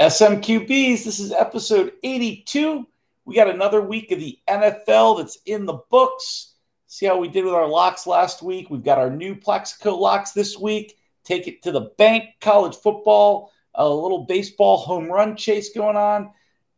SMQBs, 0.00 1.04
this 1.04 1.20
is 1.20 1.30
episode 1.30 1.92
82. 2.02 2.86
We 3.26 3.34
got 3.34 3.50
another 3.50 3.82
week 3.82 4.10
of 4.12 4.18
the 4.18 4.38
NFL 4.48 5.18
that's 5.18 5.36
in 5.44 5.66
the 5.66 5.78
books. 5.90 6.54
See 6.86 7.04
how 7.04 7.18
we 7.18 7.28
did 7.28 7.44
with 7.44 7.52
our 7.52 7.68
locks 7.68 8.06
last 8.06 8.42
week. 8.42 8.70
We've 8.70 8.82
got 8.82 8.96
our 8.96 9.10
new 9.10 9.36
Plaxico 9.36 9.94
locks 9.94 10.32
this 10.32 10.56
week. 10.56 10.96
Take 11.22 11.48
it 11.48 11.60
to 11.64 11.70
the 11.70 11.92
bank, 11.98 12.24
college 12.40 12.76
football, 12.76 13.52
a 13.74 13.86
little 13.86 14.24
baseball 14.24 14.78
home 14.78 15.04
run 15.04 15.36
chase 15.36 15.74
going 15.74 15.96
on, 15.96 16.30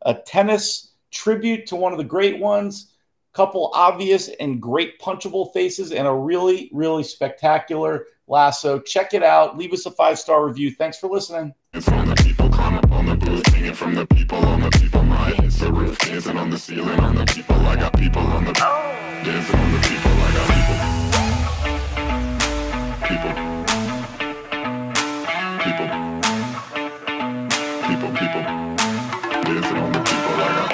a 0.05 0.15
tennis 0.15 0.95
tribute 1.13 1.69
to 1.69 1.77
one 1.77 1.93
of 1.93 1.99
the 1.99 2.05
great 2.05 2.41
ones, 2.41 2.91
couple 3.35 3.71
obvious 3.73 4.31
and 4.41 4.61
great 4.61 4.99
punchable 4.99 5.53
faces, 5.53 5.93
and 5.93 6.09
a 6.09 6.13
really, 6.13 6.71
really 6.73 7.05
spectacular 7.05 8.07
lasso. 8.27 8.81
Check 8.81 9.15
it 9.15 9.23
out. 9.23 9.57
Leave 9.57 9.73
us 9.73 9.87
a 9.87 9.93
five 9.93 10.19
star 10.19 10.45
review. 10.45 10.73
Thanks 10.73 10.99
for 10.99 11.07
listening. 11.07 11.55
Booth, 13.73 13.81
hanging 13.81 13.95
from 13.95 13.95
the 13.95 14.07
people 14.15 14.39
on 14.39 14.61
the 14.61 14.71
people. 14.71 15.03
My 15.03 15.31
hits 15.31 15.59
the 15.59 15.73
roof, 15.73 15.99
dancing 15.99 16.37
on 16.37 16.51
the 16.51 16.59
ceiling 16.59 17.01
on 17.01 17.15
the 17.15 17.25
people. 17.25 17.57
I 17.57 17.77
got 17.77 17.97
people 17.99 18.23
on 18.23 18.45
the 18.45 18.53
dancing 18.53 19.61
on 19.61 19.73
the 19.73 19.79
people. 19.89 20.11
I 20.13 20.33
got 20.35 20.49
people, 20.53 20.79
people, 23.09 23.33
people, 25.65 25.89
people, 27.87 28.11
people, 28.19 28.43
dancing 29.45 29.79
on 29.79 29.93
the 29.93 30.01
people. 30.01 30.35
I 30.35 30.49
got. 30.57 30.73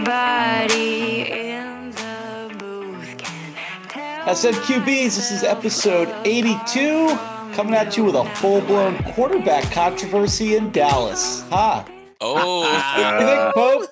Everybody 0.00 0.88
in 1.30 1.90
the 1.90 2.54
booth 2.58 3.18
can 3.18 3.54
tell 3.88 4.26
SMQBs, 4.34 5.16
this 5.16 5.30
is 5.30 5.42
episode 5.44 6.08
82, 6.24 7.08
coming 7.54 7.74
at 7.74 7.96
you 7.96 8.04
with 8.04 8.14
a 8.14 8.24
full 8.36 8.60
blown 8.62 9.02
quarterback 9.12 9.70
controversy 9.72 10.56
in 10.56 10.70
Dallas. 10.70 11.42
Ha. 11.50 11.86
Oh, 12.20 12.62
You 13.20 13.26
think 13.26 13.54
Pope, 13.54 13.90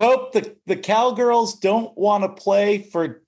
Pope, 0.00 0.32
the, 0.32 0.56
the 0.66 0.76
Cowgirls 0.76 1.58
don't 1.60 1.96
want 1.96 2.24
to 2.24 2.42
play 2.42 2.78
for 2.82 3.22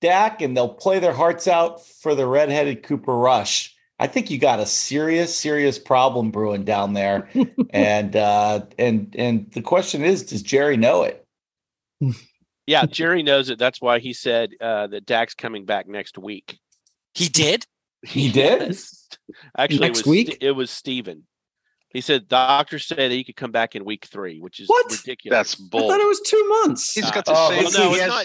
Dak 0.00 0.40
and 0.42 0.56
they'll 0.56 0.74
play 0.74 0.98
their 0.98 1.12
hearts 1.12 1.48
out 1.48 1.84
for 1.84 2.14
the 2.14 2.26
redheaded 2.26 2.82
Cooper 2.82 3.16
Rush. 3.16 3.74
I 4.00 4.06
think 4.06 4.30
you 4.30 4.38
got 4.38 4.60
a 4.60 4.66
serious, 4.66 5.36
serious 5.36 5.78
problem 5.78 6.30
brewing 6.30 6.64
down 6.64 6.92
there. 6.94 7.28
and 7.70 8.14
uh 8.14 8.66
and 8.78 9.14
and 9.18 9.50
the 9.52 9.62
question 9.62 10.04
is, 10.04 10.22
does 10.24 10.42
Jerry 10.42 10.76
know 10.76 11.02
it? 11.02 11.24
Yeah, 12.66 12.84
Jerry 12.84 13.22
knows 13.22 13.48
it. 13.48 13.58
That's 13.58 13.80
why 13.80 13.98
he 13.98 14.12
said 14.12 14.50
uh, 14.60 14.88
that 14.88 15.06
Dak's 15.06 15.32
coming 15.32 15.64
back 15.64 15.88
next 15.88 16.18
week. 16.18 16.58
he 17.14 17.30
did. 17.30 17.64
He 18.02 18.30
did? 18.30 18.60
Yes. 18.60 18.97
Actually, 19.58 19.80
Next 19.80 20.00
it 20.00 20.06
was 20.06 20.10
week? 20.10 20.38
It 20.40 20.52
was 20.52 20.70
Steven. 20.70 21.24
He 21.90 22.00
said 22.02 22.28
doctors 22.28 22.86
say 22.86 22.96
that 22.96 23.10
he 23.10 23.24
could 23.24 23.36
come 23.36 23.50
back 23.50 23.74
in 23.74 23.84
week 23.84 24.06
three, 24.06 24.40
which 24.40 24.60
is 24.60 24.68
What? 24.68 24.90
ridiculous. 24.90 25.36
That's 25.54 25.60
I 25.60 25.64
bull. 25.70 25.88
thought 25.88 26.00
it 26.00 26.06
was 26.06 26.20
two 26.20 26.48
months. 26.64 26.92
He's 26.92 27.10
got 27.10 27.24
the 27.24 27.32
Oh, 27.34 27.48
same. 27.50 27.64
this 27.64 27.74
Well, 27.78 27.88
no, 27.90 27.94
it's 27.94 28.02
he 28.02 28.08
not. 28.08 28.22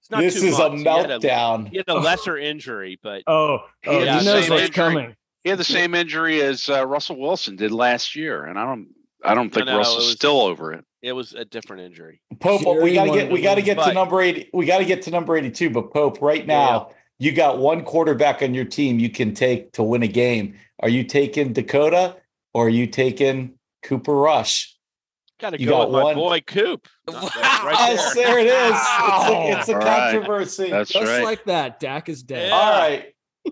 It's 0.00 0.10
not 0.10 0.20
This 0.20 0.40
two 0.40 0.46
is 0.46 0.58
a 0.58 0.68
months. 0.70 0.82
He 0.82 0.88
had 0.88 1.10
meltdown. 1.20 1.68
He 1.68 1.76
had 1.78 1.88
a 1.88 1.94
lesser 1.94 2.36
injury, 2.38 2.98
but 3.02 3.22
Oh, 3.26 3.58
He 3.82 3.90
oh, 3.90 3.98
had 4.00 4.08
the 4.08 4.18
he 4.20 4.24
knows 4.24 4.44
same 4.44 4.50
what's 4.52 4.62
injury. 4.64 4.68
coming. 4.74 5.16
He 5.42 5.50
had 5.50 5.58
the 5.58 5.64
same 5.64 5.94
injury 5.94 6.40
as 6.42 6.68
uh, 6.70 6.86
Russell 6.86 7.18
Wilson 7.20 7.56
did 7.56 7.70
last 7.72 8.16
year, 8.16 8.44
and 8.46 8.58
I 8.58 8.64
don't. 8.64 8.88
I 9.26 9.34
don't 9.34 9.48
think 9.48 9.64
No, 9.66 9.72
no, 9.72 9.78
Russell's 9.78 10.04
was- 10.06 10.12
still 10.12 10.40
over 10.42 10.72
it. 10.74 10.84
it 11.02 11.12
was 11.12 11.32
a 11.32 11.46
different 11.46 11.82
injury. 11.82 12.20
Pope, 12.40 12.60
we 12.82 12.92
gotta 12.94 13.10
get 13.10 13.28
to 13.28 13.32
we 13.32 13.40
gotta 13.40 13.60
win, 13.62 13.64
get 13.76 13.84
to 13.84 13.92
number 13.94 14.20
80. 14.20 14.50
We 14.52 14.66
gotta 14.66 14.84
get 14.84 15.02
to 15.02 15.10
number 15.10 15.34
82, 15.36 15.70
but 15.70 15.92
Pope, 15.92 16.20
right 16.20 16.46
now, 16.46 16.90
you 17.18 17.32
got 17.32 17.58
one 17.58 17.84
quarterback 17.84 18.42
on 18.42 18.54
your 18.54 18.64
team 18.64 18.98
you 18.98 19.08
can 19.10 19.34
take 19.34 19.72
to 19.72 19.82
win 19.82 20.02
a 20.02 20.08
game. 20.08 20.56
Are 20.80 20.88
you 20.88 21.04
taking 21.04 21.52
Dakota 21.52 22.16
or 22.52 22.66
are 22.66 22.70
you 22.70 22.86
taking 22.86 23.54
Cooper 23.82 24.14
Rush? 24.14 24.76
Got 25.40 25.50
to 25.50 25.60
You 25.60 25.68
go 25.68 25.78
got 25.78 25.90
with 25.90 26.02
my 26.04 26.14
boy 26.14 26.40
Coop. 26.40 26.86
Wow. 27.08 27.28
Right 27.64 27.96
there. 28.14 28.14
there 28.14 28.38
it 28.38 28.46
is. 28.46 28.74
It's 28.74 29.28
a, 29.28 29.58
it's 29.58 29.68
a 29.68 29.72
All 29.72 29.78
right. 29.80 30.12
controversy. 30.12 30.70
That's 30.70 30.90
Just 30.90 31.06
right. 31.06 31.24
like 31.24 31.44
that, 31.44 31.80
Dak 31.80 32.08
is 32.08 32.22
dead. 32.22 32.48
Yeah. 32.48 32.54
All 32.54 32.70
right. 32.78 33.04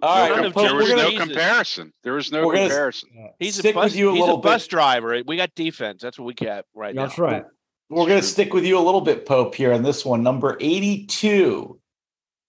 All 0.02 0.16
No, 0.16 0.20
right. 0.22 0.28
none 0.30 0.36
there 0.38 0.46
of 0.46 0.54
there 0.54 0.74
was 0.74 0.88
no 0.90 0.96
gonna, 0.96 1.10
Jesus. 1.10 1.26
comparison. 1.28 1.92
There 2.02 2.12
was 2.14 2.32
no 2.32 2.46
We're 2.46 2.54
gonna- 2.54 2.68
comparison. 2.68 3.08
He's 3.38 3.56
Stick 3.56 3.74
a 3.74 3.78
bus, 3.78 3.84
with 3.92 3.96
you 3.96 4.08
a 4.10 4.12
he's 4.12 4.20
little 4.20 4.36
a 4.38 4.40
bus 4.40 4.64
bit. 4.64 4.70
driver. 4.70 5.22
We 5.26 5.36
got 5.36 5.54
defense. 5.54 6.02
That's 6.02 6.18
what 6.18 6.24
we 6.26 6.34
got 6.34 6.64
right 6.74 6.94
That's 6.94 7.18
now. 7.18 7.24
right. 7.24 7.44
we're 7.90 8.06
gonna 8.06 8.22
stick 8.22 8.54
with 8.54 8.64
you 8.64 8.78
a 8.78 8.80
little 8.80 9.00
bit, 9.02 9.26
Pope, 9.26 9.54
here 9.54 9.72
on 9.72 9.82
this 9.82 10.04
one. 10.04 10.22
Number 10.22 10.56
82. 10.60 11.78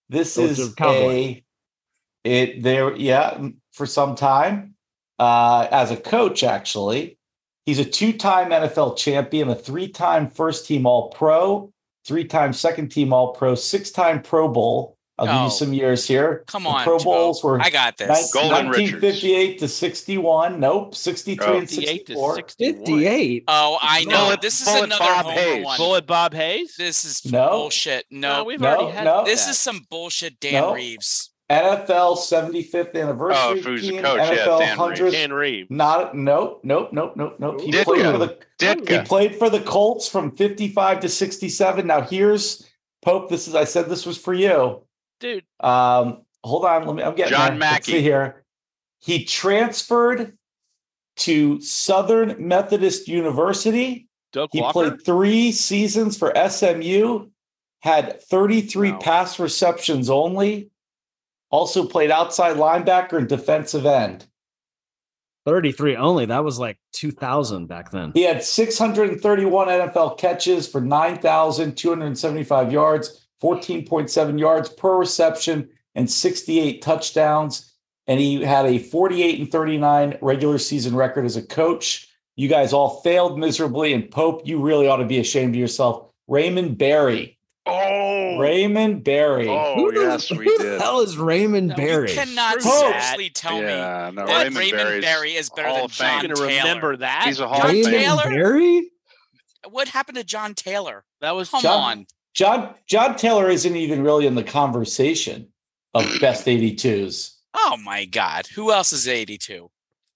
This 0.08 0.36
it's 0.36 0.58
is 0.58 0.74
a 0.80 1.44
it 2.24 2.62
there, 2.62 2.96
yeah, 2.96 3.48
for 3.72 3.86
some 3.86 4.14
time. 4.14 4.74
Uh, 5.18 5.68
as 5.70 5.90
a 5.90 5.96
coach, 5.96 6.42
actually. 6.42 7.18
He's 7.66 7.78
a 7.78 7.84
two-time 7.84 8.50
NFL 8.50 8.96
champion, 8.98 9.48
a 9.48 9.54
three-time 9.54 10.28
first 10.28 10.66
team 10.66 10.86
all 10.86 11.10
pro, 11.10 11.72
three-time 12.06 12.52
second 12.52 12.90
team 12.90 13.12
all 13.12 13.32
pro, 13.32 13.54
six-time 13.54 14.22
Pro 14.22 14.48
Bowl. 14.48 14.93
I'll 15.16 15.26
give 15.26 15.34
Oh. 15.36 15.44
you 15.44 15.50
some 15.50 15.72
years 15.72 16.06
here. 16.08 16.42
Come 16.48 16.64
The 16.64 16.70
on, 16.70 16.82
Pro 16.84 16.98
Joe. 16.98 17.04
Bowls 17.04 17.44
were 17.44 17.60
I 17.60 17.70
got 17.70 17.96
this. 17.96 18.08
Nin- 18.08 18.42
Golden 18.50 18.66
1958 18.66 19.58
to 19.60 19.68
61. 19.68 20.58
Nope, 20.58 20.94
63 20.96 21.46
Oh. 21.46 21.58
and 21.58 21.68
58 21.70 22.06
to 22.06 22.12
64. 22.14 22.34
58. 22.58 23.44
Oh, 23.46 23.78
I 23.80 24.04
know. 24.04 24.24
Bullet- 24.24 24.40
this 24.40 24.60
is 24.60 24.66
Bullet 24.66 24.84
another 24.84 25.04
Bob 25.04 25.24
homer 25.26 25.36
Hayes. 25.40 25.64
one. 25.64 25.76
Bullet 25.76 26.06
Bob 26.08 26.34
Hayes. 26.34 26.74
This 26.76 27.04
is 27.04 27.24
No. 27.30 27.48
bullshit. 27.50 28.06
No, 28.10 28.38
No, 28.38 28.44
we've 28.44 28.60
No, 28.60 28.68
already 28.76 28.90
had 28.96 29.04
no. 29.04 29.24
this 29.24 29.44
that. 29.44 29.50
is 29.52 29.58
some 29.60 29.86
bullshit. 29.88 30.40
Dan 30.40 30.54
No. 30.54 30.74
Reeves. 30.74 31.30
NFL 31.48 32.16
75th 32.16 32.96
anniversary 32.96 33.38
Oh, 33.40 33.54
if 33.54 33.64
he 33.64 33.70
was 33.70 33.82
the 33.82 33.88
team, 33.90 34.02
coach, 34.02 34.16
yeah, 34.16 34.30
NFL 34.34 34.58
Dan 34.58 34.68
Reeves. 34.68 34.78
100th. 35.00 35.12
Dan 35.12 35.32
Reeves. 35.32 35.66
Not 35.70 36.16
nope, 36.16 36.60
nope, 36.64 36.88
nope, 36.92 37.12
nope, 37.16 37.36
nope. 37.38 37.60
He 37.60 37.70
Ditka. 37.70 37.84
played 37.84 38.02
for 38.06 38.18
the 38.18 38.38
he 38.98 38.98
played 39.04 39.36
for 39.36 39.50
the 39.50 39.60
Colts 39.60 40.08
from 40.08 40.34
55 40.34 41.00
to 41.00 41.08
67. 41.08 41.86
Now 41.86 42.00
here's 42.00 42.66
Pope. 43.04 43.28
This 43.28 43.46
is 43.46 43.54
I 43.54 43.64
said 43.64 43.88
this 43.88 44.06
was 44.06 44.16
for 44.18 44.32
you. 44.34 44.80
Dude, 45.20 45.44
Um, 45.60 46.22
hold 46.42 46.64
on, 46.64 46.86
let 46.86 46.96
me. 46.96 47.02
I'm 47.02 47.14
getting 47.14 47.32
John 47.32 47.58
there. 47.58 47.70
Let's 47.70 47.86
see 47.86 48.00
here. 48.02 48.44
He 49.00 49.24
transferred 49.24 50.36
to 51.16 51.60
Southern 51.60 52.36
Methodist 52.48 53.06
University. 53.08 54.08
Doak 54.32 54.50
He 54.52 54.60
Walker. 54.60 54.72
played 54.90 55.04
three 55.04 55.52
seasons 55.52 56.16
for 56.18 56.32
SMU, 56.48 57.28
had 57.80 58.20
33 58.22 58.92
Wow. 58.92 58.98
pass 58.98 59.38
receptions 59.38 60.10
only. 60.10 60.70
Also 61.50 61.86
played 61.86 62.10
outside 62.10 62.56
linebacker 62.56 63.16
and 63.18 63.28
defensive 63.28 63.86
end. 63.86 64.26
33 65.46 65.94
only. 65.96 66.26
That 66.26 66.42
was 66.42 66.58
like 66.58 66.78
2000 66.94 67.66
back 67.66 67.90
then. 67.92 68.10
He 68.14 68.22
had 68.22 68.42
631 68.42 69.68
NFL 69.68 70.18
catches 70.18 70.66
for 70.66 70.80
9,275 70.80 72.72
yards, 72.72 73.23
14.7 73.44 74.38
yards 74.40 74.68
per 74.70 74.96
reception, 74.96 75.68
and 75.94 76.10
68 76.10 76.80
touchdowns. 76.82 77.72
And 78.06 78.18
he 78.18 78.42
had 78.42 78.66
a 78.66 78.78
48 78.78 79.38
and 79.40 79.50
39 79.52 80.18
regular 80.22 80.58
season 80.58 80.96
record 80.96 81.24
as 81.26 81.36
a 81.36 81.42
coach. 81.42 82.08
You 82.36 82.48
guys 82.48 82.72
all 82.72 83.00
failed 83.02 83.38
miserably. 83.38 83.92
And 83.92 84.10
Pope, 84.10 84.42
you 84.46 84.60
really 84.60 84.88
ought 84.88 84.96
to 84.96 85.04
be 85.06 85.18
ashamed 85.20 85.54
of 85.54 85.60
yourself. 85.60 86.08
Raymond 86.26 86.76
Berry. 86.78 87.38
Oh, 87.66 88.38
Raymond 88.38 89.04
Berry. 89.04 89.48
oh 89.48 89.74
Who 89.76 89.92
the- 89.92 90.00
yes, 90.00 90.30
we 90.30 90.44
who 90.44 90.58
the 90.58 90.78
hell 90.80 91.00
is 91.00 91.16
Raymond 91.16 91.70
You 91.70 91.76
Berry? 91.76 92.08
cannot 92.08 92.60
Screw 92.60 92.70
seriously 92.72 93.30
tell 93.30 93.56
me 93.56 93.62
no, 93.62 94.12
that 94.16 94.26
Raymond, 94.26 94.56
Raymond, 94.56 95.00
Berry 95.02 95.32
is 95.34 95.48
better 95.48 95.68
Hall 95.68 95.88
than. 95.88 95.90
John 95.90 96.20
Taylor. 96.34 96.46
remember 96.46 96.96
that. 96.98 97.24
He's 97.26 97.40
a 97.40 97.48
Hall 97.48 97.60
John 97.62 97.76
of 97.78 97.84
Taylor? 97.86 98.22
Berry? 98.24 98.90
What 99.70 99.88
happened 99.88 100.18
to 100.18 100.24
John 100.24 100.52
Taylor? 100.52 101.04
That 101.22 101.30
was 101.36 101.48
Come 101.48 101.62
John- 101.62 101.98
on. 101.98 102.06
John 102.34 102.74
John 102.86 103.16
Taylor 103.16 103.48
isn't 103.48 103.76
even 103.76 104.02
really 104.02 104.26
in 104.26 104.34
the 104.34 104.44
conversation 104.44 105.48
of 105.94 106.04
best 106.20 106.46
82s. 106.46 107.34
Oh 107.54 107.76
my 107.82 108.04
God. 108.04 108.46
Who 108.48 108.72
else 108.72 108.92
is 108.92 109.06
82? 109.08 109.70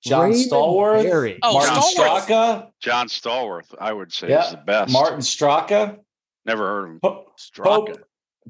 John 0.04 0.30
Raymond 0.30 0.50
Stallworth, 0.50 1.02
Berry. 1.04 1.38
Oh, 1.42 1.54
Martin 1.54 1.74
Stallworth. 1.76 2.20
Straka, 2.26 2.70
John 2.80 3.08
Stallworth, 3.08 3.74
I 3.80 3.92
would 3.92 4.12
say, 4.12 4.28
Yeah, 4.28 4.44
is 4.44 4.50
the 4.52 4.56
best. 4.58 4.92
Martin 4.92 5.20
Straka. 5.20 5.98
Never 6.44 6.62
heard 6.66 6.84
of 6.84 6.90
him. 6.92 7.00
Po- 7.00 7.24
Straka. 7.38 7.64
Pope, 7.64 7.98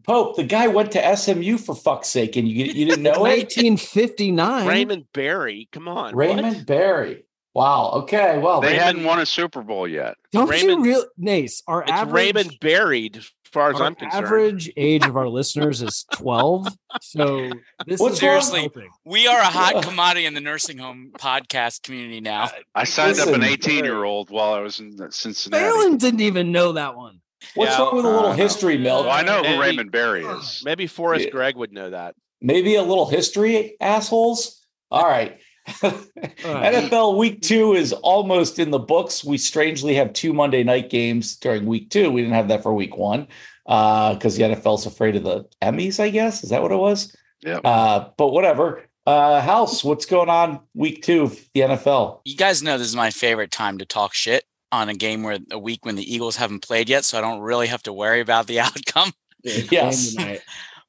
Pope, 0.06 0.36
the 0.36 0.44
guy 0.44 0.68
went 0.68 0.92
to 0.92 1.16
SMU 1.16 1.56
for 1.58 1.74
fuck's 1.74 2.08
sake, 2.08 2.36
and 2.36 2.46
you 2.48 2.64
you 2.66 2.84
didn't 2.86 3.02
know 3.02 3.12
it. 3.12 3.18
1959. 3.56 4.66
Raymond 4.66 5.04
Berry. 5.12 5.68
Come 5.72 5.88
on. 5.88 6.14
Raymond 6.14 6.46
what? 6.58 6.66
Berry. 6.66 7.24
Wow. 7.54 7.90
Okay. 8.02 8.38
Well, 8.38 8.60
They 8.60 8.68
Raymond- 8.68 8.84
hadn't 8.84 9.04
won 9.04 9.18
a 9.20 9.26
Super 9.26 9.62
Bowl 9.62 9.88
yet. 9.88 10.16
Don't 10.32 10.48
Raymond- 10.48 10.84
you 10.84 10.92
real 10.92 11.04
Nace? 11.16 11.62
Our 11.66 11.82
It's 11.82 11.90
average 11.90 12.12
Raymond 12.14 12.56
buried, 12.60 13.16
as 13.16 13.30
far 13.48 13.70
as 13.70 13.80
our 13.80 13.86
I'm 13.86 13.94
concerned. 13.94 14.24
average 14.24 14.70
age 14.76 15.04
of 15.04 15.16
our 15.16 15.28
listeners 15.28 15.82
is 15.82 16.04
12. 16.12 16.68
So 17.02 17.50
this 17.86 18.00
What's 18.00 18.16
is 18.18 18.22
wrong? 18.22 18.36
insulting. 18.36 18.88
We 19.04 19.26
are 19.26 19.40
a 19.40 19.44
hot 19.44 19.82
commodity 19.88 20.26
in 20.26 20.34
the 20.34 20.40
nursing 20.40 20.78
home 20.78 21.10
podcast 21.18 21.82
community 21.82 22.20
now. 22.20 22.48
I 22.74 22.84
signed 22.84 23.18
up 23.20 23.28
an 23.28 23.42
18 23.42 23.84
year 23.84 24.04
old 24.04 24.30
while 24.30 24.52
I 24.52 24.60
was 24.60 24.80
in 24.80 24.96
Cincinnati. 25.10 25.64
Phelan 25.64 25.96
didn't 25.98 26.20
even 26.20 26.52
know 26.52 26.72
that 26.72 26.96
one. 26.96 27.20
what's 27.54 27.72
Yeah. 27.72 27.84
wrong 27.84 27.96
with 27.96 28.04
a 28.04 28.08
little 28.08 28.30
Uh, 28.30 28.36
history, 28.36 28.78
Milt? 28.78 29.06
Well, 29.06 29.14
I 29.14 29.22
know 29.22 29.38
who 29.38 29.42
Maybe- 29.44 29.58
Raymond 29.58 29.92
Berry 29.92 30.24
is. 30.24 30.62
Maybe 30.64 30.86
Forrest 30.86 31.26
Yeah. 31.26 31.30
Gregg 31.30 31.56
would 31.56 31.72
know 31.72 31.90
that. 31.90 32.14
Maybe 32.40 32.74
a 32.74 32.82
little 32.82 33.06
history, 33.06 33.76
assholes. 33.80 34.64
All 34.90 35.04
right. 35.06 35.38
NFL 35.68 37.18
week 37.18 37.42
two 37.42 37.74
is 37.74 37.92
almost 37.92 38.58
in 38.58 38.70
the 38.70 38.78
books. 38.78 39.24
We 39.24 39.38
strangely 39.38 39.94
have 39.94 40.12
two 40.12 40.32
Monday 40.32 40.62
night 40.64 40.90
games 40.90 41.36
during 41.36 41.66
week 41.66 41.90
two. 41.90 42.10
We 42.10 42.22
didn't 42.22 42.34
have 42.34 42.48
that 42.48 42.62
for 42.62 42.72
week 42.72 42.96
one 42.96 43.28
because 43.64 44.36
the 44.36 44.44
NFL's 44.44 44.86
afraid 44.86 45.16
of 45.16 45.24
the 45.24 45.44
Emmys, 45.62 46.00
I 46.00 46.10
guess. 46.10 46.42
Is 46.42 46.50
that 46.50 46.62
what 46.62 46.72
it 46.72 46.76
was? 46.76 47.14
Yeah. 47.40 47.58
Uh, 47.58 48.10
but 48.16 48.28
whatever. 48.28 48.84
Uh, 49.06 49.40
House, 49.40 49.82
what's 49.82 50.04
going 50.04 50.28
on 50.28 50.60
week 50.74 51.02
two 51.02 51.22
of 51.22 51.38
the 51.54 51.60
NFL? 51.60 52.20
You 52.24 52.36
guys 52.36 52.62
know 52.62 52.76
this 52.76 52.88
is 52.88 52.96
my 52.96 53.10
favorite 53.10 53.50
time 53.50 53.78
to 53.78 53.86
talk 53.86 54.12
shit 54.12 54.44
on 54.70 54.90
a 54.90 54.94
game 54.94 55.22
where 55.22 55.38
a 55.50 55.58
week 55.58 55.86
when 55.86 55.96
the 55.96 56.14
Eagles 56.14 56.36
haven't 56.36 56.60
played 56.60 56.90
yet, 56.90 57.04
so 57.04 57.16
I 57.16 57.22
don't 57.22 57.40
really 57.40 57.68
have 57.68 57.82
to 57.84 57.92
worry 57.92 58.20
about 58.20 58.46
the 58.46 58.60
outcome. 58.60 59.12
Yes. 59.42 60.14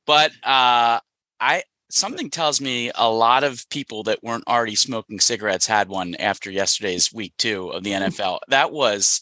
But 0.05 0.31
uh, 0.43 0.99
I 1.39 1.63
something 1.89 2.29
tells 2.29 2.61
me 2.61 2.91
a 2.95 3.09
lot 3.09 3.43
of 3.43 3.67
people 3.69 4.03
that 4.03 4.23
weren't 4.23 4.47
already 4.47 4.75
smoking 4.75 5.19
cigarettes 5.19 5.67
had 5.67 5.89
one 5.89 6.15
after 6.15 6.51
yesterday's 6.51 7.13
week 7.13 7.33
two 7.37 7.69
of 7.69 7.83
the 7.83 7.91
NFL. 7.91 8.39
That 8.47 8.71
was, 8.71 9.21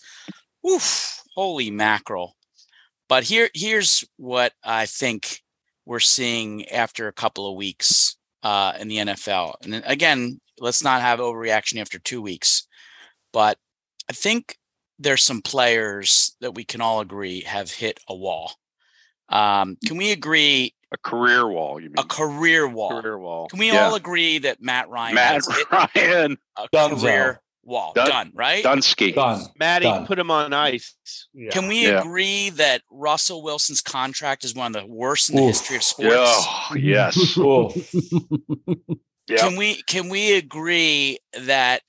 oof, 0.68 1.22
holy 1.36 1.72
mackerel! 1.72 2.36
But 3.10 3.24
here, 3.24 3.50
here's 3.54 4.04
what 4.18 4.54
I 4.64 4.86
think 4.86 5.42
we're 5.86 6.00
seeing 6.00 6.68
after 6.68 7.08
a 7.08 7.14
couple 7.14 7.50
of 7.50 7.56
weeks 7.56 8.18
uh, 8.44 8.74
in 8.80 8.90
the 8.90 8.98
NFL. 8.98 9.56
And 9.64 9.82
again, 9.86 10.42
let's 10.60 10.84
not 10.84 11.02
have 11.02 11.20
overreaction 11.20 11.80
after 11.80 12.00
two 12.00 12.22
weeks, 12.22 12.68
but 13.32 13.58
I 14.10 14.14
think 14.14 14.58
there's 15.00 15.24
some 15.24 15.42
players 15.42 16.36
that 16.42 16.56
we 16.56 16.66
can 16.66 16.82
all 16.82 17.00
agree 17.00 17.42
have 17.42 17.72
hit 17.72 18.00
a 18.10 18.16
wall. 18.16 18.54
Um, 19.30 19.78
can 19.86 19.98
we 19.98 20.12
agree 20.12 20.74
A 20.94 20.98
career 20.98 21.48
wall, 21.48 21.80
you 21.82 21.88
mean? 21.90 21.96
a 21.98 22.04
career 22.06 22.68
wall? 22.68 23.02
Career 23.02 23.18
wall. 23.20 23.48
Can 23.50 23.60
we 23.60 23.72
Yeah. 23.72 23.88
all 23.88 23.96
agree 23.96 24.38
that 24.40 24.62
Matt 24.62 24.88
Ryan 24.90 25.16
Matt 25.16 25.34
has 25.34 25.48
Ryan 25.72 26.38
a 26.58 26.68
Dunzo. 26.74 27.02
career 27.02 27.42
wall? 27.64 27.92
Dun- 27.94 28.08
Done, 28.08 28.32
right? 28.34 28.64
Dunsky. 28.64 29.14
Done. 29.14 29.42
Maddie, 29.60 29.84
Done. 29.86 30.06
put 30.06 30.18
him 30.18 30.32
on 30.32 30.54
ice. 30.54 30.96
Can 31.52 31.68
we 31.68 31.88
Yeah. 31.88 32.00
agree 32.00 32.52
that 32.52 32.84
Russell 32.90 33.44
Wilson's 33.44 33.82
contract 33.82 34.46
is 34.46 34.56
one 34.56 34.74
of 34.76 34.82
the 34.82 34.88
worst 34.88 35.30
in 35.30 35.36
the 35.36 35.42
Oof. 35.44 35.48
history 35.50 35.76
of 35.76 35.84
sports? 35.84 36.14
Oh, 36.16 36.76
yes. 36.78 37.18
Oof. 37.38 37.74
Yeah. 39.28 39.38
Can 39.40 39.58
we 39.58 39.82
can 39.84 40.08
we 40.08 40.36
agree 40.38 41.20
that 41.38 41.82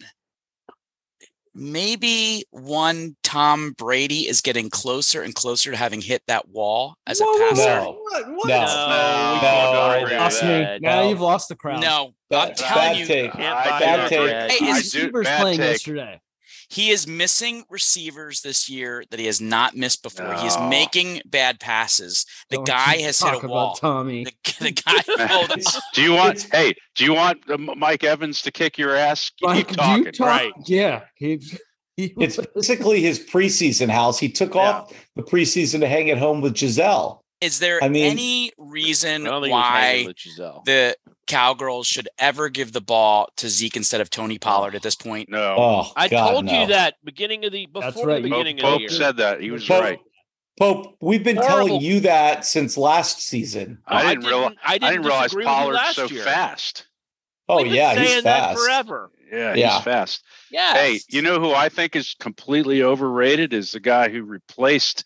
maybe 1.58 2.44
one 2.50 3.16
Tom 3.22 3.72
Brady 3.76 4.28
is 4.28 4.40
getting 4.40 4.70
closer 4.70 5.22
and 5.22 5.34
closer 5.34 5.70
to 5.70 5.76
having 5.76 6.00
hit 6.00 6.22
that 6.28 6.48
wall 6.48 6.94
as 7.06 7.20
a 7.20 7.24
passer? 7.24 7.56
No. 7.56 7.98
What? 8.02 8.28
What? 8.32 8.48
No. 8.48 8.54
No, 8.56 9.38
No, 9.42 10.04
we 10.04 10.10
no, 10.12 10.18
Lost 10.18 10.42
me. 10.42 10.48
that. 10.48 10.82
Now 10.82 11.02
No. 11.02 11.08
you've 11.10 11.20
lost 11.20 11.48
the 11.48 11.56
crowd. 11.56 11.80
No, 11.80 12.06
I'm 12.32 12.48
Bad- 12.48 12.56
telling 12.56 12.74
bad 12.74 12.96
you, 12.98 13.06
take. 13.06 13.32
Can't 13.32 13.42
I 13.56 13.70
buy 13.70 13.78
bad 13.80 14.08
take. 14.08 14.50
Hey, 14.52 14.64
His 14.66 14.76
is- 14.86 14.94
I 14.94 14.98
do- 14.98 15.04
receivers 15.06 15.26
playing 15.38 15.58
take. 15.58 15.70
yesterday. 15.72 16.20
He 16.70 16.90
is 16.90 17.06
missing 17.06 17.64
receivers 17.70 18.42
this 18.42 18.68
year 18.68 19.02
that 19.10 19.18
he 19.18 19.24
has 19.26 19.40
not 19.40 19.74
missed 19.74 20.02
before. 20.02 20.34
He 20.34 20.46
is 20.46 20.56
making 20.68 21.22
bad 21.24 21.60
passes. 21.60 22.26
The 22.50 22.56
Don't 22.56 22.66
guy 22.66 22.94
you 22.96 23.04
has 23.06 23.18
hit 23.20 23.26
talk 23.26 23.42
a 23.42 23.46
about 23.46 23.50
wall. 23.54 23.74
Tommy. 23.76 24.24
The, 24.24 24.32
the 24.60 24.70
guy. 24.72 25.02
Oh, 25.30 25.46
Do 25.94 26.02
you 26.02 26.12
want? 26.12 26.46
Hey, 26.52 26.74
do 26.94 27.04
you 27.04 27.14
want 27.14 27.38
uh, 27.50 27.56
Mike 27.56 28.04
Evans 28.04 28.42
to 28.42 28.50
kick 28.50 28.76
your 28.78 28.94
ass? 28.94 29.30
Keep 29.38 29.46
Like, 29.48 29.68
talking. 29.68 30.12
talk- 30.12 30.26
right. 30.26 30.52
Yeah. 30.66 31.02
He, 31.14 31.40
he 31.96 32.12
It's 32.18 32.36
basically 32.54 33.00
his 33.00 33.18
preseason 33.18 33.88
house. 33.88 34.18
He 34.18 34.28
took 34.28 34.54
Yeah. 34.54 34.60
off 34.60 34.92
the 35.16 35.22
preseason 35.22 35.80
to 35.80 35.88
hang 35.88 36.10
at 36.10 36.18
home 36.18 36.40
with 36.42 36.54
Gisele. 36.54 37.24
is 37.40 37.58
there 37.60 37.82
I 37.82 37.88
mean- 37.88 38.10
any 38.10 38.52
reason 38.58 39.24
don't 39.24 39.42
think 39.42 39.52
he 39.52 39.56
was 39.56 39.64
hanging 39.64 40.06
why 40.06 40.12
the 40.66 40.96
Cowgirls 41.28 41.86
should 41.86 42.08
ever 42.18 42.48
give 42.48 42.72
the 42.72 42.80
ball 42.80 43.28
to 43.36 43.48
Zeke 43.48 43.76
instead 43.76 44.00
of 44.00 44.10
Tony 44.10 44.38
Pollard 44.38 44.74
at 44.74 44.82
this 44.82 44.94
point? 44.96 45.28
No. 45.28 45.54
Oh, 45.56 45.92
I 45.94 46.08
God, 46.08 46.30
told 46.32 46.44
no. 46.46 46.60
you 46.62 46.66
that 46.68 46.94
beginning 47.04 47.44
of 47.44 47.52
the 47.52 47.66
before 47.66 47.82
That's 47.82 48.00
the 48.00 48.06
right, 48.06 48.24
you- 48.24 48.30
Pope, 48.30 48.38
beginning 48.44 48.56
of 48.58 48.62
the 48.62 48.68
year. 48.68 48.72
Pope 48.72 48.80
year. 48.80 48.88
said 48.90 49.16
that. 49.18 49.40
He 49.40 49.50
was 49.50 49.66
Pope, 49.66 49.82
right. 49.82 50.00
Pope, 50.58 50.96
we've 51.00 51.22
been 51.22 51.36
Horrible. 51.36 51.66
telling 51.68 51.80
you 51.82 52.00
that 52.00 52.44
since 52.44 52.76
last 52.76 53.20
season. 53.22 53.78
I 53.86 53.98
I 54.02 54.14
didn't 54.14 54.26
realize. 54.26 54.54
I 54.64 54.74
I 54.74 54.78
didn't, 54.78 54.90
didn't 54.92 55.06
realize 55.06 55.22
disagree 55.26 55.44
Pollard's 55.44 55.94
so 55.94 56.06
year. 56.06 56.24
fast. 56.24 56.86
Oh 57.48 57.58
We've 57.58 57.66
been 57.66 57.74
yeah, 57.76 57.94
saying 57.94 58.08
he's 58.14 58.22
that 58.24 58.40
fast. 58.40 58.58
forever. 58.58 59.10
Yeah, 59.32 59.54
Yeah. 59.54 59.74
he's 59.76 59.84
fast. 59.84 60.22
Yeah. 60.50 60.74
Hey, 60.74 61.00
you 61.08 61.22
know 61.22 61.38
who 61.38 61.52
I 61.52 61.68
think 61.68 61.94
is 61.94 62.14
completely 62.18 62.82
overrated 62.82 63.52
is 63.52 63.70
the 63.72 63.80
guy 63.80 64.08
who 64.08 64.22
replaced 64.24 65.04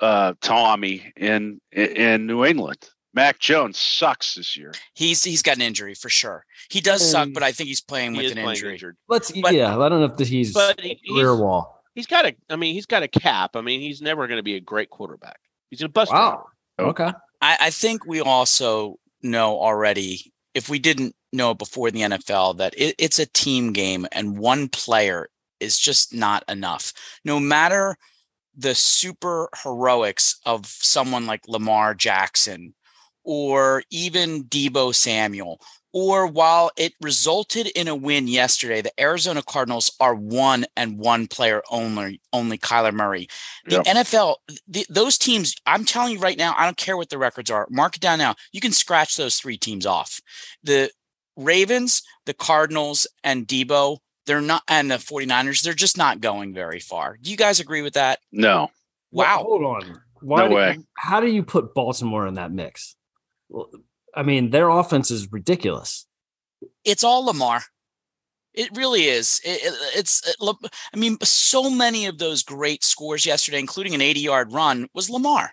uh, 0.00 0.32
Tommy 0.40 1.12
in 1.16 1.60
in 1.72 2.26
New 2.26 2.44
England. 2.46 2.88
Mac 3.12 3.38
Jones 3.38 3.76
sucks 3.78 4.34
this 4.34 4.56
year. 4.56 4.72
He's 4.94 5.24
he's 5.24 5.42
got 5.42 5.56
an 5.56 5.62
injury 5.62 5.94
for 5.94 6.08
sure. 6.08 6.44
He 6.70 6.80
does 6.80 7.08
suck, 7.08 7.30
but 7.34 7.42
I 7.42 7.52
think 7.52 7.68
he's 7.68 7.80
playing 7.80 8.14
he 8.14 8.22
with 8.22 8.26
an 8.32 8.34
playing 8.42 8.48
injury. 8.50 8.72
injured. 8.74 8.96
Let's 9.08 9.32
But- 9.32 9.54
yeah. 9.54 9.76
I 9.76 9.88
don't 9.88 10.00
know 10.00 10.06
if 10.06 10.16
this, 10.16 10.28
he's 10.28 10.52
But 10.52 10.80
he- 10.80 10.94
career 11.08 11.30
he's- 11.30 11.38
wall. 11.40 11.76
He's 11.96 12.06
got 12.06 12.24
a. 12.24 12.34
I 12.48 12.54
mean, 12.56 12.72
he's 12.74 12.86
got 12.86 13.02
a 13.02 13.08
cap. 13.08 13.56
I 13.56 13.62
mean, 13.62 13.80
he's 13.80 14.00
never 14.00 14.28
going 14.28 14.38
to 14.38 14.44
be 14.44 14.54
a 14.54 14.60
great 14.60 14.90
quarterback. 14.90 15.40
He's 15.70 15.82
a 15.82 15.88
bust. 15.88 16.12
Wow. 16.12 16.46
Oh. 16.78 16.84
Okay. 16.90 17.10
I, 17.42 17.56
I 17.60 17.70
think 17.70 18.06
we 18.06 18.20
also 18.20 19.00
know 19.22 19.58
already, 19.60 20.32
if 20.54 20.68
we 20.68 20.78
didn't 20.78 21.16
know 21.32 21.50
it 21.50 21.58
before 21.58 21.90
the 21.90 22.02
NFL, 22.02 22.58
that 22.58 22.74
it, 22.76 22.94
it's 22.98 23.18
a 23.18 23.26
team 23.26 23.72
game 23.72 24.06
and 24.12 24.38
one 24.38 24.68
player 24.68 25.28
is 25.58 25.78
just 25.78 26.14
not 26.14 26.44
enough. 26.48 26.92
No 27.24 27.40
matter 27.40 27.96
the 28.56 28.74
super 28.76 29.48
heroics 29.64 30.38
of 30.46 30.66
someone 30.66 31.26
like 31.26 31.40
Lamar 31.48 31.92
Jackson 31.94 32.72
or 33.30 33.84
even 33.90 34.42
Deebo 34.46 34.92
Samuel, 34.92 35.60
or 35.92 36.26
while 36.26 36.72
it 36.76 36.94
resulted 37.00 37.68
in 37.68 37.86
a 37.86 37.94
win 37.94 38.26
yesterday, 38.26 38.82
the 38.82 38.92
Arizona 39.00 39.40
Cardinals 39.40 39.92
are 40.00 40.16
one 40.16 40.66
and 40.76 40.98
one 40.98 41.28
player 41.28 41.62
only, 41.70 42.20
only 42.32 42.58
Kyler 42.58 42.92
Murray. 42.92 43.28
The 43.66 43.76
Yep. 43.76 43.84
NFL, 43.84 44.34
the, 44.66 44.84
those 44.90 45.16
teams, 45.16 45.54
I'm 45.64 45.84
telling 45.84 46.14
you 46.14 46.18
right 46.18 46.36
now, 46.36 46.56
I 46.58 46.64
don't 46.64 46.76
care 46.76 46.96
what 46.96 47.08
the 47.10 47.18
records 47.18 47.52
are. 47.52 47.68
Mark 47.70 47.94
it 47.94 48.00
down 48.02 48.18
now. 48.18 48.34
You 48.50 48.60
can 48.60 48.72
scratch 48.72 49.16
those 49.16 49.38
three 49.38 49.56
teams 49.56 49.86
off. 49.86 50.20
The 50.64 50.90
Ravens, 51.36 52.02
the 52.26 52.34
Cardinals, 52.34 53.06
and 53.22 53.46
Deebo, 53.46 53.98
they're 54.26 54.40
not, 54.40 54.64
and 54.66 54.90
the 54.90 54.96
49ers, 54.96 55.62
they're 55.62 55.72
just 55.72 55.96
not 55.96 56.20
going 56.20 56.52
very 56.52 56.80
far. 56.80 57.16
Do 57.22 57.30
you 57.30 57.36
guys 57.36 57.60
agree 57.60 57.82
with 57.82 57.94
that? 57.94 58.18
No, 58.32 58.70
Well, 59.12 59.26
Wow. 59.38 59.44
hold 59.44 59.64
on. 59.64 60.00
Why 60.20 60.42
No 60.42 60.48
do- 60.48 60.54
way. 60.56 60.78
how 60.96 61.20
do 61.20 61.28
you 61.28 61.44
put 61.44 61.74
Baltimore 61.74 62.26
in 62.26 62.34
that 62.34 62.50
mix? 62.52 62.96
Well, 63.50 63.68
I 64.14 64.22
mean, 64.22 64.50
their 64.50 64.68
offense 64.68 65.10
is 65.10 65.30
ridiculous. 65.30 66.06
It's 66.84 67.04
all 67.04 67.24
Lamar. 67.26 67.62
It 68.54 68.70
really 68.74 69.04
is. 69.04 69.40
It, 69.44 69.60
it- 69.62 69.98
it's. 69.98 70.26
It, 70.26 70.56
I 70.92 70.96
mean, 70.96 71.18
so 71.22 71.70
many 71.70 72.06
of 72.06 72.18
those 72.18 72.42
great 72.42 72.82
scores 72.82 73.26
yesterday, 73.26 73.58
including 73.58 73.94
an 73.94 74.00
80 74.00 74.20
yard 74.20 74.52
run, 74.52 74.88
was 74.94 75.10
Lamar. 75.10 75.52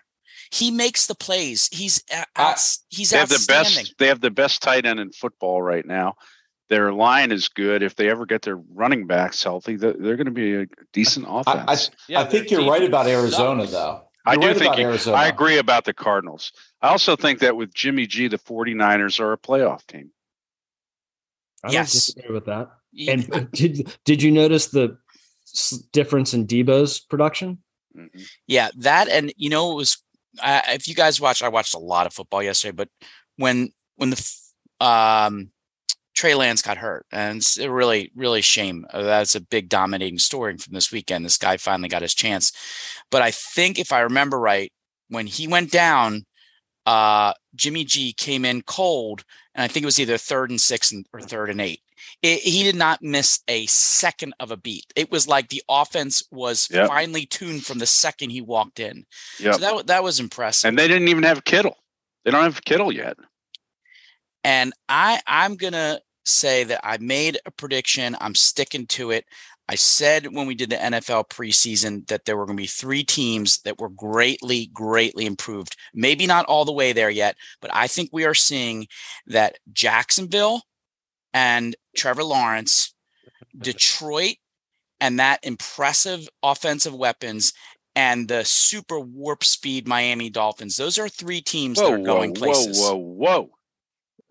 He 0.50 0.70
makes 0.70 1.06
the 1.06 1.14
plays. 1.14 1.68
He's 1.70 2.02
uh, 2.14 2.54
he's 2.88 3.10
they 3.10 3.18
have 3.18 3.28
the 3.28 3.34
outstanding. 3.34 3.84
best. 3.84 3.94
They 3.98 4.06
have 4.06 4.20
the 4.20 4.30
best 4.30 4.62
tight 4.62 4.86
end 4.86 4.98
in 4.98 5.12
football 5.12 5.60
right 5.60 5.84
now. 5.84 6.14
Their 6.70 6.92
line 6.92 7.32
is 7.32 7.48
good. 7.48 7.82
If 7.82 7.96
they 7.96 8.10
ever 8.10 8.26
get 8.26 8.42
their 8.42 8.56
running 8.56 9.06
backs 9.06 9.42
healthy, 9.42 9.76
they're, 9.76 9.94
they're 9.94 10.16
going 10.16 10.26
to 10.26 10.30
be 10.30 10.54
a 10.54 10.66
decent 10.92 11.26
I, 11.26 11.30
I, 11.30 11.40
offense. 11.40 11.90
Yeah, 12.08 12.20
I 12.20 12.24
think 12.24 12.50
you're 12.50 12.68
right 12.68 12.82
about 12.82 13.06
Arizona, 13.06 13.62
sucks. 13.62 13.72
though. 13.72 14.07
I 14.28 14.36
do 14.36 14.46
right 14.48 14.56
think 14.56 14.66
about 14.68 14.78
you- 14.78 14.86
Arizona. 14.86 15.16
I 15.16 15.26
agree 15.28 15.58
about 15.58 15.84
the 15.84 15.92
Cardinals. 15.94 16.52
I 16.82 16.88
also 16.88 17.16
think 17.16 17.40
that 17.40 17.56
with 17.56 17.72
Jimmy 17.74 18.06
G, 18.06 18.28
the 18.28 18.38
49ers 18.38 19.18
are 19.20 19.32
a 19.32 19.38
playoff 19.38 19.86
team. 19.86 20.10
I 21.64 21.72
Yes. 21.72 21.92
don't 21.92 22.14
disagree 22.22 22.34
with 22.34 22.46
that. 22.46 22.70
And 23.08 23.50
did 23.52 23.96
did 24.04 24.22
you 24.22 24.30
notice 24.30 24.66
the 24.68 24.98
difference 25.92 26.34
in 26.34 26.46
Deebo's 26.46 27.00
production? 27.00 27.58
Mhm. 27.96 28.28
Yeah, 28.46 28.70
that 28.78 29.08
and 29.08 29.32
you 29.36 29.50
know 29.50 29.72
it 29.72 29.76
was 29.76 29.98
uh, 30.40 30.60
if 30.68 30.86
you 30.86 30.94
guys 30.94 31.20
watched, 31.20 31.42
I 31.42 31.48
watched 31.48 31.74
a 31.74 31.78
lot 31.78 32.06
of 32.06 32.12
football 32.14 32.42
yesterday, 32.42 32.72
but 32.76 32.88
when 33.36 33.72
when 33.96 34.10
the 34.10 34.32
um 34.80 35.50
Trey 36.18 36.34
Lance 36.34 36.62
got 36.62 36.78
hurt, 36.78 37.06
and 37.12 37.36
it's 37.38 37.56
a 37.58 37.70
really 37.70 38.10
really 38.16 38.42
shame. 38.42 38.84
Uh, 38.92 39.02
That's 39.02 39.36
a 39.36 39.40
big 39.40 39.68
dominating 39.68 40.18
story 40.18 40.56
from 40.58 40.74
this 40.74 40.90
weekend. 40.90 41.24
This 41.24 41.36
guy 41.38 41.56
finally 41.58 41.88
got 41.88 42.02
his 42.02 42.12
chance, 42.14 42.50
but 43.08 43.22
I 43.22 43.30
think 43.30 43.78
if 43.78 43.92
I 43.92 44.00
remember 44.00 44.36
right, 44.38 44.72
when 45.08 45.28
he 45.28 45.46
went 45.46 45.70
down, 45.70 46.24
uh 46.86 47.34
Jimmy 47.54 47.84
G 47.84 48.12
came 48.12 48.44
in 48.44 48.62
cold, 48.62 49.22
and 49.54 49.62
I 49.62 49.68
think 49.68 49.84
it 49.84 49.86
was 49.86 50.00
either 50.00 50.18
third 50.18 50.50
and 50.50 50.60
six 50.60 50.90
and, 50.90 51.06
or 51.12 51.20
third 51.20 51.50
and 51.50 51.60
eight. 51.60 51.82
It, 52.20 52.40
he 52.40 52.64
did 52.64 52.74
not 52.74 53.00
miss 53.00 53.40
a 53.46 53.66
second 53.66 54.32
of 54.40 54.50
a 54.50 54.56
beat. 54.56 54.86
It 54.96 55.12
was 55.12 55.28
like 55.28 55.48
the 55.50 55.62
offense 55.68 56.22
was 56.32 56.68
Yep. 56.72 56.88
finely 56.88 57.26
tuned 57.26 57.64
from 57.64 57.78
the 57.78 57.86
second 57.86 58.30
he 58.30 58.40
walked 58.40 58.80
in. 58.80 59.04
Yep. 59.38 59.54
So 59.54 59.60
that 59.60 59.86
that 59.86 60.02
was 60.02 60.18
impressive. 60.18 60.68
and 60.68 60.76
they 60.78 60.88
didn't 60.88 61.08
even 61.08 61.22
have 61.22 61.44
Kittle. 61.44 61.76
They 62.24 62.32
don't 62.32 62.42
have 62.42 62.64
Kittle 62.64 62.90
yet. 62.92 63.16
And 64.44 64.72
I 64.88 65.20
I'm 65.26 65.56
gonna 65.56 66.00
say 66.28 66.64
that 66.64 66.80
I 66.84 66.98
made 66.98 67.38
a 67.46 67.50
prediction. 67.50 68.16
I'm 68.20 68.34
sticking 68.34 68.86
to 68.88 69.10
it. 69.10 69.24
I 69.70 69.74
said 69.74 70.34
when 70.34 70.46
we 70.46 70.54
did 70.54 70.70
the 70.70 70.76
NFL 70.76 71.28
preseason 71.28 72.06
that 72.08 72.24
there 72.24 72.36
were 72.36 72.46
going 72.46 72.56
to 72.56 72.62
be 72.62 72.66
three 72.66 73.04
teams 73.04 73.58
that 73.62 73.78
were 73.78 73.90
greatly, 73.90 74.70
greatly 74.72 75.26
improved. 75.26 75.76
Maybe 75.92 76.26
not 76.26 76.46
all 76.46 76.64
the 76.64 76.72
way 76.72 76.92
there 76.92 77.10
yet, 77.10 77.36
but 77.60 77.70
I 77.74 77.86
think 77.86 78.08
we 78.10 78.24
are 78.24 78.34
seeing 78.34 78.86
that 79.26 79.58
Jacksonville, 79.72 80.62
and 81.34 81.76
Trevor 81.96 82.24
Lawrence, 82.24 82.94
Detroit, 83.58 84.36
and 85.00 85.20
that 85.20 85.40
impressive 85.42 86.28
offensive 86.42 86.94
weapons, 86.94 87.52
and 87.94 88.28
the 88.28 88.44
super 88.44 88.98
warp 88.98 89.44
speed 89.44 89.86
Miami 89.86 90.30
Dolphins. 90.30 90.76
Those 90.76 90.98
are 90.98 91.08
three 91.08 91.40
teams 91.40 91.78
that 91.78 91.92
are 91.92 91.98
whoa, 91.98 92.04
going 92.04 92.30
whoa, 92.30 92.40
places. 92.40 92.80
whoa, 92.80 92.96
whoa! 92.96 93.50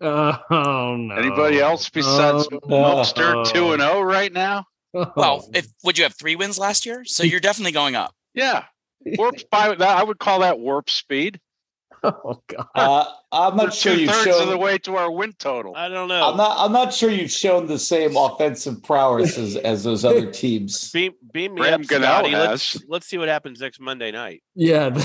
Oh 0.00 0.96
no. 0.96 1.14
Anybody 1.16 1.60
else 1.60 1.88
besides 1.90 2.48
Oh, 2.52 2.60
Milkster 2.60 3.52
two 3.52 3.72
and 3.72 3.82
zero 3.82 4.00
right 4.00 4.32
now? 4.32 4.64
oh. 4.94 5.12
Well, 5.16 5.48
if 5.54 5.66
would 5.84 5.98
you 5.98 6.04
have 6.04 6.14
three 6.14 6.36
wins 6.36 6.58
last 6.58 6.86
year? 6.86 7.04
So 7.04 7.24
you're 7.24 7.40
definitely 7.40 7.72
going 7.72 7.96
up. 7.96 8.14
Yeah, 8.34 8.64
warp 9.04 9.36
by 9.50 9.74
that 9.74 9.98
I 9.98 10.02
would 10.04 10.18
call 10.18 10.40
that 10.40 10.58
warp 10.60 10.88
speed. 10.90 11.40
oh 12.04 12.40
god. 12.46 12.66
Uh, 12.76 13.04
I'm 13.32 13.56
We're 13.56 13.64
not 13.64 13.74
sure 13.74 13.92
you've 13.92 14.14
shown. 14.14 14.40
of 14.42 14.48
the 14.48 14.56
way 14.56 14.78
to 14.78 14.94
our 14.96 15.10
win 15.10 15.32
total. 15.32 15.74
I 15.74 15.88
don't 15.88 16.06
know. 16.08 16.30
I'm 16.30 16.36
not. 16.36 16.56
I'm 16.58 16.72
not 16.72 16.94
sure 16.94 17.10
you've 17.10 17.32
shown 17.32 17.66
the 17.66 17.78
same 17.78 18.16
offensive 18.16 18.82
prowess 18.84 19.36
as, 19.36 19.56
as 19.56 19.82
those 19.82 20.04
other 20.04 20.30
teams. 20.30 20.92
beam, 20.92 21.14
beam 21.32 21.54
me 21.54 21.62
Graham 21.62 21.80
up, 21.80 21.86
Scotty. 21.86 22.30
Let's 22.30 22.84
let's 22.86 23.06
see 23.08 23.18
what 23.18 23.28
happens 23.28 23.60
next 23.60 23.80
Monday 23.80 24.12
night. 24.12 24.42
Yeah. 24.54 24.96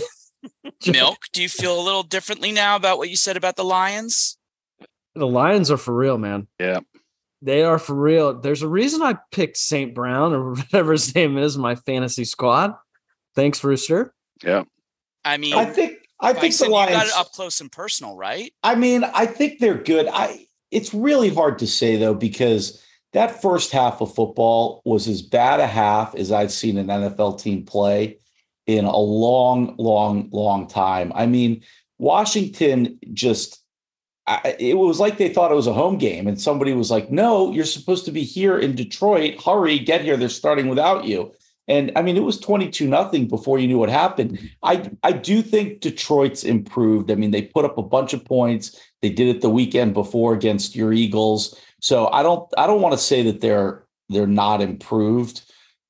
Milk, 0.86 1.18
do 1.32 1.42
you 1.42 1.50
feel 1.50 1.80
a 1.80 1.82
little 1.82 2.04
differently 2.04 2.52
now 2.52 2.76
about 2.76 2.98
what 3.00 3.10
you 3.10 3.16
said 3.16 3.38
about 3.38 3.56
the 3.56 3.64
Lions? 3.64 4.38
The 5.16 5.28
Lions 5.28 5.70
are 5.72 5.78
for 5.78 5.94
real, 5.94 6.18
man. 6.18 6.48
Yeah. 6.60 6.80
They 7.42 7.64
are 7.64 7.78
for 7.78 7.94
real. 7.94 8.40
There's 8.40 8.62
a 8.62 8.68
reason 8.68 9.02
I 9.02 9.18
picked 9.32 9.58
St. 9.58 9.94
Brown 9.94 10.34
or 10.34 10.52
whatever 10.56 10.94
his 10.94 11.14
name 11.14 11.38
is, 11.38 11.58
my 11.58 11.76
fantasy 11.76 12.26
squad. 12.26 12.74
Thanks, 13.36 13.64
Rooster. 13.64 14.14
Yeah. 14.44 14.64
I 15.26 15.38
mean, 15.38 15.54
I 15.54 15.66
think. 15.66 15.98
I 16.20 16.32
think 16.32 16.54
Bison, 16.54 16.70
the 16.70 16.78
you 16.78 16.86
got 16.86 16.94
Lions. 16.94 17.10
it 17.10 17.18
up 17.18 17.32
close 17.34 17.60
and 17.60 17.70
personal, 17.70 18.16
right? 18.16 18.54
I 18.64 18.76
mean, 18.76 19.04
I 19.04 19.26
think 19.26 19.60
they're 19.60 19.82
good. 19.82 20.08
I. 20.12 20.46
It's 20.72 20.94
really 20.94 21.30
hard 21.30 21.60
to 21.60 21.68
say 21.68 21.98
though 21.98 22.14
because 22.14 22.82
that 23.12 23.42
first 23.42 23.72
half 23.72 24.02
of 24.02 24.16
football 24.16 24.82
was 24.86 25.08
as 25.08 25.22
bad 25.22 25.60
a 25.60 25.68
half 25.68 26.16
as 26.16 26.32
I've 26.32 26.52
seen 26.52 26.78
an 26.78 26.88
NFL 26.88 27.42
team 27.42 27.66
play 27.66 28.20
in 28.66 28.86
a 28.86 28.98
long, 28.98 29.76
long, 29.78 30.30
long 30.32 30.68
time. 30.68 31.12
I 31.14 31.26
mean, 31.26 31.64
Washington 31.98 33.00
just. 33.12 33.63
I, 34.26 34.56
it 34.58 34.78
was 34.78 35.00
like 35.00 35.18
they 35.18 35.34
thought 35.34 35.52
it 35.52 35.56
was 35.56 35.68
a 35.68 35.74
home 35.74 35.98
game, 35.98 36.28
and 36.28 36.40
somebody 36.40 36.74
was 36.74 36.90
like, 36.90 37.12
"No, 37.12 37.52
you're 37.52 37.66
supposed 37.66 38.06
to 38.06 38.12
be 38.12 38.24
here 38.24 38.58
in 38.58 38.76
Detroit. 38.76 39.42
Hurry, 39.44 39.80
get 39.80 40.02
here. 40.02 40.16
They're 40.16 40.30
starting 40.30 40.70
without 40.70 41.06
you." 41.06 41.34
And 41.68 41.92
I 41.96 42.02
mean, 42.02 42.18
it 42.18 42.24
was 42.24 42.40
twenty-two 42.40 42.88
nothing 42.88 43.28
before 43.28 43.60
you 43.60 43.68
knew 43.68 43.78
what 43.78 43.90
happened. 43.90 44.40
I 44.64 44.90
I 45.04 45.12
do 45.12 45.42
think 45.42 45.82
Detroit's 45.82 46.44
improved. 46.44 47.12
I 47.12 47.16
mean, 47.16 47.32
they 47.32 47.42
put 47.42 47.66
up 47.66 47.78
a 47.78 47.84
bunch 47.84 48.14
of 48.14 48.24
points. 48.24 48.80
They 49.02 49.10
did 49.10 49.34
it 49.34 49.42
the 49.42 49.50
weekend 49.50 49.94
before 49.94 50.34
against 50.34 50.76
your 50.76 50.94
Eagles. 50.94 51.60
So 51.82 52.08
I 52.08 52.24
don't 52.24 52.50
I 52.58 52.66
don't 52.68 52.82
want 52.82 52.94
to 52.94 52.98
say 52.98 53.24
that 53.24 53.42
they're 53.42 53.86
they're 54.10 54.28
not 54.28 54.62
improved, 54.62 55.42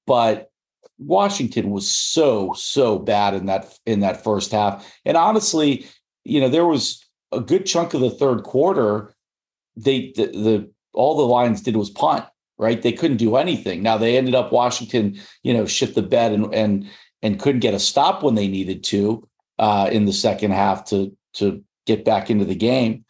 but 0.08 0.52
Washington 0.98 1.70
was 1.70 1.90
so 1.90 2.54
so 2.54 2.98
bad 3.00 3.34
in 3.34 3.46
that 3.48 3.78
in 3.86 4.00
that 4.00 4.24
first 4.24 4.52
half. 4.52 4.92
And 5.06 5.18
honestly, 5.18 5.86
you 6.24 6.40
know, 6.40 6.50
there 6.50 6.66
was 6.66 7.03
a 7.36 7.42
good 7.42 7.66
chunk 7.66 7.94
of 7.94 8.02
the 8.02 8.10
third 8.10 8.44
quarter. 8.44 9.14
They 9.76 10.14
the, 10.16 10.28
the 10.28 10.72
all 10.94 11.18
the 11.18 11.24
Lions 11.24 11.62
did 11.62 11.76
was 11.76 11.90
punt. 11.90 12.26
Right, 12.60 12.82
they 12.82 12.92
couldn't 12.94 13.18
do 13.18 13.36
anything. 13.36 13.82
Now 13.82 13.98
they 13.98 14.16
ended 14.16 14.36
up 14.36 14.52
Washington, 14.52 15.20
you 15.42 15.54
know, 15.54 15.66
shit 15.66 15.96
the 15.96 16.04
bed 16.04 16.32
and 16.34 16.54
and 16.54 16.88
and 17.24 17.40
couldn't 17.40 17.62
get 17.62 17.74
a 17.74 17.80
stop 17.80 18.22
when 18.22 18.36
they 18.36 18.48
needed 18.48 18.84
to 18.86 19.28
uh, 19.60 19.90
in 19.92 20.06
the 20.06 20.14
second 20.14 20.52
half 20.52 20.86
to 20.86 21.16
to 21.36 21.64
get 21.88 22.06
back 22.06 22.30
into 22.30 22.46
the 22.46 22.56
game. 22.56 23.04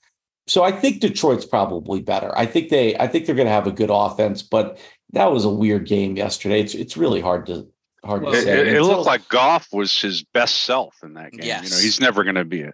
So 0.47 0.63
I 0.63 0.71
think 0.71 1.01
Detroit's 1.01 1.45
probably 1.45 2.01
better. 2.01 2.35
I 2.37 2.45
think 2.45 2.69
they 2.69 2.97
I 2.97 3.07
think 3.07 3.25
they're 3.25 3.35
going 3.35 3.47
to 3.47 3.53
have 3.53 3.67
a 3.67 3.71
good 3.71 3.89
offense, 3.91 4.41
but 4.41 4.77
that 5.11 5.31
was 5.31 5.43
a 5.45 5.49
weird 5.49 5.87
game 5.87 6.15
yesterday. 6.15 6.61
It's 6.61 6.73
it's 6.73 6.95
really 6.97 7.19
hard 7.21 7.45
to 7.47 7.67
hard 8.05 8.23
Well, 8.23 8.31
to 8.31 8.37
It, 8.37 8.43
say. 8.45 8.51
it- 8.61 8.67
it 8.67 8.77
Until- 8.77 8.87
looked 8.87 9.05
like 9.05 9.27
Goff 9.27 9.67
was 9.73 10.01
his 10.01 10.23
best 10.23 10.63
self 10.63 10.95
in 11.03 11.13
that 11.15 11.33
game. 11.33 11.41
You 11.63 11.69
know, 11.69 11.77
he's 11.77 11.99
never 11.99 12.23
going 12.23 12.35
to 12.35 12.45
be 12.45 12.61
a 12.61 12.73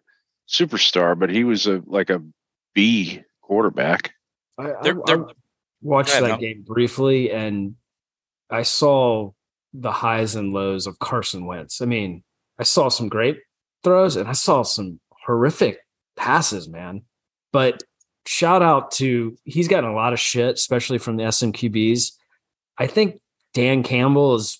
superstar, 0.50 1.18
but 1.18 1.30
he 1.30 1.44
was 1.44 1.68
a 1.68 1.82
like 1.86 2.10
a 2.10 2.22
B 2.74 3.22
quarterback. 3.42 4.14
I, 4.58 4.72
I- 4.74 4.82
They're- 4.84 5.02
they're- 5.06 5.26
watched 5.82 6.10
ahead, 6.12 6.24
that 6.24 6.28
Mel. 6.30 6.38
game 6.40 6.64
briefly, 6.68 7.32
and 7.32 7.76
I 8.50 8.64
saw 8.64 9.32
the 9.74 9.92
highs 9.92 10.36
and 10.36 10.52
lows 10.52 10.88
of 10.88 11.00
Carson 11.00 11.46
Wentz. 11.46 11.82
I 11.82 11.86
mean, 11.86 12.24
I 12.58 12.64
saw 12.64 12.90
some 12.90 13.08
great 13.08 13.40
throws, 13.84 14.16
and 14.18 14.28
I 14.28 14.34
saw 14.34 14.64
some 14.64 15.00
horrific 15.26 15.80
passes, 16.18 16.68
man. 16.68 17.04
But 17.54 17.84
shout 18.26 18.62
out 18.62 18.92
to 18.94 19.38
he's 19.46 19.68
gotten 19.70 19.90
a 19.90 19.94
lot 19.96 20.12
of 20.14 20.20
shit, 20.20 20.56
especially 20.56 20.98
from 20.98 21.16
the 21.16 21.24
SMQBs. 21.24 22.12
I 22.78 22.88
think 22.88 23.22
Dan 23.54 23.82
Campbell 23.84 24.36
is 24.36 24.60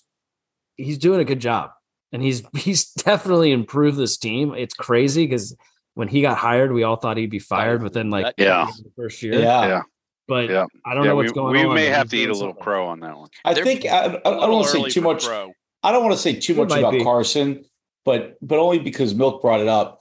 he's 0.76 0.96
doing 0.98 1.20
a 1.20 1.24
good 1.26 1.40
job, 1.40 1.70
and 2.12 2.22
he's 2.22 2.42
he's 2.56 2.92
definitely 2.94 3.52
improved 3.52 3.98
this 3.98 4.16
team. 4.16 4.54
It's 4.54 4.74
crazy 4.74 5.26
because 5.26 5.54
when 6.00 6.08
he 6.08 6.22
got 6.22 6.36
hired, 6.38 6.72
we 6.72 6.82
all 6.82 6.96
thought 6.96 7.16
he'd 7.18 7.30
be 7.30 7.38
fired 7.38 7.82
within 7.82 8.08
like 8.10 8.34
Yeah. 8.38 8.66
the 8.82 8.90
first 8.96 9.22
year. 9.22 9.34
yeah. 9.34 9.66
Yeah. 9.68 9.82
But 10.26 10.48
Yeah. 10.48 10.64
I 10.86 10.94
don't 10.94 11.04
yeah, 11.04 11.10
know 11.10 11.16
we, 11.16 11.24
what's 11.24 11.32
going 11.32 11.52
we 11.52 11.64
on. 11.64 11.74
may 11.74 11.86
have 11.86 12.08
to 12.08 12.16
eat 12.16 12.24
a 12.28 12.32
little 12.32 12.48
something. 12.48 12.62
crow 12.64 12.86
on 12.86 13.00
that 13.00 13.16
one. 13.16 13.28
I 13.44 13.52
They're- 13.54 13.64
think 13.64 13.84
I, 13.84 14.06
I, 14.06 14.06
I 14.16 14.20
don't 14.22 14.52
want 14.52 14.66
to 14.66 14.72
say 14.72 14.88
too 14.88 15.02
much. 15.02 15.24
Crow. 15.26 15.52
I 15.82 15.92
don't 15.92 16.02
want 16.02 16.14
to 16.16 16.20
say 16.20 16.34
too 16.40 16.54
It 16.54 16.68
much 16.68 16.78
about 16.78 16.92
be. 16.92 17.04
Carson, 17.04 17.64
but 18.04 18.36
but 18.42 18.58
only 18.58 18.78
because 18.78 19.14
Milk 19.14 19.40
brought 19.42 19.60
it 19.60 19.68
up. 19.68 20.00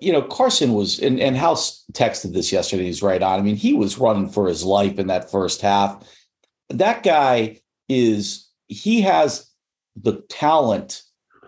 You 0.00 0.12
know, 0.12 0.22
Carson 0.22 0.72
was 0.72 0.98
and, 0.98 1.20
and 1.20 1.36
House 1.36 1.84
texted 1.92 2.32
this 2.32 2.50
yesterday. 2.52 2.84
He's 2.86 3.02
right 3.02 3.22
on. 3.22 3.38
I 3.38 3.42
mean, 3.42 3.54
he 3.56 3.72
was 3.72 3.98
running 3.98 4.28
for 4.28 4.48
his 4.48 4.64
life 4.64 4.98
in 4.98 5.06
that 5.06 5.30
first 5.30 5.60
half. 5.60 6.02
That 6.70 7.02
guy 7.04 7.60
is 7.88 8.48
he 8.66 9.02
has 9.02 9.48
the 9.94 10.22
talent 10.28 11.02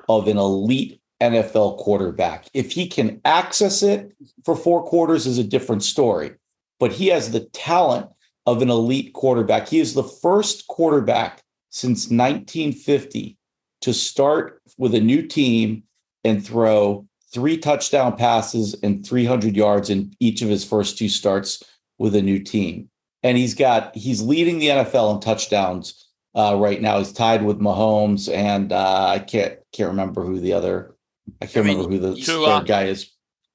of 0.08 0.28
an 0.28 0.36
elite 0.38 1.00
NFL 1.20 1.78
quarterback. 1.78 2.46
If 2.54 2.72
he 2.72 2.86
can 2.86 3.20
access 3.24 3.82
it 3.82 4.14
for 4.44 4.56
four 4.56 4.84
quarters 4.84 5.26
is 5.26 5.38
a 5.38 5.44
different 5.44 5.82
story. 5.82 6.32
But 6.78 6.92
he 6.92 7.08
has 7.08 7.32
the 7.32 7.40
talent 7.40 8.08
of 8.46 8.62
an 8.62 8.70
elite 8.70 9.12
quarterback. 9.12 9.68
He 9.68 9.80
is 9.80 9.94
the 9.94 10.04
first 10.04 10.68
quarterback 10.68 11.42
since 11.70 12.04
1950 12.04 13.36
to 13.80 13.92
start 13.92 14.62
with 14.78 14.94
a 14.94 15.00
new 15.00 15.22
team 15.22 15.82
and 16.24 16.44
throw 16.44 17.06
three 17.32 17.58
touchdown 17.58 18.16
passes 18.16 18.74
and 18.82 19.04
300 19.04 19.56
yards 19.56 19.90
in 19.90 20.12
each 20.20 20.40
of 20.42 20.48
his 20.48 20.64
first 20.64 20.98
two 20.98 21.08
starts 21.08 21.62
with 21.98 22.14
a 22.14 22.22
new 22.22 22.38
team. 22.38 22.88
And 23.22 23.36
he's 23.36 23.54
got 23.54 23.94
he's 23.96 24.22
leading 24.22 24.58
the 24.58 24.68
NFL 24.68 25.16
in 25.16 25.20
touchdowns 25.20 26.08
uh, 26.34 26.56
right 26.56 26.80
now. 26.80 26.98
He's 26.98 27.12
tied 27.12 27.44
with 27.44 27.58
Mahomes 27.58 28.32
and 28.32 28.72
uh, 28.72 29.08
I 29.08 29.18
can't 29.18 29.58
can't 29.72 29.90
remember 29.90 30.24
who 30.24 30.38
the 30.40 30.52
other 30.52 30.94
I 31.42 31.46
can't 31.46 31.64
I 31.66 31.68
mean, 31.68 31.78
remember 31.78 32.06
who 32.08 32.14
the 32.14 32.20
Tua. 32.20 32.58
third 32.60 32.66
guy 32.68 32.84
is. 32.84 33.10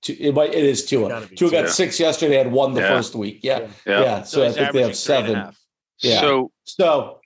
It, 0.08 0.34
might, 0.36 0.53
it 0.53 0.63
is 0.63 0.86
Tua. 0.86 1.08
Gotta 1.10 1.27
Tua 1.36 1.50
got 1.51 1.60
Tua. 1.62 1.70
six 1.70 2.00
yesterday. 2.00 2.36
Had 2.36 2.51
one 2.51 2.74
the 2.74 2.82
Yeah. 2.82 2.89
first 2.89 3.15
week. 3.15 3.39
Yeah, 3.42 3.68
Yeah. 3.88 4.01
yeah. 4.01 4.24
So, 4.24 4.44
I 4.44 4.51
think 4.51 4.56
they 4.56 4.62
have 4.63 4.70
averaging 4.70 4.72
three 4.74 4.82
and 4.84 4.92
a 4.92 4.96
seven. 4.96 5.56
Yeah. 6.00 6.20
So 6.22 6.51
So, 6.65 7.22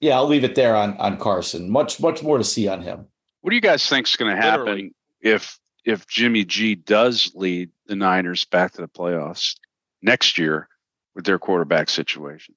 yeah, 0.00 0.16
I'll 0.16 0.26
leave 0.26 0.44
it 0.44 0.54
there 0.54 0.76
on 0.76 0.96
on 0.98 1.16
Carson. 1.18 1.70
Much 1.70 2.00
much 2.00 2.22
more 2.22 2.36
to 2.38 2.44
see 2.44 2.68
on 2.68 2.82
him. 2.82 3.06
what 3.40 3.50
do 3.50 3.56
you 3.56 3.62
guys 3.62 3.86
think 3.88 4.06
is 4.06 4.16
going 4.16 4.34
to 4.34 4.40
happen 4.40 4.64
Literally. 4.66 4.92
if 5.22 5.58
if 5.86 6.06
Jimmy 6.06 6.44
G 6.44 6.74
does 6.74 7.30
lead 7.34 7.70
the 7.86 7.96
Niners 7.96 8.44
back 8.44 8.72
to 8.72 8.80
the 8.82 8.88
playoffs 8.88 9.56
next 10.02 10.36
year 10.38 10.68
with 11.14 11.24
their 11.24 11.38
quarterback 11.38 11.88
situation? 11.88 12.54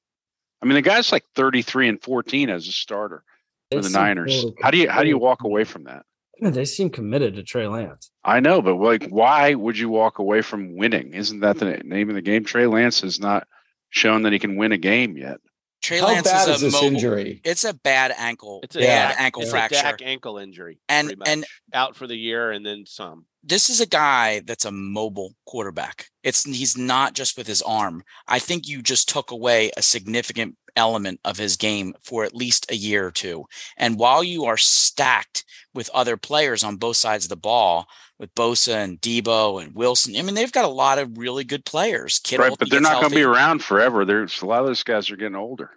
I 0.61 0.65
mean, 0.65 0.75
the 0.75 0.81
guy's 0.81 1.11
like 1.11 1.23
33 1.35 1.87
and 1.87 2.01
14 2.01 2.49
as 2.49 2.67
a 2.67 2.71
starter 2.71 3.23
They 3.69 3.77
for 3.77 3.83
the 3.83 3.89
Niners. 3.91 4.33
totally 4.35 4.55
How 4.61 4.71
do 4.71 4.77
you 4.77 4.89
how 4.89 5.03
do 5.03 5.07
you 5.09 5.17
walk 5.17 5.43
away 5.43 5.63
from 5.63 5.85
that? 5.85 6.03
They 6.39 6.65
seem 6.65 6.89
committed 6.89 7.35
to 7.35 7.43
Trey 7.43 7.67
Lance. 7.67 8.11
I 8.23 8.39
know, 8.39 8.61
but 8.61 8.75
like, 8.75 9.07
why 9.09 9.53
would 9.53 9.77
you 9.77 9.89
walk 9.89 10.19
away 10.19 10.41
from 10.41 10.75
winning? 10.75 11.13
Isn't 11.13 11.39
that 11.39 11.57
the 11.57 11.77
hmm. 11.77 11.89
name 11.89 12.09
of 12.09 12.15
the 12.15 12.21
game? 12.21 12.43
Trey 12.43 12.67
Lance 12.67 13.01
has 13.01 13.19
not 13.19 13.47
shown 13.89 14.23
that 14.23 14.33
he 14.33 14.39
can 14.39 14.55
win 14.57 14.71
a 14.71 14.77
game 14.77 15.17
yet. 15.17 15.37
Trey 15.81 15.99
How 15.99 16.07
Lance 16.07 16.27
bad 16.29 16.49
is 16.49 16.55
is 16.55 16.61
a 16.61 16.65
this 16.65 16.73
mobile. 16.73 16.87
injury? 16.87 17.41
It's 17.43 17.63
a 17.63 17.73
bad 17.73 18.13
ankle. 18.17 18.59
It's 18.63 18.75
a 18.75 18.79
bad 18.79 19.09
Dak- 19.09 19.21
ankle 19.21 19.41
it's 19.43 19.51
a 19.51 19.53
fracture. 19.53 19.81
Dak 19.81 20.01
ankle 20.03 20.37
injury. 20.37 20.79
And- 20.89 21.07
pretty 21.09 21.21
and- 21.25 21.45
out 21.73 21.95
for 21.95 22.07
the 22.07 22.17
year 22.17 22.51
and 22.51 22.65
then 22.65 22.85
some. 22.85 23.25
this 23.43 23.69
is 23.69 23.79
a 23.79 23.85
guy 23.85 24.41
that's 24.45 24.65
a 24.65 24.71
mobile 24.71 25.35
quarterback. 25.45 26.07
It's 26.23 26.43
he's 26.43 26.77
not 26.77 27.13
just 27.13 27.37
with 27.37 27.47
his 27.47 27.61
arm. 27.61 28.03
I 28.27 28.39
think 28.39 28.67
you 28.67 28.81
just 28.81 29.07
took 29.07 29.31
away 29.31 29.71
a 29.77 29.81
significant 29.81 30.57
element 30.77 31.19
of 31.25 31.37
his 31.37 31.57
game 31.57 31.93
for 32.01 32.23
at 32.23 32.35
least 32.35 32.71
a 32.71 32.75
year 32.75 33.07
or 33.07 33.11
two. 33.11 33.45
And 33.75 33.99
while 33.99 34.23
you 34.23 34.45
are 34.45 34.57
stacked 34.57 35.43
with 35.73 35.89
other 35.93 36.15
players 36.15 36.63
on 36.63 36.77
both 36.77 36.95
sides 36.95 37.25
of 37.25 37.29
the 37.29 37.35
ball, 37.35 37.87
with 38.19 38.33
Bosa 38.33 38.73
and 38.75 38.99
Deebo 38.99 39.63
and 39.63 39.75
Wilson, 39.75 40.15
I 40.15 40.21
mean 40.21 40.35
they've 40.35 40.51
got 40.51 40.65
a 40.65 40.69
lot 40.69 40.97
of 40.97 41.17
really 41.17 41.43
good 41.43 41.65
players. 41.65 42.19
Kittle, 42.19 42.47
right, 42.47 42.57
but 42.57 42.69
they're 42.69 42.81
not 42.81 43.01
going 43.01 43.09
to 43.09 43.15
be 43.15 43.23
around 43.23 43.63
forever. 43.63 44.05
There's 44.05 44.41
a 44.41 44.45
lot 44.45 44.61
of 44.61 44.67
those 44.67 44.83
guys 44.83 45.11
are 45.11 45.15
getting 45.15 45.35
older. 45.35 45.71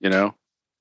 You 0.00 0.10
know, 0.10 0.34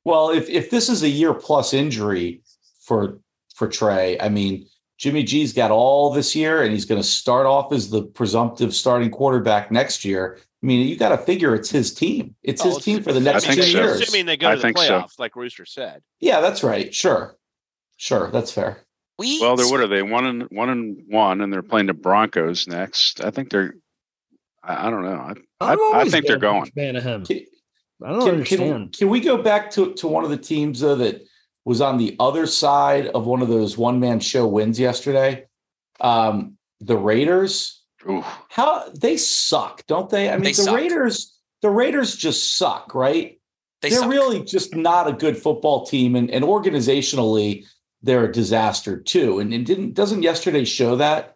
Well, 0.03 0.29
if 0.29 0.49
if 0.49 0.69
this 0.69 0.89
is 0.89 1.03
a 1.03 1.09
year 1.09 1.33
plus 1.33 1.73
injury 1.73 2.41
for 2.83 3.19
for 3.55 3.67
Trey, 3.67 4.19
I 4.19 4.29
mean, 4.29 4.67
Jimmy 4.97 5.23
G's 5.23 5.53
got 5.53 5.71
all 5.71 6.11
this 6.11 6.35
year, 6.35 6.61
and 6.61 6.71
he's 6.71 6.85
going 6.85 7.01
to 7.01 7.07
start 7.07 7.45
off 7.45 7.71
as 7.71 7.89
the 7.89 8.03
presumptive 8.03 8.73
starting 8.73 9.09
quarterback 9.09 9.71
next 9.71 10.05
year. 10.05 10.39
I 10.63 10.67
mean, 10.67 10.87
you 10.87 10.95
got 10.95 11.09
to 11.09 11.17
figure 11.17 11.55
it's 11.55 11.71
his 11.71 11.93
team. 11.93 12.35
It's 12.43 12.61
his 12.61 12.75
Oh, 12.75 12.79
team 12.79 13.01
for 13.01 13.13
the 13.13 13.19
next 13.19 13.45
think 13.45 13.55
two 13.61 13.63
so. 13.63 13.79
years. 13.79 14.01
Assuming 14.01 14.27
they 14.27 14.37
go 14.37 14.47
I 14.47 14.51
to 14.51 14.57
the 14.57 14.61
think 14.61 14.77
so. 14.77 14.83
playoffs, 15.01 15.17
like 15.19 15.35
Rooster 15.35 15.65
said. 15.65 16.01
Yeah, 16.19 16.39
that's 16.41 16.63
right. 16.63 16.93
Sure, 16.93 17.35
sure, 17.97 18.29
that's 18.29 18.51
fair. 18.51 18.85
We 19.17 19.39
Well, 19.41 19.55
they're 19.55 19.67
what 19.67 19.79
are 19.79 19.87
they? 19.87 20.03
One 20.03 20.25
and 20.25 20.43
one 20.51 20.69
and 20.69 21.03
one, 21.07 21.41
and 21.41 21.51
they're 21.51 21.63
playing 21.63 21.87
the 21.87 21.93
Broncos 21.93 22.67
next. 22.67 23.23
I 23.23 23.31
think 23.31 23.49
they're. 23.49 23.73
I, 24.63 24.87
I 24.87 24.89
don't 24.91 25.03
know. 25.03 25.15
I, 25.15 25.33
I, 25.59 25.71
I've 25.73 25.79
I 25.79 25.81
always 25.81 26.11
think 26.11 26.27
they're 26.27 26.37
going. 26.37 26.63
big 26.65 26.73
Fan 26.75 26.95
of 26.95 27.03
him. 27.03 27.25
Can, 27.25 27.41
I 28.03 28.09
don't 28.11 28.21
can, 28.21 28.29
understand. 28.29 28.59
can, 28.71 28.89
can 28.91 29.09
we 29.09 29.19
go 29.19 29.41
back 29.41 29.71
to, 29.71 29.93
to 29.95 30.07
one 30.07 30.23
of 30.23 30.29
the 30.29 30.37
teams 30.37 30.79
though 30.79 30.95
that 30.95 31.21
was 31.65 31.81
on 31.81 31.97
the 31.97 32.15
other 32.19 32.45
side 32.47 33.07
of 33.07 33.25
one 33.27 33.41
of 33.41 33.47
those 33.47 33.77
one 33.77 33.99
man 33.99 34.19
show 34.19 34.47
wins 34.47 34.79
yesterday? 34.79 35.45
Um, 35.99 36.57
the 36.79 36.97
Raiders. 36.97 37.80
Ooh, 38.09 38.23
How 38.49 38.89
they 38.99 39.17
suck, 39.17 39.85
don't 39.87 40.09
they? 40.09 40.29
I 40.29 40.33
mean, 40.33 40.43
They 40.43 40.51
the 40.51 40.63
suck. 40.63 40.75
Raiders. 40.75 41.37
The 41.61 41.69
Raiders 41.69 42.15
just 42.15 42.57
suck, 42.57 42.95
right? 42.95 43.39
they 43.81 43.89
They're 43.89 43.99
suck. 43.99 44.09
really 44.11 44.43
just 44.43 44.75
not 44.75 45.07
a 45.07 45.13
good 45.13 45.37
football 45.37 45.85
team, 45.85 46.15
and, 46.15 46.29
and 46.31 46.43
organizationally, 46.45 47.65
they're 48.01 48.25
a 48.25 48.31
disaster 48.31 48.99
too. 48.99 49.39
And 49.39 49.53
it 49.53 49.65
didn't 49.65 49.93
doesn't 49.93 50.23
yesterday 50.23 50.65
show 50.65 50.95
that? 50.97 51.35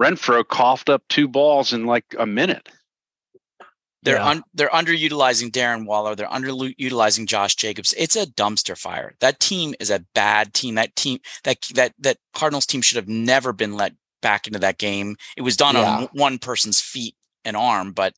Renfrow 0.00 0.46
coughed 0.46 0.88
up 0.88 1.02
two 1.08 1.28
balls 1.28 1.72
in 1.72 1.86
like 1.86 2.04
a 2.18 2.26
minute. 2.26 2.68
They're 4.02 4.16
Yeah. 4.16 4.28
un- 4.28 4.42
they're 4.52 4.68
underutilizing 4.68 5.50
Darren 5.50 5.86
Waller. 5.86 6.14
They're 6.14 6.28
underutilizing 6.28 7.26
Josh 7.26 7.54
Jacobs. 7.56 7.94
It's 7.96 8.16
a 8.16 8.26
dumpster 8.26 8.76
fire. 8.76 9.14
That 9.20 9.40
team 9.40 9.74
is 9.80 9.90
a 9.90 10.04
bad 10.14 10.52
team. 10.54 10.74
That 10.74 10.94
team 10.94 11.18
that 11.44 11.58
that 11.74 11.94
that 12.00 12.18
Cardinals 12.34 12.66
team 12.66 12.82
should 12.82 12.96
have 12.96 13.08
never 13.08 13.52
been 13.52 13.74
let 13.74 13.94
back 14.24 14.46
into 14.48 14.58
that 14.58 14.78
game. 14.78 15.16
It 15.36 15.42
was 15.42 15.56
done 15.56 15.76
Yeah. 15.76 15.96
on 15.98 16.02
one 16.14 16.38
person's 16.38 16.80
feet 16.80 17.14
and 17.44 17.56
arm, 17.56 17.92
but 17.92 18.14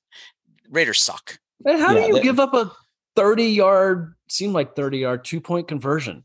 Raiders 0.70 1.02
suck. 1.02 1.38
And 1.66 1.80
how 1.80 1.92
Yeah, 1.92 2.02
do 2.02 2.06
you 2.06 2.14
that- 2.14 2.22
give 2.22 2.38
up 2.40 2.54
a 2.54 2.70
30 3.16 3.44
yard, 3.50 4.14
seemed 4.28 4.54
like 4.54 4.76
30 4.76 4.98
yard 4.98 5.24
two 5.24 5.40
point 5.40 5.66
conversion? 5.68 6.24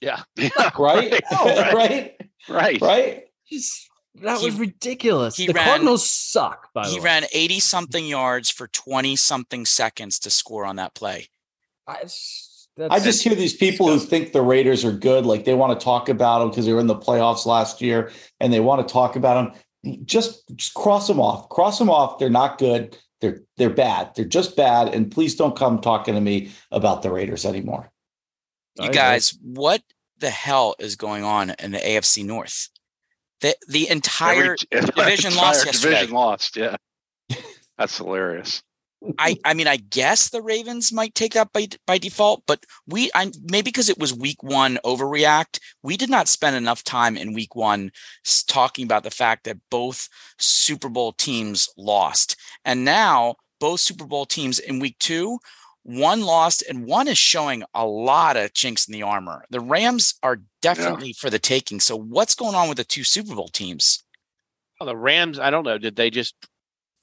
Yeah, 0.00 0.22
Right? 0.78 0.78
right, 0.78 1.72
right? 1.72 2.14
right. 2.48 2.80
Right? 2.82 3.24
Just, 3.50 3.88
that 4.16 4.38
He- 4.40 4.44
was 4.46 4.56
ridiculous. 4.58 5.36
he 5.36 5.46
the 5.46 5.54
ran- 5.54 5.64
Cardinals 5.64 6.08
suck, 6.08 6.68
by 6.74 6.86
He 6.86 6.96
the 6.96 7.00
way. 7.00 7.04
ran 7.04 7.24
80 7.32 7.60
something 7.60 8.06
yards 8.06 8.50
for 8.50 8.68
20 8.68 9.16
something 9.16 9.64
seconds 9.64 10.18
to 10.20 10.30
score 10.30 10.64
on 10.66 10.76
that 10.76 10.94
play. 10.94 11.28
I, 11.86 12.02
it's- 12.76 12.90
I 12.90 13.04
just 13.04 13.22
hear 13.22 13.34
these 13.34 13.54
people 13.56 13.88
who 13.88 13.98
think 13.98 14.32
the 14.32 14.42
Raiders 14.42 14.84
are 14.84 14.92
good, 14.92 15.26
like 15.26 15.44
they 15.44 15.54
want 15.54 15.78
to 15.78 15.84
talk 15.84 16.08
about 16.08 16.40
them 16.40 16.50
because 16.50 16.66
they 16.66 16.72
were 16.72 16.80
in 16.80 16.86
the 16.86 16.96
playoffs 16.96 17.46
last 17.46 17.80
year 17.80 18.10
and 18.40 18.52
they 18.52 18.60
want 18.60 18.86
to 18.86 18.92
talk 18.92 19.16
about 19.16 19.52
them. 19.84 19.98
Just, 20.04 20.44
just 20.56 20.74
cross 20.74 21.06
them 21.08 21.20
off. 21.20 21.48
Cross 21.50 21.78
them 21.78 21.90
off. 21.90 22.18
They're 22.18 22.30
not 22.30 22.58
good. 22.58 22.96
They're 23.20 23.40
they're 23.56 23.70
bad. 23.70 24.10
They're 24.14 24.24
just 24.24 24.56
bad. 24.56 24.88
And 24.94 25.10
please 25.10 25.34
don't 25.34 25.56
come 25.56 25.80
talking 25.80 26.14
to 26.14 26.20
me 26.20 26.50
about 26.70 27.02
the 27.02 27.10
Raiders 27.10 27.44
anymore. 27.46 27.90
You 28.80 28.90
guys, 28.90 29.38
what 29.40 29.82
the 30.18 30.30
hell 30.30 30.74
is 30.78 30.96
going 30.96 31.22
on 31.24 31.50
in 31.58 31.70
the 31.70 31.78
AFC 31.78 32.24
North? 32.24 32.68
The 33.40 33.54
the 33.68 33.88
entire 33.88 34.56
Every- 34.72 34.90
division 34.96 35.34
lost 35.36 35.60
entire 35.60 35.66
yesterday. 35.66 35.94
Division 35.94 36.14
lost. 36.14 36.56
Yeah, 36.56 36.76
that's 37.78 37.96
hilarious. 37.98 38.62
I 39.18 39.36
I 39.44 39.54
mean 39.54 39.66
I 39.66 39.76
guess 39.76 40.30
the 40.30 40.42
Ravens 40.42 40.92
might 40.92 41.14
take 41.14 41.34
that 41.34 41.52
by 41.52 41.68
by 41.86 41.98
default, 41.98 42.42
but 42.46 42.64
we 42.86 43.10
I 43.14 43.30
maybe 43.50 43.70
because 43.70 43.88
it 43.88 43.98
was 43.98 44.14
week 44.14 44.42
1 44.42 44.78
overreact, 44.84 45.58
we 45.82 45.96
did 45.96 46.10
not 46.10 46.28
spend 46.28 46.56
enough 46.56 46.84
time 46.84 47.16
in 47.16 47.32
week 47.32 47.54
1 47.54 47.90
talking 48.46 48.84
about 48.84 49.04
the 49.04 49.10
fact 49.10 49.44
that 49.44 49.58
both 49.70 50.08
Super 50.38 50.88
Bowl 50.88 51.12
teams 51.12 51.68
lost. 51.76 52.36
And 52.64 52.84
now 52.84 53.36
both 53.60 53.80
Super 53.80 54.06
Bowl 54.06 54.26
teams 54.26 54.58
in 54.58 54.78
week 54.80 54.96
2 54.98 55.38
one 55.84 56.22
lost 56.22 56.64
and 56.68 56.86
one 56.86 57.08
is 57.08 57.18
showing 57.18 57.62
a 57.74 57.86
lot 57.86 58.36
of 58.36 58.54
chinks 58.54 58.88
in 58.88 58.92
the 58.92 59.02
armor. 59.02 59.44
The 59.50 59.60
Rams 59.60 60.14
are 60.22 60.40
definitely 60.62 61.12
for 61.12 61.28
the 61.28 61.38
taking. 61.38 61.78
So 61.78 61.94
what's 61.94 62.34
going 62.34 62.54
on 62.54 62.68
with 62.68 62.78
the 62.78 62.84
two 62.84 63.04
Super 63.04 63.34
Bowl 63.34 63.48
teams? 63.48 64.02
Well, 64.80 64.86
the 64.86 64.96
Rams, 64.96 65.38
I 65.38 65.50
don't 65.50 65.64
know. 65.64 65.78
Did 65.78 65.94
they 65.94 66.08
just, 66.08 66.34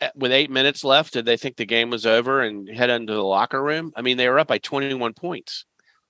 Eh, 0.02 0.10
with 0.16 0.32
eight 0.32 0.50
minutes 0.50 0.84
left, 0.84 1.14
did 1.14 1.26
they 1.26 1.38
think 1.38 1.56
the 1.58 1.66
game 1.66 1.90
was 1.92 2.06
over 2.06 2.42
and 2.42 2.68
head 2.68 2.90
into 2.90 3.14
the 3.14 3.24
locker 3.24 3.62
room? 3.62 3.94
I 3.96 4.02
mean, 4.02 4.18
they 4.18 4.28
were 4.28 4.40
up 4.40 4.48
by 4.48 4.58
21 4.58 5.14
points. 5.14 5.66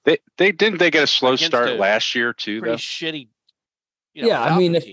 They 0.06 0.17
they 0.38 0.51
didn't 0.51 0.80
they 0.80 0.89
get 0.89 1.04
a 1.04 1.08
slow 1.08 1.34
Against 1.34 1.45
start 1.51 1.69
a 1.69 1.73
last 1.75 2.15
year 2.15 2.34
too 2.34 2.60
Pretty 2.62 2.71
though. 2.71 2.77
shitty. 2.77 3.27
You 4.13 4.21
know, 4.23 4.27
Yeah, 4.30 4.41
I 4.43 4.58
mean, 4.58 4.73
if- 4.75 4.86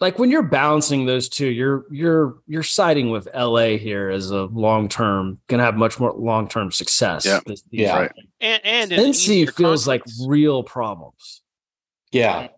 like 0.00 0.18
when 0.18 0.30
you're 0.30 0.42
balancing 0.42 1.06
those 1.06 1.28
two, 1.28 1.46
you're 1.46 1.84
you're 1.90 2.36
you're 2.46 2.62
siding 2.62 3.10
with 3.10 3.26
LA 3.34 3.76
here 3.78 4.10
as 4.10 4.30
a 4.30 4.44
long 4.46 4.88
term, 4.88 5.38
gonna 5.48 5.62
have 5.62 5.76
much 5.76 5.98
more 6.00 6.12
long 6.12 6.48
term 6.48 6.72
success. 6.72 7.24
Yeah. 7.24 7.40
this 7.46 7.62
Yeah. 7.70 7.98
Right. 7.98 8.12
and 8.40 8.60
and 8.64 8.90
NC 8.90 9.08
easier 9.44 9.52
feels 9.52 9.86
like 9.88 10.02
real 10.26 10.62
problems. 10.62 11.42
Yeah. 12.12 12.48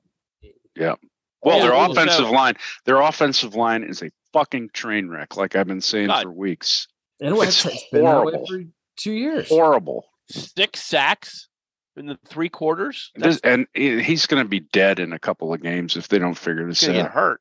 Yeah. 0.76 0.94
Well, 1.42 1.58
Yeah, 1.58 1.62
their 1.64 1.74
offensive 1.74 2.26
so- 2.26 2.30
line, 2.32 2.54
their 2.84 3.00
offensive 3.00 3.54
line 3.54 3.82
is 3.84 4.02
a 4.02 4.10
fucking 4.32 4.70
train 4.72 5.08
wreck. 5.08 5.36
Like 5.36 5.56
I've 5.56 5.66
been 5.66 5.80
saying 5.80 6.08
God. 6.08 6.22
for 6.24 6.32
weeks. 6.32 6.88
And 7.20 7.36
it's, 7.36 7.64
It's 7.64 7.74
it's 7.74 7.84
been 7.90 8.04
that 8.04 8.24
way 8.24 8.32
horrible. 8.32 8.46
for 8.46 8.62
two 8.96 9.12
years. 9.12 9.48
Horrible. 9.48 10.04
six 10.28 10.82
sacks 10.82 11.48
in 11.96 12.06
the 12.06 12.18
three 12.26 12.48
quarters. 12.48 13.10
This, 13.14 13.38
and 13.44 13.66
he's 13.74 14.26
going 14.26 14.42
to 14.42 14.48
be 14.48 14.60
dead 14.60 14.98
in 14.98 15.12
a 15.12 15.18
couple 15.18 15.52
of 15.52 15.62
games 15.62 15.96
if 15.96 16.08
they 16.08 16.18
don't 16.18 16.34
figure 16.38 16.66
this 16.66 16.86
out. 16.88 16.92
get 16.92 17.10
hurt. 17.10 17.40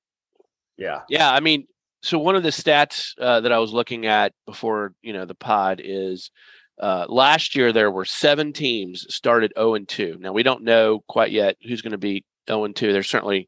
Yeah. 0.77 1.01
Yeah, 1.09 1.31
I 1.31 1.39
mean, 1.39 1.67
so 2.03 2.17
one 2.19 2.35
of 2.35 2.43
the 2.43 2.49
stats 2.49 3.11
uh, 3.19 3.41
that 3.41 3.51
I 3.51 3.59
was 3.59 3.71
looking 3.73 4.05
at 4.07 4.33
before 4.45 4.93
you 5.01 5.13
know 5.13 5.25
the 5.25 5.35
pod 5.35 5.81
is 5.83 6.31
uh, 6.81 7.05
last 7.07 7.55
year 7.55 7.71
there 7.71 7.91
were 7.91 8.05
seven 8.05 8.53
teams 8.53 9.05
started 9.13 9.53
zero 9.55 9.75
and 9.75 9.87
two. 9.87 10.17
Now 10.19 10.33
we 10.33 10.43
don't 10.43 10.63
know 10.63 11.03
quite 11.07 11.31
yet 11.31 11.57
who's 11.61 11.81
going 11.81 11.91
to 11.91 11.97
be 11.99 12.25
zero 12.49 12.65
and 12.65 12.75
two. 12.75 12.91
There's 12.91 13.09
certainly 13.09 13.47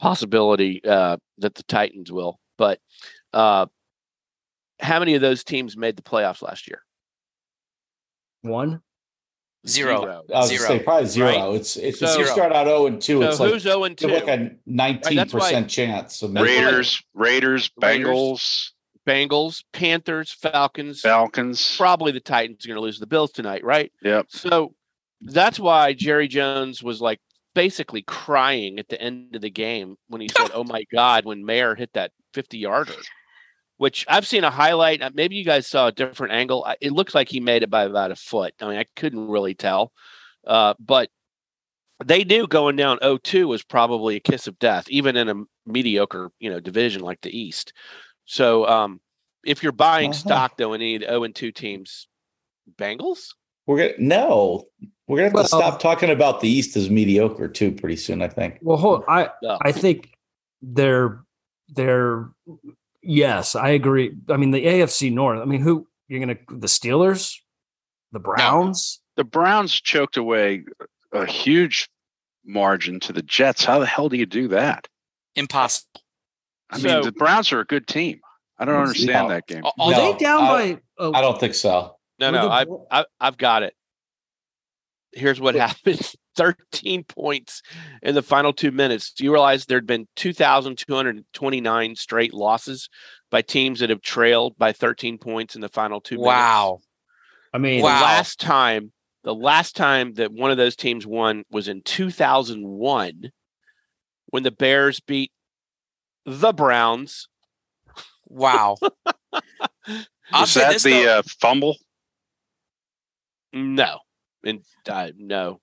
possibility 0.00 0.82
uh, 0.84 1.16
that 1.38 1.54
the 1.54 1.62
Titans 1.62 2.10
will, 2.10 2.40
but 2.62 2.78
uh, 3.32 3.66
how 4.78 5.00
many 5.00 5.14
of 5.16 5.20
those 5.20 5.42
teams 5.42 5.76
made 5.76 5.96
the 5.96 6.02
playoffs 6.02 6.42
last 6.42 6.68
year? 6.68 6.80
One. 8.42 8.82
Zero. 9.66 10.22
I 10.32 10.38
was 10.38 10.48
Zero, 10.48 10.68
gonna 10.68 10.78
say 10.78 10.84
probably 10.84 11.08
zero. 11.08 11.26
right? 11.28 11.54
It's 11.56 11.76
it's 11.76 11.98
So- 11.98 12.06
if 12.12 12.18
you 12.18 12.26
start 12.26 12.52
out 12.52 12.66
0 12.66 12.86
and 12.86 13.02
2, 13.02 13.20
So 13.22 13.28
it's 13.28 13.40
like 13.40 13.52
who's 13.52 13.62
zero 13.62 13.84
and 13.84 14.00
you 14.00 14.08
two? 14.08 14.14
like 14.14 14.28
a 14.28 14.50
19% 14.68 15.14
that's 15.16 15.34
why- 15.34 15.62
chance. 15.64 16.22
of 16.22 16.32
that's 16.32 16.42
why- 16.44 16.50
making 16.52 16.62
it. 16.62 16.66
Raiders, 16.66 17.02
Raiders, 17.14 17.70
Raiders. 17.80 18.06
Bengals, 18.08 18.70
Bengals, 19.06 19.64
Panthers, 19.72 20.32
Falcons. 20.32 21.00
Falcons. 21.00 21.76
Probably 21.76 22.12
the 22.12 22.20
Titans 22.20 22.64
are 22.64 22.68
going 22.68 22.76
to 22.76 22.80
lose 22.82 22.98
the 23.00 23.06
Bills 23.06 23.32
tonight, 23.32 23.64
right? 23.64 23.92
Yep. 24.02 24.26
So 24.30 24.74
that's 25.20 25.58
why 25.60 25.92
Jerry 25.92 26.28
Jones 26.28 26.82
was 26.82 27.00
like 27.00 27.20
basically 27.54 28.02
crying 28.02 28.78
at 28.80 28.88
the 28.88 29.00
end 29.00 29.34
of 29.36 29.42
the 29.42 29.50
game 29.50 29.96
when 30.08 30.20
he 30.20 30.28
said, 30.28 30.50
"Oh 30.54 30.64
my 30.64 30.84
God!" 30.92 31.24
when 31.24 31.44
Maher 31.44 31.74
hit 31.76 31.90
that 31.94 32.10
fifty-yarder, 32.34 32.94
which 33.76 34.04
I've 34.08 34.26
seen 34.26 34.44
a 34.44 34.50
highlight. 34.50 35.02
uh, 35.02 35.10
Maybe 35.14 35.36
you 35.36 35.44
guys 35.44 35.66
saw 35.66 35.88
a 35.88 35.92
different 35.92 36.32
angle. 36.32 36.66
It 36.80 36.92
looks 36.92 37.14
like 37.14 37.28
he 37.28 37.40
made 37.40 37.62
it 37.62 37.70
by 37.70 37.84
about 37.84 38.10
a 38.10 38.16
foot. 38.16 38.54
I 38.60 38.68
mean, 38.68 38.78
I 38.78 38.86
couldn't 38.96 39.28
really 39.28 39.54
tell, 39.54 39.92
uh, 40.46 40.74
but 40.78 41.10
they 42.04 42.24
knew 42.24 42.46
going 42.48 42.74
down 42.76 42.98
0-2 42.98 43.46
was 43.46 43.62
probably 43.62 44.16
a 44.16 44.20
kiss 44.20 44.46
of 44.48 44.58
death, 44.58 44.88
even 44.88 45.16
in 45.16 45.28
a 45.28 45.34
mediocre, 45.66 46.30
you 46.40 46.50
know, 46.50 46.58
division 46.58 47.02
like 47.02 47.20
the 47.20 47.36
East. 47.36 47.72
So, 48.24 48.66
um, 48.66 49.00
if 49.44 49.62
you're 49.62 49.72
buying 49.72 50.10
Uh-huh. 50.10 50.18
stock 50.18 50.56
though 50.56 50.72
in 50.72 50.80
need 50.80 51.02
the 51.02 51.06
0 51.06 51.24
and 51.24 51.34
2 51.34 51.52
teams, 51.52 52.08
Bengals. 52.76 53.34
We're 53.66 53.76
gonna 53.78 53.92
no. 53.98 54.64
We're 55.06 55.18
gonna 55.18 55.26
have 55.28 55.34
Well- 55.34 55.42
to 55.44 55.48
stop 55.48 55.80
talking 55.80 56.10
about 56.10 56.40
the 56.40 56.48
East 56.48 56.76
as 56.76 56.88
mediocre 56.90 57.48
too 57.48 57.70
pretty 57.72 57.96
soon, 57.96 58.22
I 58.22 58.28
think. 58.28 58.58
Well, 58.62 58.76
hold. 58.76 59.04
I 59.08 59.30
No. 59.42 59.58
I 59.62 59.70
think 59.72 60.10
they're 60.62 61.24
they're 61.72 62.28
yes, 63.02 63.54
I 63.54 63.70
agree. 63.70 64.14
I 64.28 64.36
mean, 64.36 64.50
the 64.50 64.64
AFC 64.64 65.12
North. 65.12 65.40
I 65.40 65.44
mean, 65.44 65.60
who 65.60 65.86
you're 66.08 66.20
gonna 66.20 66.36
the 66.48 66.66
Steelers, 66.66 67.34
the 68.12 68.20
Browns. 68.20 69.00
The 69.16 69.24
Browns 69.24 69.72
choked 69.80 70.16
away 70.16 70.64
a 71.12 71.26
huge 71.26 71.88
margin 72.44 72.98
to 73.00 73.12
the 73.12 73.22
Jets. 73.22 73.64
How 73.64 73.78
the 73.78 73.86
hell 73.86 74.08
do 74.08 74.16
you 74.16 74.26
do 74.26 74.48
that? 74.48 74.88
Impossible. 75.36 76.00
I 76.70 76.78
So- 76.78 76.88
mean, 76.88 77.02
the 77.02 77.12
Browns 77.12 77.52
are 77.52 77.60
a 77.60 77.64
good 77.66 77.86
team. 77.86 78.20
I 78.58 78.64
don't 78.64 78.74
No. 78.76 78.80
understand 78.82 79.30
that 79.30 79.46
game. 79.46 79.64
Are 79.64 79.72
No, 79.90 80.12
they 80.12 80.18
down 80.18 80.44
I- 80.44 80.48
by? 80.74 80.80
Oh, 80.98 81.12
I 81.12 81.20
don't 81.20 81.38
think 81.40 81.54
so. 81.54 81.96
No, 82.18 82.30
no, 82.30 82.42
the 82.46 82.50
I, 82.52 82.64
Bro- 82.64 82.86
I, 82.90 83.04
I've 83.20 83.36
got 83.36 83.62
it. 83.64 83.74
Here's 85.12 85.40
what 85.40 85.54
happened: 85.54 86.00
13 86.36 87.04
points 87.08 87.62
in 88.02 88.14
the 88.14 88.22
final 88.22 88.52
two 88.52 88.70
minutes. 88.70 89.12
Do 89.12 89.24
you 89.24 89.32
realize 89.32 89.66
there'd 89.66 89.86
been 89.86 90.08
2,229 90.16 91.96
straight 91.96 92.34
losses 92.34 92.88
by 93.30 93.42
teams 93.42 93.80
that 93.80 93.90
have 93.90 94.02
trailed 94.02 94.56
by 94.58 94.72
13 94.72 95.18
points 95.18 95.54
in 95.54 95.60
the 95.60 95.68
final 95.68 96.00
two 96.00 96.16
minutes? 96.16 96.26
Wow. 96.26 96.78
I 97.52 97.58
mean, 97.58 97.78
The 97.78 97.84
Wow. 97.84 98.02
last 98.02 98.40
time, 98.40 98.92
the 99.24 99.34
last 99.34 99.76
time 99.76 100.14
that 100.14 100.32
one 100.32 100.50
of 100.50 100.56
those 100.56 100.76
teams 100.76 101.06
won 101.06 101.44
was 101.50 101.68
in 101.68 101.82
2001 101.82 103.30
when 104.26 104.42
the 104.42 104.50
Bears 104.50 105.00
beat 105.00 105.32
the 106.24 106.52
Browns. 106.52 107.28
Wow. 108.26 108.76
I'll 110.32 110.42
Was 110.42 110.54
that 110.54 110.80
the 110.80 111.18
uh, 111.18 111.22
fumble? 111.40 111.76
No, 113.52 113.98
and 114.44 114.64
uh, 114.88 115.10
no, 115.16 115.60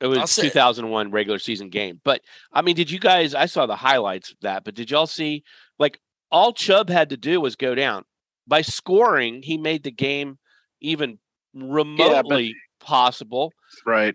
it 0.00 0.06
was 0.06 0.30
say- 0.30 0.42
2001 0.42 1.10
regular 1.10 1.38
season 1.38 1.68
game. 1.68 2.00
But 2.04 2.22
I 2.52 2.62
mean, 2.62 2.76
did 2.76 2.90
you 2.90 2.98
guys? 2.98 3.34
I 3.34 3.46
saw 3.46 3.66
the 3.66 3.76
highlights 3.76 4.30
of 4.30 4.36
that, 4.42 4.64
but 4.64 4.74
did 4.74 4.90
y'all 4.90 5.06
see? 5.06 5.44
Like 5.78 5.98
all 6.30 6.52
Chubb 6.52 6.88
had 6.88 7.10
to 7.10 7.16
do 7.16 7.40
was 7.40 7.56
go 7.56 7.74
down. 7.74 8.04
By 8.46 8.62
scoring, 8.62 9.42
he 9.42 9.58
made 9.58 9.82
the 9.84 9.90
game 9.90 10.38
even 10.80 11.18
remotely 11.54 12.54
possible. 12.80 13.52
Right. 13.86 14.14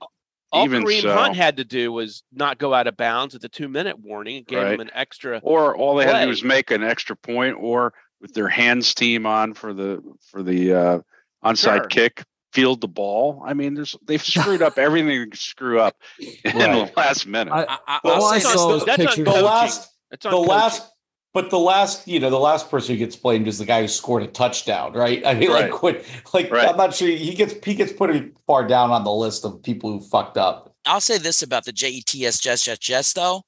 All 0.52 0.66
Even 0.66 0.84
Kareem 0.84 1.02
so. 1.02 1.14
Hunt 1.14 1.36
had 1.36 1.58
to 1.58 1.66
do 1.66 1.92
was 1.92 2.24
not 2.32 2.58
go 2.58 2.74
out 2.74 2.88
of 2.88 2.96
bounds 2.96 3.36
at 3.36 3.42
the 3.42 3.50
two 3.50 3.68
minute 3.68 4.00
warning. 4.00 4.38
It 4.38 4.48
gave 4.48 4.68
him 4.68 4.80
an 4.80 4.92
extra. 4.94 5.40
Or 5.44 5.76
all 5.76 5.96
they 5.96 6.06
had 6.06 6.20
to 6.20 6.26
do 6.26 6.30
was 6.30 6.44
make 6.44 6.72
an 6.72 6.84
extra 6.84 7.16
point, 7.16 7.58
or 7.60 7.94
with 8.22 8.34
their 8.34 8.48
hands 8.48 8.94
team 8.94 9.26
on 9.26 9.54
for 9.54 9.74
the 9.74 10.02
for 10.32 10.44
the 10.44 10.74
uh, 10.74 11.00
onside 11.44 11.78
Sure. 11.78 11.86
kick, 11.88 12.24
field 12.56 12.82
the 12.82 12.88
ball. 12.88 13.44
I 13.46 13.54
mean, 13.54 13.74
there's 13.76 13.96
they've 14.06 14.24
screwed 14.24 14.62
up 14.62 14.78
everything 14.80 15.08
they 15.10 15.18
can 15.28 15.34
screw 15.36 15.80
up 15.80 15.96
in 16.20 16.30
Right. 16.58 16.88
the 16.88 16.92
last 16.98 17.28
minute. 17.28 17.52
I- 17.52 17.66
I, 17.66 17.78
I, 17.88 18.00
Well, 18.04 18.16
I'll 18.16 18.22
all 18.24 18.34
I 18.34 18.40
saw 18.40 18.68
though. 18.68 18.74
was 18.76 18.86
That's 18.86 19.18
on 19.18 19.24
the 19.24 19.32
last 19.42 19.92
It's 20.12 20.24
the 20.24 20.30
coaching. 20.30 20.48
last 20.50 20.92
but 21.34 21.50
the 21.50 21.60
last 21.60 22.08
you 22.08 22.20
know 22.22 22.30
the 22.30 22.40
last 22.40 22.72
person 22.72 22.96
who 22.96 23.00
gets 23.00 23.18
blamed 23.18 23.46
is 23.50 23.58
the 23.58 23.66
guy 23.66 23.82
who 23.82 23.90
scored 23.90 24.24
a 24.24 24.28
touchdown 24.28 24.94
right 24.94 25.22
i 25.26 25.34
mean 25.34 25.52
Right. 25.52 25.70
like 25.70 25.84
what 25.84 26.02
like 26.34 26.50
Right. 26.50 26.70
i'm 26.70 26.78
not 26.78 26.96
sure 26.96 27.10
he 27.10 27.34
gets 27.34 27.54
he 27.66 27.74
gets 27.76 27.92
pretty 27.92 28.32
far 28.48 28.66
down 28.66 28.92
on 28.92 29.04
the 29.04 29.12
list 29.12 29.44
of 29.44 29.62
people 29.62 29.92
who 29.92 30.00
fucked 30.00 30.38
up 30.38 30.74
I'll 30.86 31.02
say 31.02 31.18
this 31.18 31.42
about 31.44 31.66
the 31.66 31.74
JETS 31.74 32.40
Jets 32.40 32.64
Jets 32.64 32.80
Jets 32.80 33.12
though. 33.14 33.42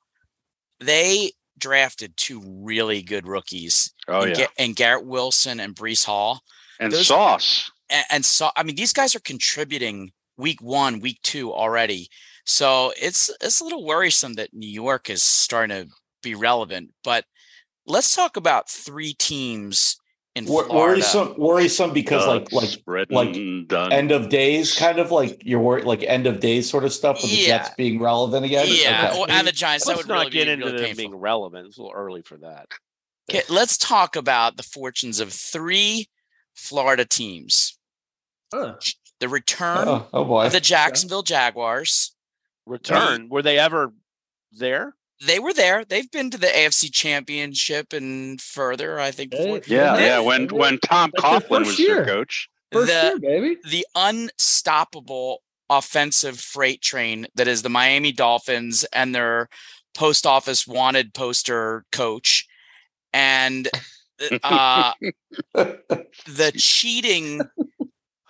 They 0.80 1.32
drafted 1.58 2.18
two 2.18 2.42
really 2.46 3.02
good 3.02 3.26
rookies. 3.28 3.94
oh 4.08 4.22
and, 4.22 4.30
yeah, 4.38 4.46
Ga- 4.48 4.52
and 4.60 4.76
Garrett 4.76 5.06
Wilson 5.06 5.60
and 5.60 5.76
Breece 5.76 6.06
Hall. 6.06 6.42
and 6.80 6.92
those- 6.92 7.08
Sauce. 7.08 7.72
And, 7.90 8.06
and 8.12 8.26
so 8.26 8.50
I 8.56 8.64
mean 8.64 8.76
these 8.76 8.94
guys 8.94 9.16
are 9.16 9.20
contributing 9.22 10.12
week 10.38 10.62
one, 10.62 11.00
week 11.00 11.20
two 11.24 11.54
already. 11.54 12.10
So 12.46 12.94
it's 13.02 13.30
it's 13.42 13.60
a 13.60 13.64
little 13.64 13.86
worrisome 13.86 14.34
that 14.34 14.54
New 14.54 14.70
York 14.70 15.10
is 15.10 15.22
starting 15.24 15.76
to 15.86 15.90
be 16.24 16.36
relevant. 16.36 16.92
But 17.04 17.26
let's 17.86 18.16
talk 18.16 18.38
about 18.38 18.70
three 18.70 19.14
teams 19.14 19.98
in 20.36 20.46
Wor- 20.46 20.66
Florida. 20.66 21.00
worrisome 21.00 21.34
worrisome 21.38 21.94
because 21.94 22.28
like 22.28 22.52
like 22.52 23.10
like 23.10 23.34
done. 23.68 23.92
end 23.92 24.12
of 24.12 24.30
days 24.30 24.76
kind 24.78 25.00
of 25.00 25.10
like 25.12 25.42
you're 25.44 25.60
wor- 25.60 25.82
like 25.82 26.04
end 26.04 26.28
of 26.28 26.40
days 26.40 26.70
sort 26.70 26.84
of 26.84 26.94
stuff 26.94 27.22
with 27.24 27.32
the 27.32 27.46
jets 27.46 27.70
being 27.76 28.00
relevant 28.00 28.46
again 28.46 28.66
Yeah, 28.70 29.10
Okay. 29.12 29.20
or- 29.20 29.32
and 29.32 29.48
the 29.48 29.52
Giants. 29.52 29.86
That 29.86 29.94
Let's 29.96 30.04
would 30.04 30.14
not 30.14 30.20
really 30.20 30.30
get 30.32 30.46
be 30.46 30.52
into 30.52 30.66
really 30.68 30.78
them 30.78 30.86
painful. 30.86 31.02
being 31.02 31.16
relevant. 31.16 31.68
It's 31.68 31.78
a 31.78 31.82
little 31.82 31.96
early 31.98 32.22
for 32.22 32.38
that. 32.38 32.68
Okay, 33.30 33.42
let's 33.50 33.78
talk 33.78 34.16
about 34.16 34.58
the 34.58 34.64
fortunes 34.64 35.20
of 35.20 35.34
three 35.34 36.08
Florida 36.54 37.04
teams. 37.04 37.77
Huh. 38.54 38.76
The 39.20 39.28
return 39.30 39.88
oh, 39.88 40.08
oh 40.14 40.24
boy 40.26 40.46
of 40.46 40.52
the 40.52 40.60
Jacksonville 40.60 41.24
Jaguars. 41.24 42.14
Return. 42.66 43.30
Were 43.30 43.42
they 43.42 43.58
ever 43.58 43.94
there? 44.52 44.94
They 45.26 45.40
were 45.40 45.54
there. 45.54 45.84
They've 45.84 46.10
been 46.12 46.30
to 46.30 46.38
the 46.38 46.48
AFC 46.48 46.92
Championship 46.94 47.92
and 47.94 48.40
further, 48.40 49.00
I 49.00 49.10
think. 49.12 49.32
Before. 49.32 49.58
Hey, 49.58 49.62
yeah, 49.68 49.96
Yeah. 49.96 50.00
yeah. 50.00 50.20
When 50.20 50.48
when 50.50 50.78
Tom 50.80 51.12
Like 51.18 51.44
Coughlin 51.44 51.66
was 51.66 51.80
year. 51.80 51.96
their 51.96 52.06
coach, 52.06 52.50
First 52.72 52.88
The- 52.88 52.94
year, 52.94 53.20
baby. 53.20 53.58
the 53.68 53.88
unstoppable 53.96 55.42
offensive 55.70 56.40
freight 56.40 56.82
train 56.82 57.28
that 57.36 57.48
is 57.48 57.62
the 57.62 57.70
Miami 57.70 58.12
Dolphins 58.12 58.84
and 58.94 59.14
their 59.16 59.50
post 59.96 60.26
office 60.28 60.68
wanted 60.68 61.14
poster 61.14 61.84
coach 61.92 62.46
and 63.12 63.68
uh, 64.44 64.94
the 65.54 66.54
cheating 66.56 67.42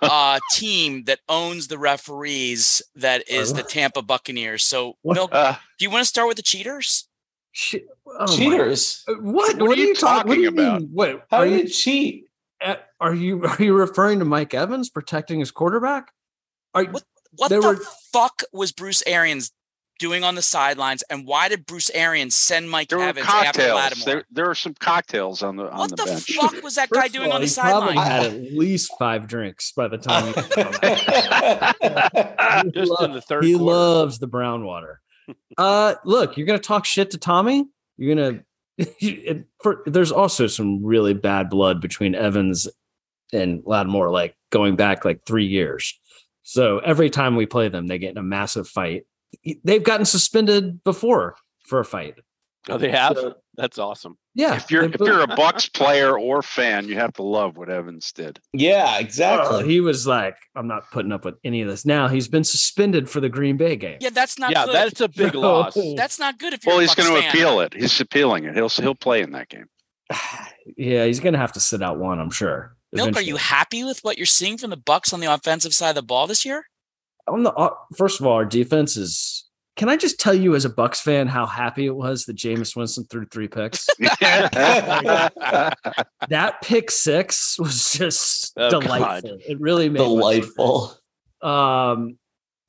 uh, 0.02 0.40
team 0.52 1.04
that 1.06 1.20
owns 1.30 1.68
the 1.68 1.78
referees 1.78 2.82
that 2.96 3.28
is 3.30 3.54
the 3.54 3.64
Tampa 3.64 4.02
Buccaneers. 4.02 4.64
So, 4.64 4.98
Milk, 5.04 5.34
uh, 5.34 5.56
do 5.80 5.86
you 5.86 5.92
want 5.92 6.02
to 6.04 6.08
start 6.08 6.28
with 6.28 6.38
the 6.38 6.44
cheaters? 6.44 7.08
Shit. 7.52 7.88
Oh 8.06 8.28
cheaters 8.28 9.04
Uh, 9.08 9.14
What? 9.16 9.58
What 9.60 9.78
are 9.78 9.82
you 9.82 9.96
talking 9.96 10.30
what 10.30 10.36
do 10.36 10.42
you 10.42 10.52
talking 10.52 10.66
about? 10.66 10.82
mean? 10.82 10.90
What? 10.94 11.26
how 11.32 11.38
Are 11.40 11.46
do 11.46 11.52
you, 11.52 11.58
you 11.64 11.68
cheat 11.68 12.26
uh, 12.62 12.76
are 13.00 13.14
you 13.16 13.44
are 13.46 13.62
you 13.62 13.74
referring 13.74 14.20
to 14.20 14.26
Mike 14.26 14.54
Evans 14.54 14.90
protecting 14.90 15.40
his 15.40 15.50
quarterback? 15.52 16.12
Are 16.76 16.84
What- 16.86 17.04
What 17.36 17.50
the 17.50 17.60
were- 17.62 17.80
fuck 18.14 18.44
was 18.54 18.72
Bruce 18.72 19.04
Arians 19.08 19.52
doing 20.00 20.24
on 20.24 20.36
the 20.36 20.42
sidelines, 20.42 21.04
and 21.10 21.26
why 21.26 21.50
did 21.50 21.66
Bruce 21.66 21.90
Arians 21.92 22.36
send 22.36 22.70
Mike 22.70 22.90
there 22.90 23.00
Evans 23.00 23.26
after 23.28 23.46
cocktails. 23.46 23.76
Lattimore? 23.76 24.06
There, 24.06 24.24
there 24.32 24.50
are 24.50 24.56
some 24.56 24.74
cocktails 24.76 25.44
on 25.44 25.56
the 25.56 25.70
on 25.72 25.78
what 25.78 25.90
the, 25.92 25.96
the, 25.98 26.06
bench. 26.06 26.34
fuck 26.36 26.62
was 26.64 26.76
that 26.76 26.90
First 26.90 27.02
guy 27.02 27.08
doing 27.08 27.30
all, 27.32 27.36
on 27.36 27.42
the 27.42 27.48
sidelines? 27.48 27.90
he 27.92 27.96
probably 27.96 28.14
had 28.14 28.26
at 28.48 28.54
least 28.54 28.92
five 29.00 29.28
drinks 29.28 29.72
by 29.72 29.88
the 29.88 29.98
time 29.98 30.28
he, 30.28 30.34
Just 32.72 32.92
lo- 32.92 33.06
in 33.06 33.14
the 33.14 33.22
third 33.22 33.44
he 33.44 33.54
quarter. 33.58 33.66
loves 33.74 34.20
the 34.20 34.28
brown 34.28 34.66
water. 34.66 35.02
Uh, 35.58 35.96
look, 36.06 36.38
you're 36.38 36.48
gonna 36.48 36.60
talk 36.60 36.86
shit 36.86 37.12
to 37.12 37.18
Tommy. 37.18 37.66
You're 37.98 38.16
gonna. 38.16 38.40
it- 38.78 39.46
for, 39.62 39.82
there's 39.86 40.12
also 40.12 40.48
some 40.48 40.84
really 40.86 41.14
bad 41.14 41.50
blood 41.50 41.82
between 41.82 42.16
Evans 42.16 42.68
and 43.34 43.62
Lattimore, 43.66 44.10
like 44.12 44.36
going 44.52 44.76
back 44.76 45.04
like 45.04 45.26
three 45.26 45.48
years. 45.48 46.00
So 46.44 46.80
every 46.80 47.10
time 47.10 47.36
we 47.36 47.46
play 47.46 47.68
them, 47.68 47.88
they 47.88 47.98
get 47.98 48.12
in 48.12 48.18
a 48.18 48.24
massive 48.24 48.68
fight. 48.70 49.06
They've 49.64 49.84
gotten 49.84 50.06
suspended 50.06 50.84
before 50.84 51.36
for 51.66 51.80
a 51.80 51.86
fight. 51.86 52.16
Oh, 52.70 52.78
they 52.78 52.92
have. 52.92 53.16
So- 53.18 53.36
That's 53.56 53.78
awesome. 53.80 54.18
Yeah, 54.36 54.56
if 54.56 54.70
you're 54.70 54.84
if 54.84 55.00
you're 55.00 55.22
a 55.22 55.28
Bucks 55.28 55.68
player 55.68 56.20
or 56.20 56.44
fan, 56.44 56.88
you 56.88 56.94
have 56.96 57.14
to 57.14 57.24
love 57.24 57.58
what 57.58 57.70
Evans 57.70 58.12
did. 58.12 58.40
yeah 58.54 58.94
Oh, 58.98 59.00
exactly 59.00 59.66
he 59.66 59.80
was 59.80 60.06
like, 60.06 60.36
I'm 60.56 60.68
not 60.68 60.92
putting 60.92 61.12
up 61.12 61.26
with 61.26 61.36
any 61.44 61.62
of 61.64 61.68
this. 61.68 61.86
Now 61.88 62.08
he's 62.08 62.28
been 62.28 62.44
suspended 62.44 63.10
for 63.10 63.20
the 63.20 63.30
Green 63.30 63.58
Bay 63.58 63.76
game. 63.78 63.98
Yeah, 64.00 64.12
that's 64.12 64.38
not 64.38 64.52
yeah, 64.52 64.66
good. 64.66 64.76
that's 64.76 65.02
a 65.02 65.08
big 65.08 65.34
No. 65.34 65.40
loss. 65.40 65.78
that's 65.96 66.20
not 66.20 66.38
good 66.38 66.54
if 66.54 66.64
you're 66.64 66.74
Well, 66.76 66.82
he's 66.82 66.94
going 66.94 67.20
to 67.20 67.28
appeal 67.28 67.62
it. 67.62 67.74
He's 67.74 68.00
appealing 68.00 68.44
it. 68.44 68.54
He'll 68.54 68.70
he'll 68.70 68.94
play 68.94 69.22
in 69.24 69.32
that 69.32 69.50
game. 69.50 69.66
yeah, 70.78 71.06
he's 71.06 71.20
gonna 71.20 71.38
have 71.40 71.54
to 71.54 71.60
sit 71.60 71.82
out 71.82 71.98
one, 71.98 72.20
I'm 72.20 72.30
sure. 72.30 72.76
Milk, 72.94 73.16
are 73.18 73.22
you 73.22 73.38
happy 73.38 73.84
with 73.84 74.00
what 74.04 74.18
you're 74.18 74.26
seeing 74.28 74.58
from 74.60 74.70
the 74.70 74.78
Bucks 74.78 75.14
on 75.14 75.20
the 75.20 75.34
offensive 75.34 75.74
side 75.74 75.90
of 75.90 75.96
the 75.96 76.02
ball 76.04 76.28
this 76.28 76.46
year? 76.46 76.66
On 77.28 77.44
the 77.44 77.52
uh, 77.54 77.74
first 77.96 78.20
of 78.20 78.26
all, 78.28 78.34
our 78.34 78.46
defense 78.46 78.98
is. 78.98 79.44
Can 79.76 79.90
I 79.90 79.96
just 79.96 80.20
tell 80.20 80.34
you, 80.34 80.56
as 80.56 80.66
a 80.66 80.72
Bucks 80.72 81.02
fan, 81.02 81.28
how 81.28 81.46
happy 81.46 81.86
it 81.86 81.96
was 81.96 82.26
that 82.26 82.36
Jameis 82.36 82.76
Winston 82.76 83.04
threw 83.12 83.26
three 83.28 83.48
picks? 83.48 83.88
that 86.30 86.56
pick 86.64 86.90
six 86.92 87.60
was 87.60 87.94
just 87.94 88.54
Oh, 88.58 88.72
God. 88.72 88.82
delightful. 88.82 89.38
It 89.48 89.60
really 89.60 89.90
made 89.90 90.00
my- 90.00 90.06
delightful 90.06 90.96
Um, 91.42 92.18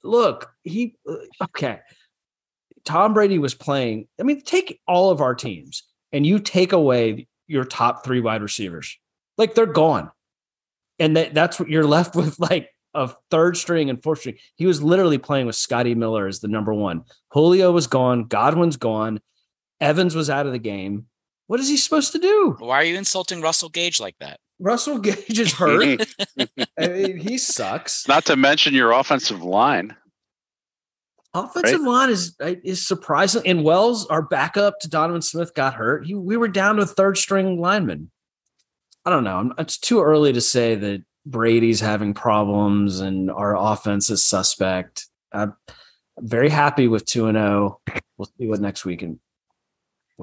look, 0.02 0.50
he 0.64 0.96
okay. 1.42 1.80
Tom 2.84 3.14
Brady 3.14 3.38
was 3.38 3.54
playing. 3.54 4.06
I 4.20 4.22
mean, 4.22 4.42
take 4.42 4.80
all 4.86 5.10
of 5.10 5.20
our 5.20 5.34
teams 5.34 5.84
and 6.12 6.26
you 6.26 6.38
take 6.38 6.72
away 6.72 7.26
your 7.46 7.64
top 7.64 8.04
three 8.04 8.20
wide 8.20 8.42
receivers, 8.42 8.98
like 9.38 9.54
they're 9.54 9.66
gone, 9.66 10.10
and 10.98 11.16
that, 11.16 11.32
that's 11.34 11.58
what 11.58 11.68
you're 11.70 11.86
left 11.86 12.14
with, 12.20 12.38
like 12.38 12.68
a 12.98 13.14
third 13.30 13.56
string 13.56 13.90
and 13.90 14.02
fourth 14.02 14.20
string. 14.20 14.36
He 14.56 14.66
was 14.66 14.82
literally 14.82 15.18
playing 15.18 15.46
with 15.46 15.56
Scotty 15.56 15.94
Miller 15.94 16.26
as 16.26 16.40
the 16.40 16.48
number 16.48 16.74
one. 16.74 17.04
Julio 17.28 17.72
was 17.72 17.86
gone. 17.86 18.24
Godwin's 18.24 18.76
gone. 18.76 19.20
Evans 19.80 20.14
was 20.14 20.28
out 20.28 20.46
of 20.46 20.52
the 20.52 20.58
game. 20.58 21.06
What 21.46 21.60
is 21.60 21.68
he 21.68 21.76
supposed 21.76 22.12
to 22.12 22.18
do? 22.18 22.56
Why 22.58 22.76
are 22.76 22.84
you 22.84 22.96
insulting 22.96 23.40
Russell 23.40 23.68
Gage 23.68 24.00
like 24.00 24.16
that? 24.20 24.40
Russell 24.58 24.98
Gage 24.98 25.38
is 25.38 25.52
hurt. 25.52 26.06
I 26.78 26.88
mean, 26.88 27.18
he 27.18 27.38
sucks. 27.38 28.06
Not 28.08 28.24
to 28.26 28.36
mention 28.36 28.74
your 28.74 28.92
offensive 28.92 29.42
line. 29.42 29.96
Offensive 31.34 31.82
line 31.82 32.10
is 32.10 32.36
is 32.40 32.86
surprising. 32.86 33.42
And 33.46 33.62
Wells, 33.62 34.06
our 34.06 34.22
backup 34.22 34.80
to 34.80 34.88
Donovan 34.88 35.22
Smith, 35.22 35.54
got 35.54 35.74
hurt. 35.74 36.06
He, 36.06 36.14
we 36.14 36.36
were 36.36 36.48
down 36.48 36.76
to 36.76 36.82
a 36.82 36.86
third 36.86 37.18
string 37.18 37.60
lineman. 37.60 38.10
I 39.04 39.10
don't 39.10 39.24
know. 39.24 39.54
It's 39.58 39.78
too 39.78 40.02
early 40.02 40.32
to 40.32 40.40
say 40.40 40.74
that 40.74 41.04
Brady's 41.30 41.80
having 41.80 42.14
problems 42.14 43.00
and 43.00 43.30
our 43.30 43.56
offense 43.56 44.10
is 44.10 44.24
suspect. 44.24 45.06
I'm 45.32 45.54
very 46.18 46.48
happy 46.48 46.88
with 46.88 47.04
two 47.04 47.26
and 47.26 47.36
zero. 47.36 47.80
We'll 48.16 48.30
see 48.38 48.46
what 48.46 48.60
next 48.60 48.84
week 48.84 49.02
and. 49.02 49.18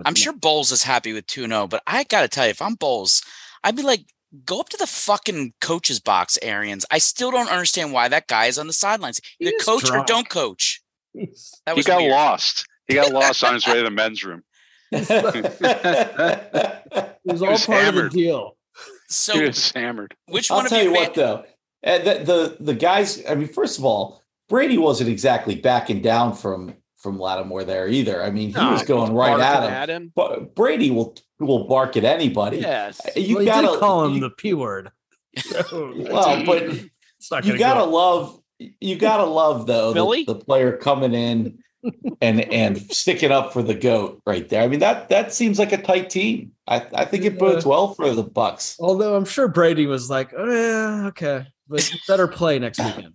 I'm 0.04 0.16
sure 0.16 0.34
Bowles 0.34 0.74
is 0.74 0.84
happy 0.84 1.14
with 1.14 1.26
2 1.28 1.48
0, 1.48 1.68
but 1.68 1.82
I 1.88 2.04
got 2.04 2.24
to 2.24 2.28
tell 2.28 2.44
you, 2.44 2.50
if 2.50 2.62
I'm 2.62 2.76
Bowles, 2.76 3.22
I'd 3.64 3.78
be 3.78 3.82
like, 3.82 4.02
go 4.46 4.60
up 4.60 4.68
to 4.70 4.78
the 4.78 4.86
fucking 4.88 5.54
coach's 5.62 6.02
box, 6.02 6.38
Arians. 6.42 6.86
I 6.92 6.98
still 6.98 7.32
don't 7.32 7.50
understand 7.50 7.94
why 7.94 8.10
that 8.10 8.28
guy 8.28 8.48
is 8.48 8.60
on 8.60 8.68
the 8.68 8.74
sidelines. 8.74 9.22
Either 9.40 9.52
He's 9.52 9.64
coach 9.64 9.90
or 9.90 10.04
don't 10.06 10.28
coach. 10.30 10.82
next. 11.14 11.62
That 11.66 11.78
He 11.78 11.84
got 11.84 12.00
weird. 12.02 12.12
lost. 12.12 12.66
He 12.90 12.96
got 12.96 13.14
lost 13.14 13.42
on 13.46 13.54
his 13.54 13.66
way 13.66 13.76
to 13.76 13.84
the 13.84 13.90
men's 13.90 14.22
room. 14.26 14.44
It 14.92 15.10
was 17.32 17.42
all 17.42 17.52
was 17.52 17.66
part 17.66 17.80
of 17.80 17.86
hammered. 17.96 18.12
the 18.12 18.18
deal. 18.18 18.58
So, 19.08 19.34
he 19.34 19.46
was 19.46 19.72
hammered. 19.72 20.16
which 20.28 20.50
I'll 20.52 20.58
one 20.58 20.66
of 20.66 20.70
tell 20.72 20.82
you 20.84 20.90
you, 20.90 20.96
what, 20.96 21.14
though, 21.14 21.44
uh, 21.86 21.98
the, 22.00 22.24
the 22.24 22.58
the 22.60 22.74
guys. 22.74 23.24
I 23.28 23.36
mean, 23.36 23.48
first 23.48 23.78
of 23.78 23.86
all, 23.86 24.22
Brady 24.50 24.78
wasn't 24.78 25.10
exactly 25.10 25.56
backing 25.56 26.02
down 26.02 26.34
from 26.36 26.74
from 26.98 27.20
Lattimore 27.20 27.64
there 27.64 27.88
either. 27.88 28.24
I 28.24 28.32
mean, 28.32 28.50
he 28.50 28.56
No, 28.56 28.72
was 28.72 28.82
going 28.84 29.14
right 29.14 29.40
at 29.40 29.90
him. 29.90 30.04
him. 30.04 30.12
But 30.16 30.56
Brady 30.56 30.90
will 30.90 31.16
will 31.40 31.68
bark 31.68 31.96
at 31.98 32.04
anybody. 32.04 32.58
Yes. 32.58 33.00
You 33.16 33.38
well, 33.38 33.46
gotta 33.46 33.68
did 33.68 33.80
call 33.80 34.06
him 34.06 34.14
you- 34.16 34.20
the 34.22 34.30
p 34.32 34.54
word. 34.54 34.92
Well, 35.72 36.44
but 36.46 36.64
It's 37.20 37.32
not 37.32 37.46
you 37.46 37.58
gotta 37.58 37.82
go. 37.86 37.90
love 37.92 38.40
you 38.80 38.96
gotta 38.98 39.26
love 39.26 39.68
though 39.68 39.94
the, 39.94 40.24
the 40.26 40.36
player 40.36 40.78
coming 40.78 41.14
in 41.14 41.60
and 42.22 42.42
and 42.42 42.80
sticking 42.92 43.32
up 43.32 43.54
for 43.54 43.62
the 43.62 43.74
goat 43.76 44.22
right 44.26 44.48
there. 44.50 44.62
I 44.64 44.68
mean 44.68 44.80
that 44.80 45.10
that 45.10 45.34
seems 45.34 45.60
like 45.60 45.72
a 45.72 45.78
tight 45.82 46.10
team. 46.10 46.52
I, 46.68 46.86
I 46.94 47.06
think 47.06 47.26
it 47.26 47.38
bodes 47.38 47.66
well 47.66 47.94
for 47.94 48.12
the 48.12 48.24
Bucks. 48.24 48.76
Although 48.80 49.16
I'm 49.16 49.26
sure 49.26 49.48
Brady 49.48 49.86
was 49.86 50.10
like, 50.10 50.34
oh, 50.36 50.52
yeah, 50.52 51.08
okay, 51.10 51.46
but 51.68 51.92
better 52.08 52.28
play 52.28 52.58
next 52.58 52.80
weekend. 52.80 53.14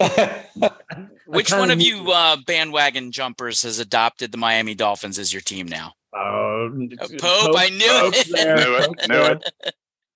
Which 1.26 1.52
one 1.52 1.70
of 1.70 1.80
you 1.80 2.10
uh, 2.10 2.36
bandwagon 2.46 3.12
jumpers 3.12 3.62
has 3.62 3.78
adopted 3.78 4.32
the 4.32 4.38
Miami 4.38 4.74
Dolphins 4.74 5.18
as 5.18 5.32
your 5.32 5.42
team 5.42 5.66
now? 5.66 5.92
Um, 6.12 6.88
Uh, 7.00 7.06
Pope, 7.20 7.54
I 7.56 7.68
knew 7.70 7.86
Pope's 7.86 8.28
it. 8.28 8.32
there, 8.32 8.56
Knew 8.56 8.76
it, 8.76 9.08
knew 9.08 9.22
it. 9.22 9.74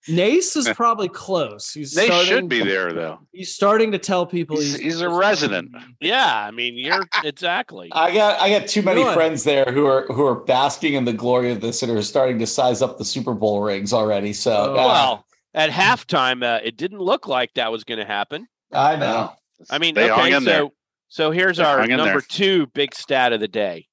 Nace 0.09 0.57
is 0.57 0.69
probably 0.75 1.09
close. 1.09 1.73
He's 1.73 1.95
They 1.95 2.07
starting, 2.07 2.29
should 2.29 2.49
be 2.49 2.63
there 2.63 2.93
though. 2.93 3.21
He's 3.33 3.55
starting 3.55 3.93
to 3.93 3.99
tell 3.99 4.27
people 4.27 4.57
He's, 4.57 4.77
he's 4.77 5.01
a 5.01 5.09
resident. 5.09 5.71
Yeah, 6.01 6.47
I 6.47 6.51
mean, 6.51 6.77
you're 6.77 7.05
exactly. 7.25 7.91
I 7.93 8.13
got 8.13 8.41
I 8.41 8.59
got 8.59 8.69
too 8.69 8.83
many 8.83 9.03
know 9.03 9.15
friends 9.15 9.45
there 9.45 9.65
who 9.67 9.87
are 9.87 10.07
who 10.07 10.25
are 10.27 10.35
basking 10.35 10.95
in 10.95 11.05
the 11.05 11.13
glory 11.13 11.51
of 11.53 11.61
this 11.61 11.83
and 11.83 11.91
are 11.91 12.03
starting 12.03 12.39
to 12.41 12.47
size 12.47 12.83
up 12.83 12.99
the 12.99 13.05
Super 13.05 13.35
Bowl 13.35 13.63
rings 13.63 13.93
already. 13.93 14.33
So 14.33 14.53
Oh, 14.53 14.73
uh, 14.73 14.77
well, 14.77 15.27
at 15.55 15.71
halftime, 15.71 16.43
uh, 16.45 16.61
it 16.63 16.77
didn't 16.77 17.01
look 17.01 17.27
like 17.29 17.55
that 17.55 17.71
was 17.73 17.85
going 17.85 17.99
to 18.01 18.07
happen. 18.07 18.47
I 18.73 18.97
know. 18.97 19.33
I 19.71 19.79
mean, 19.79 19.95
they 19.95 20.09
hung 20.09 20.21
okay, 20.21 20.37
in 20.37 20.45
there. 20.45 20.59
so 20.59 20.73
so 21.09 21.31
here's 21.31 21.59
They 21.59 21.65
our 21.65 21.87
number 21.87 22.21
two 22.21 22.67
big 22.69 22.95
stat 22.95 23.33
of 23.33 23.41
the 23.41 23.49
day 23.49 23.87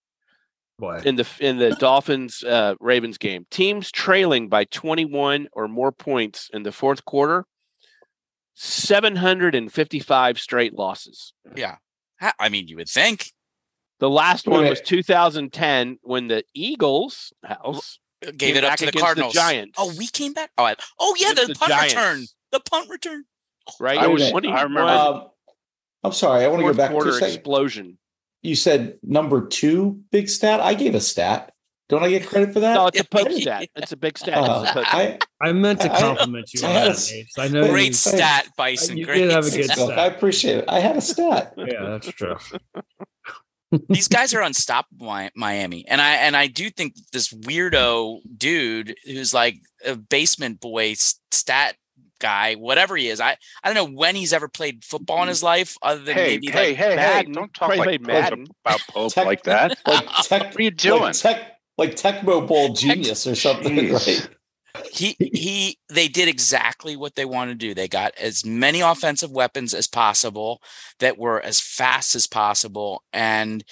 Boy. 0.82 1.02
in 1.06 1.16
the 1.16 1.28
in 1.40 1.60
the 1.60 1.72
Dolphins 1.76 2.44
uh, 2.44 2.74
Ravens 2.80 3.18
game. 3.18 3.46
Teams 3.52 3.92
trailing 3.92 4.50
by 4.50 4.66
21 4.66 5.48
or 5.54 5.68
more 5.68 5.92
points 5.92 6.50
in 6.52 6.64
the 6.64 6.72
fourth 6.72 7.06
quarter, 7.06 7.46
755 8.56 10.40
straight 10.40 10.74
losses. 10.74 11.34
Yeah, 11.56 11.78
I 12.40 12.50
mean, 12.50 12.68
you 12.68 12.76
would 12.78 12.90
think 12.90 13.32
The 14.00 14.10
last 14.10 14.48
one 14.48 14.68
was 14.68 14.82
2010 14.82 16.00
when 16.02 16.28
the 16.28 16.44
Eagles 16.54 17.32
house 17.44 18.00
gave 18.22 18.38
Came 18.38 18.56
it 18.58 18.64
up 18.64 18.76
to 18.78 18.86
the 18.86 18.90
against 18.90 18.94
the 18.96 19.00
Cardinals. 19.02 19.34
Giants. 19.34 19.76
Oh, 19.78 19.94
we 19.98 20.08
came 20.08 20.34
back. 20.34 20.52
Oh, 20.58 20.64
I, 20.66 20.76
oh 21.00 21.16
yeah, 21.20 21.34
the, 21.34 21.46
the 21.48 21.56
punt 21.56 21.72
Giants. 21.72 21.94
return. 21.96 22.26
The 22.52 22.60
punt 22.60 22.90
return. 22.90 23.24
right. 23.80 23.98
I 23.98 24.08
was- 24.08 24.22
was 24.22 24.30
I 24.30 24.32
21 24.32 24.64
remember- 24.64 24.90
Um, 24.90 25.28
I'm 26.04 26.12
sorry. 26.14 26.44
I 26.44 26.48
want 26.48 26.62
to 26.62 26.68
go 26.68 26.74
back 26.74 26.90
to 26.90 26.96
a 26.98 27.00
quarter 27.00 27.14
second. 27.14 27.36
explosion. 27.36 27.98
You 28.42 28.56
said 28.56 28.98
number 29.04 29.48
two 29.48 30.02
big 30.12 30.30
stat. 30.30 30.60
I 30.60 30.74
gave 30.74 30.96
a 30.96 31.00
stat. 31.02 31.54
Don't 31.90 32.04
I 32.04 32.10
get 32.10 32.26
credit 32.26 32.54
for 32.54 32.62
that? 32.62 32.74
No, 32.76 32.88
it's 32.88 33.00
a 33.00 33.04
Yeah. 33.04 33.24
poke 33.24 33.32
stat. 33.34 33.70
It's 33.76 33.92
a 33.92 33.98
big 33.98 34.18
stat. 34.18 34.38
Uh, 34.38 34.62
It's 34.62 34.72
a 34.72 34.74
poke- 34.76 34.94
I, 34.94 35.20
I 35.42 35.52
meant 35.52 35.82
to 35.82 35.94
I- 35.94 36.00
compliment 36.00 36.54
you 36.54 36.62
I 36.64 36.68
on 36.68 36.72
had 36.74 36.84
a 36.84 36.90
that, 36.90 36.96
s- 36.96 37.14
I 37.38 37.48
know 37.50 37.68
Great 37.68 37.88
you, 37.88 37.94
stat, 37.94 38.48
Bison. 38.58 38.98
you 38.98 39.06
Great. 39.06 39.20
did 39.20 39.32
have 39.32 39.46
a 39.46 39.52
good 39.52 39.66
stat. 39.70 40.00
I 40.00 40.06
appreciate 40.06 40.60
it. 40.60 40.66
I 40.70 40.80
had 40.80 40.96
a 40.96 41.02
stat. 41.02 41.54
Yeah, 41.58 41.84
that's 41.90 42.08
true. 42.14 42.38
These 43.90 44.10
guys 44.10 44.34
are 44.34 44.42
unstoppable, 44.42 45.16
Miami, 45.36 45.88
and 45.88 46.02
I 46.02 46.16
and 46.16 46.36
I 46.36 46.48
do 46.48 46.70
think 46.70 46.94
this 47.14 47.30
weirdo 47.32 48.20
dude 48.38 48.96
who's 49.06 49.34
like 49.34 49.56
a 49.86 49.96
basement 49.96 50.60
boy 50.60 50.96
stat 50.96 51.76
guy, 52.22 52.56
whatever 52.56 52.96
he 52.96 53.10
is. 53.10 53.20
I 53.20 53.36
I 53.64 53.74
don't 53.74 53.76
know 53.76 53.96
when 53.98 54.16
he's 54.16 54.32
ever 54.32 54.48
played 54.48 54.86
football 54.86 55.22
in 55.22 55.26
mm. 55.26 55.30
his 55.30 55.44
life, 55.44 55.78
other 55.82 56.02
than 56.02 56.16
Hey, 56.16 56.28
maybe 56.28 56.48
hey, 56.48 56.70
like 56.70 56.78
hey, 56.78 56.90
hey! 56.92 56.96
Madden. 56.96 57.34
Don't 57.34 57.54
talk 57.54 57.68
Probably 57.68 57.78
like 57.78 57.88
played 57.88 58.08
Madden. 58.08 58.48
about 58.66 58.80
Pope 58.90 59.14
Tech- 59.14 59.26
like 59.26 59.44
that. 59.44 59.78
Like 59.88 60.06
tech, 60.24 60.44
What 60.44 60.58
are 60.58 60.62
you 60.64 60.72
doing? 60.72 61.02
Like 61.02 61.16
tech, 61.16 61.60
like 61.78 61.96
Tecmo 61.96 62.48
Bowl 62.48 62.74
genius 62.74 63.28
or 63.28 63.36
something, 63.36 63.76
Jeez. 63.76 64.22
right? 64.22 64.30
he 64.92 65.16
he 65.20 65.78
they 65.90 66.08
did 66.08 66.28
exactly 66.28 66.96
what 66.96 67.16
they 67.16 67.26
wanted 67.26 67.60
to 67.60 67.68
do 67.68 67.74
they 67.74 67.88
got 67.88 68.16
as 68.18 68.46
many 68.46 68.80
offensive 68.80 69.32
weapons 69.32 69.74
as 69.74 69.88
possible 69.88 70.62
that 71.00 71.18
were 71.18 71.42
as 71.42 71.60
fast 71.60 72.16
as 72.16 72.26
possible 72.28 73.04
and 73.12 73.64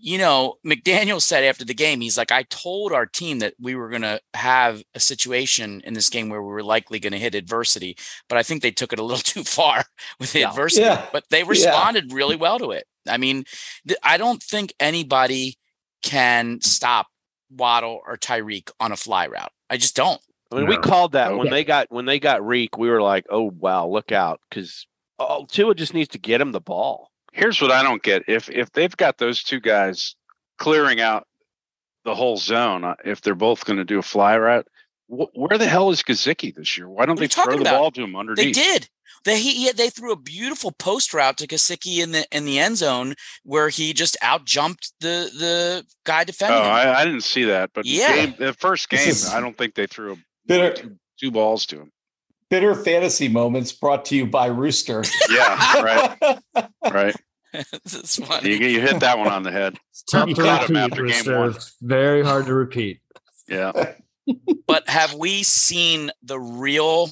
you 0.00 0.16
know 0.16 0.54
mcdaniel 0.66 1.20
said 1.20 1.44
after 1.44 1.64
the 1.66 1.74
game 1.74 2.00
he's 2.00 2.16
like 2.16 2.32
i 2.32 2.42
told 2.44 2.92
our 2.92 3.04
team 3.04 3.40
that 3.40 3.52
we 3.60 3.74
were 3.74 3.90
going 3.90 4.02
to 4.02 4.18
have 4.32 4.82
a 4.94 5.00
situation 5.00 5.82
in 5.84 5.92
this 5.92 6.08
game 6.08 6.30
where 6.30 6.42
we 6.42 6.48
were 6.48 6.62
likely 6.62 6.98
going 6.98 7.12
to 7.12 7.18
hit 7.18 7.34
adversity 7.34 7.96
but 8.28 8.38
i 8.38 8.42
think 8.42 8.62
they 8.62 8.70
took 8.70 8.92
it 8.92 8.98
a 8.98 9.02
little 9.02 9.18
too 9.22 9.44
far 9.44 9.84
with 10.18 10.32
the 10.32 10.40
Yeah. 10.40 10.48
adversity 10.50 10.82
Yeah. 10.86 11.04
but 11.12 11.24
they 11.30 11.40
Yeah. 11.40 11.48
responded 11.48 12.12
really 12.12 12.36
well 12.36 12.58
to 12.58 12.70
it 12.70 12.84
i 13.08 13.18
mean 13.18 13.44
th- 13.86 13.98
i 14.02 14.16
don't 14.16 14.42
think 14.42 14.72
anybody 14.80 15.58
can 16.02 16.60
stop 16.62 17.08
waddle 17.50 18.00
or 18.06 18.16
tyreek 18.16 18.70
on 18.80 18.92
a 18.92 18.96
fly 18.96 19.26
route 19.26 19.52
i 19.68 19.76
just 19.76 19.94
don't 19.94 20.20
I 20.50 20.56
mean, 20.56 20.66
we 20.66 20.76
called 20.78 21.12
that 21.12 21.36
when 21.36 21.48
they 21.50 21.64
got 21.64 21.90
when 21.90 22.04
they 22.04 22.18
got 22.20 22.46
Reek. 22.46 22.76
We 22.76 22.90
were 22.90 23.00
like, 23.00 23.24
"Oh 23.30 23.50
wow, 23.58 23.86
look 23.86 24.12
out!" 24.12 24.38
Because 24.50 24.86
oh, 25.18 25.46
Tua 25.46 25.74
just 25.74 25.94
needs 25.94 26.10
to 26.10 26.18
get 26.18 26.42
him 26.42 26.52
the 26.52 26.60
ball. 26.60 27.10
Here's 27.32 27.60
what 27.60 27.70
I 27.70 27.82
don't 27.82 28.02
get: 28.02 28.22
if 28.28 28.48
if 28.50 28.70
they've 28.72 28.96
got 28.96 29.18
those 29.18 29.42
two 29.42 29.60
guys 29.60 30.14
clearing 30.58 31.00
out 31.00 31.26
the 32.04 32.14
whole 32.14 32.36
zone, 32.36 32.84
uh, 32.84 32.94
if 33.04 33.20
they're 33.22 33.34
both 33.34 33.64
going 33.64 33.78
to 33.78 33.84
do 33.84 33.98
a 33.98 34.02
fly 34.02 34.36
route, 34.36 34.66
wh- 35.08 35.34
where 35.34 35.56
the 35.58 35.66
hell 35.66 35.90
is 35.90 36.02
Gesicki 36.02 36.54
this 36.54 36.76
year? 36.76 36.88
Why 36.88 37.06
don't 37.06 37.16
What 37.16 37.20
they 37.20 37.28
throw 37.28 37.54
the 37.56 37.60
about? 37.62 37.78
ball 37.78 37.90
to 37.92 38.02
him 38.02 38.16
underneath? 38.16 38.36
They 38.44 38.52
did. 38.52 38.88
They 39.24 39.38
he, 39.40 39.66
he- 39.66 39.72
they 39.72 39.88
threw 39.88 40.12
a 40.12 40.16
beautiful 40.16 40.72
post 40.72 41.14
route 41.14 41.36
to 41.38 41.46
Gesicki 41.46 41.98
in 42.02 42.10
the 42.12 42.26
in 42.32 42.44
the 42.44 42.58
end 42.58 42.76
zone 42.78 43.14
where 43.44 43.68
he 43.68 43.92
just 43.92 44.16
out 44.20 44.44
jumped 44.44 44.92
the 45.00 45.30
the 45.38 45.86
guy 46.04 46.22
Oh, 46.22 46.24
defending 46.24 46.64
him. 46.64 46.70
I, 46.70 47.00
I 47.00 47.04
didn't 47.04 47.22
see 47.22 47.44
that, 47.44 47.70
but 47.72 47.86
Yeah. 47.86 48.26
game, 48.26 48.34
the 48.38 48.52
first 48.54 48.88
game, 48.88 49.08
is- 49.08 49.28
I 49.28 49.40
don't 49.40 49.56
think 49.56 49.74
they 49.74 49.86
threw 49.86 50.18
Bitter, 50.44 50.72
two, 50.74 50.96
two 51.20 51.30
balls 51.30 51.66
to 51.66 51.76
him. 51.82 51.92
Bitter 52.52 52.74
fantasy 52.74 53.28
moments 53.28 53.72
brought 53.72 54.04
to 54.04 54.14
you 54.14 54.26
by 54.26 54.44
Rooster. 54.44 55.02
Yeah, 55.30 55.80
right, 55.80 56.38
right. 56.92 57.16
That's 57.52 58.22
funny. 58.22 58.50
You, 58.50 58.56
you 58.66 58.80
hit 58.82 59.00
that 59.00 59.16
one 59.18 59.28
on 59.28 59.42
the 59.42 59.50
head. 59.50 59.78
It's 59.90 60.02
tough 60.02 60.28
to 60.28 60.34
repeat, 60.34 60.76
after 60.76 60.96
game 60.96 61.04
Rooster. 61.04 61.38
one. 61.38 61.50
It's 61.50 61.74
very 61.80 62.22
hard 62.22 62.44
to 62.46 62.54
repeat. 62.54 63.00
Yeah, 63.48 63.94
But 64.66 64.86
have 64.88 65.14
we 65.14 65.42
seen 65.42 66.10
the 66.22 66.38
real 66.38 67.10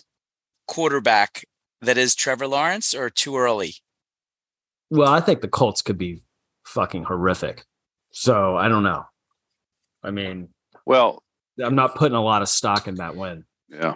quarterback 0.68 1.44
that 1.80 1.96
is 1.96 2.14
Trevor 2.14 2.46
Lawrence 2.46 2.94
or 2.94 3.08
too 3.08 3.38
early? 3.38 3.76
Well, 4.90 5.08
I 5.10 5.20
think 5.20 5.40
the 5.40 5.48
Colts 5.48 5.80
could 5.80 5.96
be 5.98 6.22
fucking 6.66 7.04
horrific. 7.04 7.64
So 8.12 8.56
I 8.56 8.68
don't 8.68 8.82
know. 8.82 9.04
I 10.02 10.10
mean, 10.10 10.50
well, 10.84 11.22
I'm 11.62 11.74
not 11.74 11.94
putting 11.94 12.16
a 12.16 12.22
lot 12.22 12.42
of 12.42 12.48
stock 12.48 12.88
in 12.88 12.96
that 12.96 13.16
win. 13.16 13.44
yeah. 13.70 13.94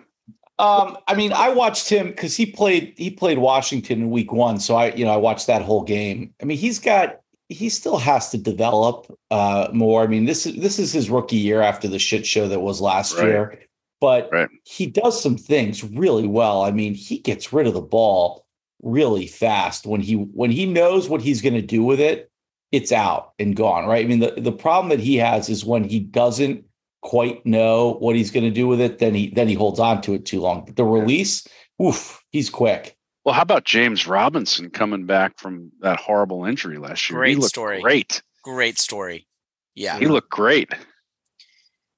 Um, 0.58 0.96
I 1.08 1.14
mean, 1.14 1.32
I 1.32 1.48
watched 1.48 1.88
him 1.88 2.08
because 2.08 2.36
he 2.36 2.46
played 2.46 2.94
he 2.96 3.10
played 3.10 3.38
Washington 3.38 4.02
in 4.02 4.10
week 4.10 4.32
one. 4.32 4.60
So 4.60 4.76
I, 4.76 4.92
you 4.94 5.04
know, 5.04 5.12
I 5.12 5.16
watched 5.16 5.46
that 5.48 5.62
whole 5.62 5.82
game. 5.82 6.32
I 6.40 6.44
mean, 6.44 6.58
he's 6.58 6.78
got 6.78 7.20
he 7.48 7.68
still 7.68 7.98
has 7.98 8.30
to 8.30 8.38
develop 8.38 9.06
uh 9.30 9.68
more. 9.72 10.02
I 10.02 10.06
mean, 10.06 10.26
this 10.26 10.46
is 10.46 10.56
this 10.56 10.78
is 10.78 10.92
his 10.92 11.10
rookie 11.10 11.36
year 11.36 11.60
after 11.60 11.88
the 11.88 11.98
shit 11.98 12.24
show 12.24 12.46
that 12.48 12.60
was 12.60 12.80
last 12.80 13.16
Right. 13.18 13.26
year. 13.26 13.58
But 14.00 14.28
Right. 14.32 14.48
he 14.64 14.86
does 14.86 15.20
some 15.20 15.36
things 15.36 15.82
really 15.82 16.26
well. 16.28 16.62
I 16.62 16.70
mean, 16.70 16.94
he 16.94 17.18
gets 17.18 17.52
rid 17.52 17.66
of 17.66 17.74
the 17.74 17.80
ball 17.80 18.44
really 18.82 19.26
fast 19.26 19.86
when 19.86 20.00
he 20.00 20.14
when 20.14 20.50
he 20.50 20.66
knows 20.66 21.08
what 21.08 21.22
he's 21.22 21.42
going 21.42 21.54
to 21.54 21.62
do 21.62 21.82
with 21.82 21.98
it, 22.00 22.30
it's 22.70 22.92
out 22.92 23.32
and 23.38 23.56
gone, 23.56 23.86
right? 23.86 24.04
I 24.04 24.08
mean, 24.08 24.20
the 24.20 24.34
the 24.36 24.52
problem 24.52 24.90
that 24.90 25.00
he 25.00 25.16
has 25.16 25.48
is 25.48 25.64
when 25.64 25.82
he 25.84 25.98
doesn't 25.98 26.64
quite 27.04 27.44
know 27.46 27.92
what 28.00 28.16
he's 28.16 28.30
going 28.30 28.44
to 28.44 28.50
do 28.50 28.66
with 28.66 28.80
it, 28.80 28.98
then 28.98 29.14
he 29.14 29.28
then 29.28 29.46
he 29.46 29.54
holds 29.54 29.78
on 29.78 30.00
to 30.02 30.14
it 30.14 30.26
too 30.26 30.40
long. 30.40 30.64
But 30.64 30.74
the 30.74 30.84
release, 30.84 31.46
oof, 31.80 32.20
he's 32.30 32.50
quick. 32.50 32.96
Well, 33.24 33.34
how 33.34 33.42
about 33.42 33.64
James 33.64 34.06
Robinson 34.06 34.70
coming 34.70 35.06
back 35.06 35.38
from 35.38 35.70
that 35.80 35.98
horrible 35.98 36.44
injury 36.44 36.78
last 36.78 37.08
year? 37.08 37.18
Great 37.18 37.38
looked 37.38 37.50
story. 37.50 37.80
Great. 37.80 38.22
Great 38.42 38.78
story. 38.78 39.26
Yeah. 39.74 39.98
He 39.98 40.06
looked 40.06 40.30
great. 40.30 40.70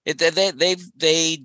It, 0.05 0.19
they, 0.19 0.53
they, 0.53 0.77
they, 0.97 1.43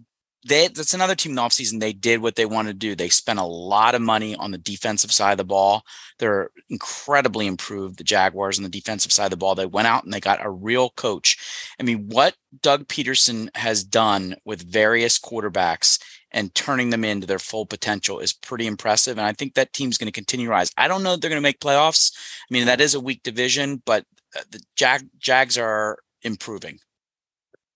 they, 0.47 0.67
that's 0.67 0.93
another 0.93 1.15
team 1.15 1.31
in 1.31 1.35
the 1.35 1.41
offseason. 1.41 1.79
They 1.79 1.93
did 1.93 2.21
what 2.21 2.35
they 2.35 2.45
wanted 2.45 2.73
to 2.73 2.77
do. 2.79 2.95
They 2.95 3.09
spent 3.09 3.39
a 3.39 3.43
lot 3.43 3.93
of 3.93 4.01
money 4.01 4.35
on 4.35 4.51
the 4.51 4.57
defensive 4.57 5.11
side 5.11 5.33
of 5.33 5.37
the 5.37 5.43
ball. 5.43 5.83
They're 6.17 6.49
incredibly 6.69 7.45
improved, 7.45 7.97
the 7.97 8.03
Jaguars 8.03 8.57
on 8.57 8.63
the 8.63 8.69
defensive 8.69 9.11
side 9.11 9.25
of 9.25 9.31
the 9.31 9.37
ball. 9.37 9.53
They 9.53 9.65
went 9.65 9.87
out 9.87 10.03
and 10.03 10.11
they 10.11 10.19
got 10.19 10.43
a 10.43 10.49
real 10.49 10.89
coach. 10.89 11.37
I 11.79 11.83
mean, 11.83 12.09
what 12.09 12.35
Doug 12.61 12.87
Pederson 12.87 13.55
has 13.55 13.83
done 13.83 14.35
with 14.43 14.61
various 14.61 15.19
quarterbacks 15.19 15.99
and 16.31 16.55
turning 16.55 16.89
them 16.89 17.03
into 17.03 17.27
their 17.27 17.39
full 17.39 17.65
potential 17.65 18.19
is 18.19 18.33
pretty 18.33 18.65
impressive. 18.65 19.17
And 19.17 19.27
I 19.27 19.33
think 19.33 19.53
that 19.53 19.73
team's 19.73 19.97
going 19.97 20.07
to 20.07 20.11
continue 20.11 20.47
to 20.47 20.51
rise. 20.51 20.71
I 20.77 20.87
don't 20.87 21.03
know 21.03 21.13
if 21.13 21.21
they're 21.21 21.29
going 21.29 21.41
to 21.41 21.47
make 21.47 21.59
playoffs. 21.59 22.13
I 22.49 22.53
mean, 22.53 22.65
that 22.65 22.81
is 22.81 22.95
a 22.95 22.99
weak 22.99 23.21
division, 23.23 23.81
but 23.85 24.05
uh, 24.35 24.41
the 24.49 24.61
Jag, 24.75 25.07
Jags 25.19 25.57
are 25.57 25.99
improving. 26.23 26.79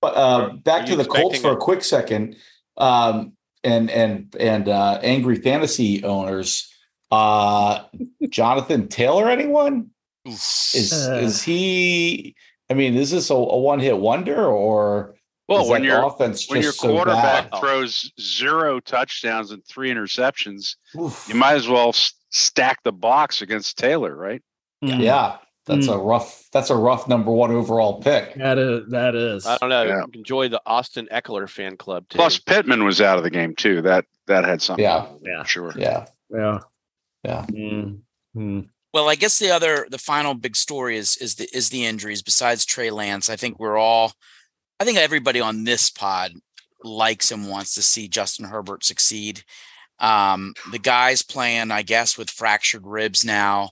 But 0.02 0.16
uh, 0.16 0.50
back 0.54 0.86
to 0.88 0.96
the 0.96 1.06
Colts 1.06 1.40
for 1.40 1.50
a- 1.50 1.56
a 1.56 1.58
quick 1.58 1.84
second, 1.84 2.38
um, 2.78 3.34
and 3.64 3.90
and 3.90 4.36
and 4.40 4.70
uh, 4.70 5.00
angry 5.02 5.36
fantasy 5.38 6.04
owners. 6.04 6.72
Uh, 7.12 7.84
Jonathan 8.30 8.88
Taylor, 8.88 9.30
anyone 9.30 9.92
is 10.26 11.08
Uh. 11.08 11.16
is 11.22 11.42
he? 11.44 12.36
I 12.70 12.74
mean, 12.74 12.96
is 12.96 13.12
this 13.12 13.30
a, 13.30 13.34
a 13.36 13.58
one 13.60 13.80
hit 13.80 13.98
wonder 14.00 14.44
or 14.46 15.16
Well, 15.48 15.64
is 15.64 15.70
when 15.70 15.84
that 15.84 15.88
your 15.88 16.02
the 16.02 16.06
offense 16.08 16.50
when 16.50 16.62
your 16.62 16.72
just 16.72 16.82
so 16.82 16.90
quarterback 16.90 17.56
throws 17.60 18.12
zero 18.20 18.80
touchdowns 18.80 19.52
and 19.52 19.64
three 19.66 19.92
interceptions, 19.92 20.76
Oof. 21.00 21.26
you 21.30 21.36
might 21.36 21.54
as 21.56 21.68
well 21.68 21.90
s- 21.90 22.14
stack 22.32 22.82
the 22.84 22.92
box 22.92 23.42
against 23.44 23.78
Taylor, 23.78 24.16
right? 24.16 24.42
Mm, 24.84 25.00
Yeah, 25.04 25.38
that's 25.66 25.88
a 25.88 25.98
rough. 25.98 26.48
That's 26.52 26.70
a 26.70 26.76
rough 26.76 27.08
number 27.08 27.32
one 27.32 27.52
overall 27.52 28.02
pick. 28.02 28.36
That 28.36 28.58
is 28.58 28.90
that 28.90 29.16
is. 29.16 29.46
I 29.46 29.58
don't 29.58 29.70
know. 29.70 29.84
Yeah. 29.84 30.04
Enjoy 30.14 30.48
the 30.48 30.62
Austin 30.66 31.08
Ekeler 31.12 31.50
fan 31.50 31.76
club 31.78 32.08
too. 32.10 32.18
Plus, 32.18 32.38
Pittman 32.40 32.84
was 32.86 33.02
out 33.02 33.18
of 33.18 33.24
the 33.24 33.32
game 33.32 33.56
too. 33.56 33.82
That 33.82 34.06
that 34.28 34.46
had 34.46 34.62
something. 34.62 34.84
Yeah. 34.84 35.02
to 35.02 35.08
do 35.08 35.12
with 35.16 35.24
it, 35.24 35.30
Yeah. 35.30 35.44
Sure. 35.44 35.74
Yeah, 35.76 36.06
Yeah. 36.30 36.60
Yeah. 37.24 37.46
Mm, 37.50 38.00
mm. 38.36 38.70
Well, 38.94 39.10
I 39.10 39.16
guess 39.16 39.40
the 39.40 39.52
other, 39.52 39.88
the 39.90 39.98
final 39.98 40.36
big 40.36 40.56
story 40.56 40.98
is 40.98 41.18
is 41.18 41.36
the 41.36 41.50
is 41.52 41.70
the 41.70 41.86
injuries. 41.86 42.22
Besides 42.22 42.66
Trey 42.66 42.92
Lance, 42.92 43.30
I 43.30 43.36
think 43.36 43.60
we're 43.60 43.78
all, 43.78 44.14
I 44.80 44.86
think 44.86 44.98
everybody 44.98 45.42
on 45.42 45.64
this 45.64 45.90
pod 45.90 46.32
likes 46.84 47.32
and 47.32 47.50
wants 47.50 47.74
to 47.76 47.82
see 47.82 48.08
Justin 48.08 48.46
Herbert 48.46 48.86
succeed. 48.86 49.44
Um, 50.00 50.54
the 50.72 50.80
guy's 50.80 51.24
playing, 51.24 51.72
I 51.72 51.82
guess, 51.82 52.18
with 52.18 52.30
fractured 52.30 52.86
ribs 52.86 53.26
now, 53.26 53.72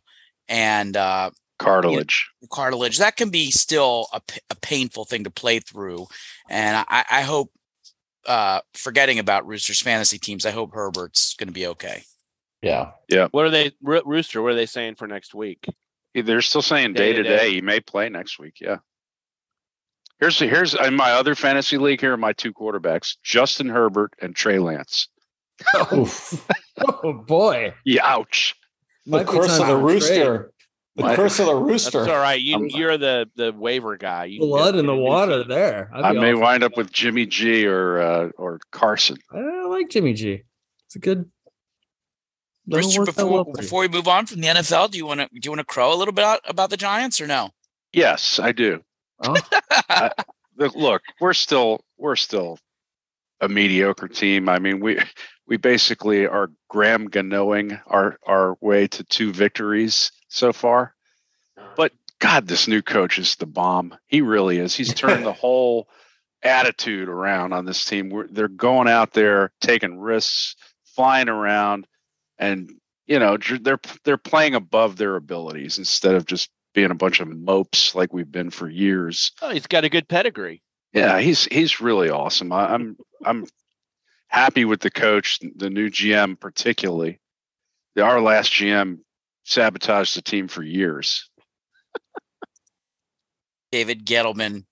and 0.50 0.98
uh, 0.98 1.30
Cartilage. 1.64 2.30
cartilage. 2.52 2.98
That 2.98 3.16
can 3.16 3.30
be 3.30 3.52
still 3.52 4.08
a, 4.14 4.22
a, 4.50 4.56
painful 4.56 5.06
thing 5.06 5.24
to 5.24 5.30
play 5.30 5.60
through. 5.60 6.08
And 6.50 6.86
I, 6.90 7.06
I 7.10 7.22
hope, 7.22 7.52
uh, 8.28 8.62
forgetting 8.74 9.20
about 9.20 9.48
Roosters 9.48 9.82
fantasy 9.82 10.18
teams, 10.18 10.46
I 10.46 10.52
hope 10.52 10.74
Herbert's 10.74 11.36
going 11.36 11.48
to 11.48 11.54
be 11.54 11.68
okay. 11.68 12.04
yeah. 12.62 12.92
Yeah. 13.10 13.28
What 13.32 13.46
are 13.46 13.50
they, 13.50 13.72
Ro- 13.82 14.02
Rooster? 14.06 14.42
What 14.42 14.54
are 14.54 14.56
they 14.56 14.66
saying 14.66 14.96
for 14.96 15.08
next 15.08 15.34
week? 15.34 15.66
They're 16.16 16.42
still 16.42 16.62
saying 16.62 16.94
Day 16.94 17.12
day 17.12 17.18
to 17.18 17.24
to 17.24 17.30
day. 17.30 17.38
day. 17.38 17.54
He 17.54 17.62
may 17.62 17.80
play 17.80 18.10
next 18.10 18.38
week. 18.40 18.58
Yeah. 18.62 18.78
Here's 20.20 20.40
here's 20.40 20.74
in 20.74 20.96
my 20.96 21.14
other 21.14 21.36
fantasy 21.36 21.78
league. 21.78 22.00
Here 22.00 22.14
are 22.14 22.18
my 22.18 22.34
two 22.34 22.54
quarterbacks: 22.54 23.18
Justin 23.24 23.68
Herbert 23.68 24.14
and 24.22 24.36
Trey 24.36 24.60
Lance. 24.60 25.08
Oof. 25.94 26.48
Oh 26.86 27.14
boy. 27.14 27.74
Yeah, 27.86 28.02
ouch. 28.04 28.56
the 29.06 29.12
Might 29.12 29.26
be 29.28 29.32
curse 29.32 29.60
of 29.60 29.60
the 29.60 29.66
for 29.66 29.74
a 29.74 29.78
rooster. 29.78 30.53
The 30.96 31.04
What? 31.04 31.16
curse 31.16 31.40
of 31.40 31.48
the 31.48 31.54
That's 31.60 31.66
rooster. 31.70 32.00
all 32.02 32.20
right. 32.20 32.40
you, 32.40 32.68
you're 32.70 32.98
the 33.00 33.28
the 33.36 33.52
waiver 33.52 33.98
guy. 33.98 34.26
You 34.26 34.40
Blood 34.42 34.76
in 34.76 34.86
the 34.86 34.96
water 34.96 35.40
team. 35.40 35.50
there. 35.50 35.90
I'd 35.94 36.04
I 36.06 36.12
may 36.14 36.34
all 36.34 36.42
wind 36.42 36.64
up 36.64 36.78
with 36.78 36.92
Jimmy 36.92 37.26
G 37.26 37.66
or 37.66 38.00
uh, 38.00 38.30
or 38.38 38.60
Carson. 38.72 39.18
I 39.32 39.66
like 39.70 39.90
Jimmy 39.90 40.14
G. 40.14 40.44
It's 40.86 40.96
a 40.96 41.00
good. 41.00 41.30
Rooster, 42.68 43.04
before 43.06 43.26
well 43.32 43.44
for 43.44 43.50
you. 43.50 43.54
before 43.56 43.82
we 43.82 43.88
move 43.90 44.08
on 44.08 44.26
from 44.26 44.40
the 44.42 44.48
NFL, 44.48 44.92
do 44.92 44.98
you 44.98 45.06
want 45.06 45.20
to 45.20 45.28
do 45.28 45.40
you 45.44 45.52
want 45.52 45.60
to 45.60 45.66
crow 45.66 45.94
a 45.94 45.98
little 45.98 46.14
bit 46.14 46.24
out 46.24 46.40
about 46.46 46.70
the 46.70 46.78
Giants 46.78 47.20
or 47.20 47.28
no? 47.28 47.50
Yes, 47.92 48.40
I 48.40 48.52
do. 48.52 48.82
Oh. 49.24 49.36
Look, 50.56 50.76
look, 50.76 51.02
we're 51.20 51.34
still 51.34 51.84
we're 51.98 52.16
still 52.16 52.60
a 53.44 53.50
mediocre 53.50 54.08
team. 54.08 54.50
I 54.50 54.60
mean, 54.60 54.80
we 54.80 55.00
we 55.48 55.58
basically 55.58 56.26
are 56.26 56.52
Graham 56.70 57.10
Ganoing 57.10 57.80
our 57.88 58.18
our 58.26 58.58
way 58.62 58.88
to 58.88 59.04
two 59.04 59.32
victories 59.32 60.12
so 60.30 60.54
far. 60.54 60.96
But 61.76 61.92
God, 62.20 62.48
this 62.48 62.68
new 62.68 62.82
coach 62.82 63.20
is 63.20 63.36
the 63.36 63.46
bomb. 63.46 63.96
He 64.08 64.22
really 64.22 64.58
is. 64.58 64.76
He's 64.76 64.94
turned 64.94 65.26
the 65.26 65.34
whole 65.44 65.88
attitude 66.42 67.10
around 67.10 67.54
on 67.54 67.66
this 67.66 67.86
team. 67.86 68.10
We're, 68.10 68.28
they're 68.28 68.48
going 68.48 68.88
out 68.88 69.14
there 69.14 69.52
taking 69.62 70.00
risks, 70.00 70.56
flying 70.96 71.30
around, 71.30 71.88
and 72.38 72.72
you 73.08 73.20
know 73.20 73.38
they're 73.38 73.80
they're 74.06 74.18
playing 74.18 74.56
above 74.56 74.96
their 74.96 75.16
abilities 75.16 75.78
instead 75.78 76.16
of 76.16 76.26
just 76.26 76.50
being 76.74 76.92
a 76.92 76.96
bunch 76.96 77.20
of 77.20 77.28
mopes 77.28 77.94
like 77.94 78.14
we've 78.14 78.32
been 78.32 78.50
for 78.50 78.70
years. 78.70 79.32
Oh, 79.42 79.52
he's 79.52 79.68
got 79.68 79.84
a 79.84 79.90
good 79.90 80.08
pedigree. 80.08 80.64
Yeah, 80.94 81.20
he's 81.20 81.46
he's 81.46 81.82
really 81.82 82.10
awesome. 82.10 82.52
I, 82.52 82.74
I'm 82.74 82.98
I'm 83.26 83.46
happy 84.28 84.66
with 84.66 84.80
the 84.80 84.92
coach, 84.92 85.40
the 85.56 85.70
new 85.70 85.90
GM 85.90 86.40
particularly. 86.40 87.20
The, 87.96 88.04
our 88.04 88.22
last 88.22 88.52
GM 88.52 89.00
sabotaged 89.44 90.16
the 90.16 90.22
team 90.22 90.48
for 90.48 90.64
years. 90.64 91.30
David 93.72 94.06
Gettleman. 94.06 94.66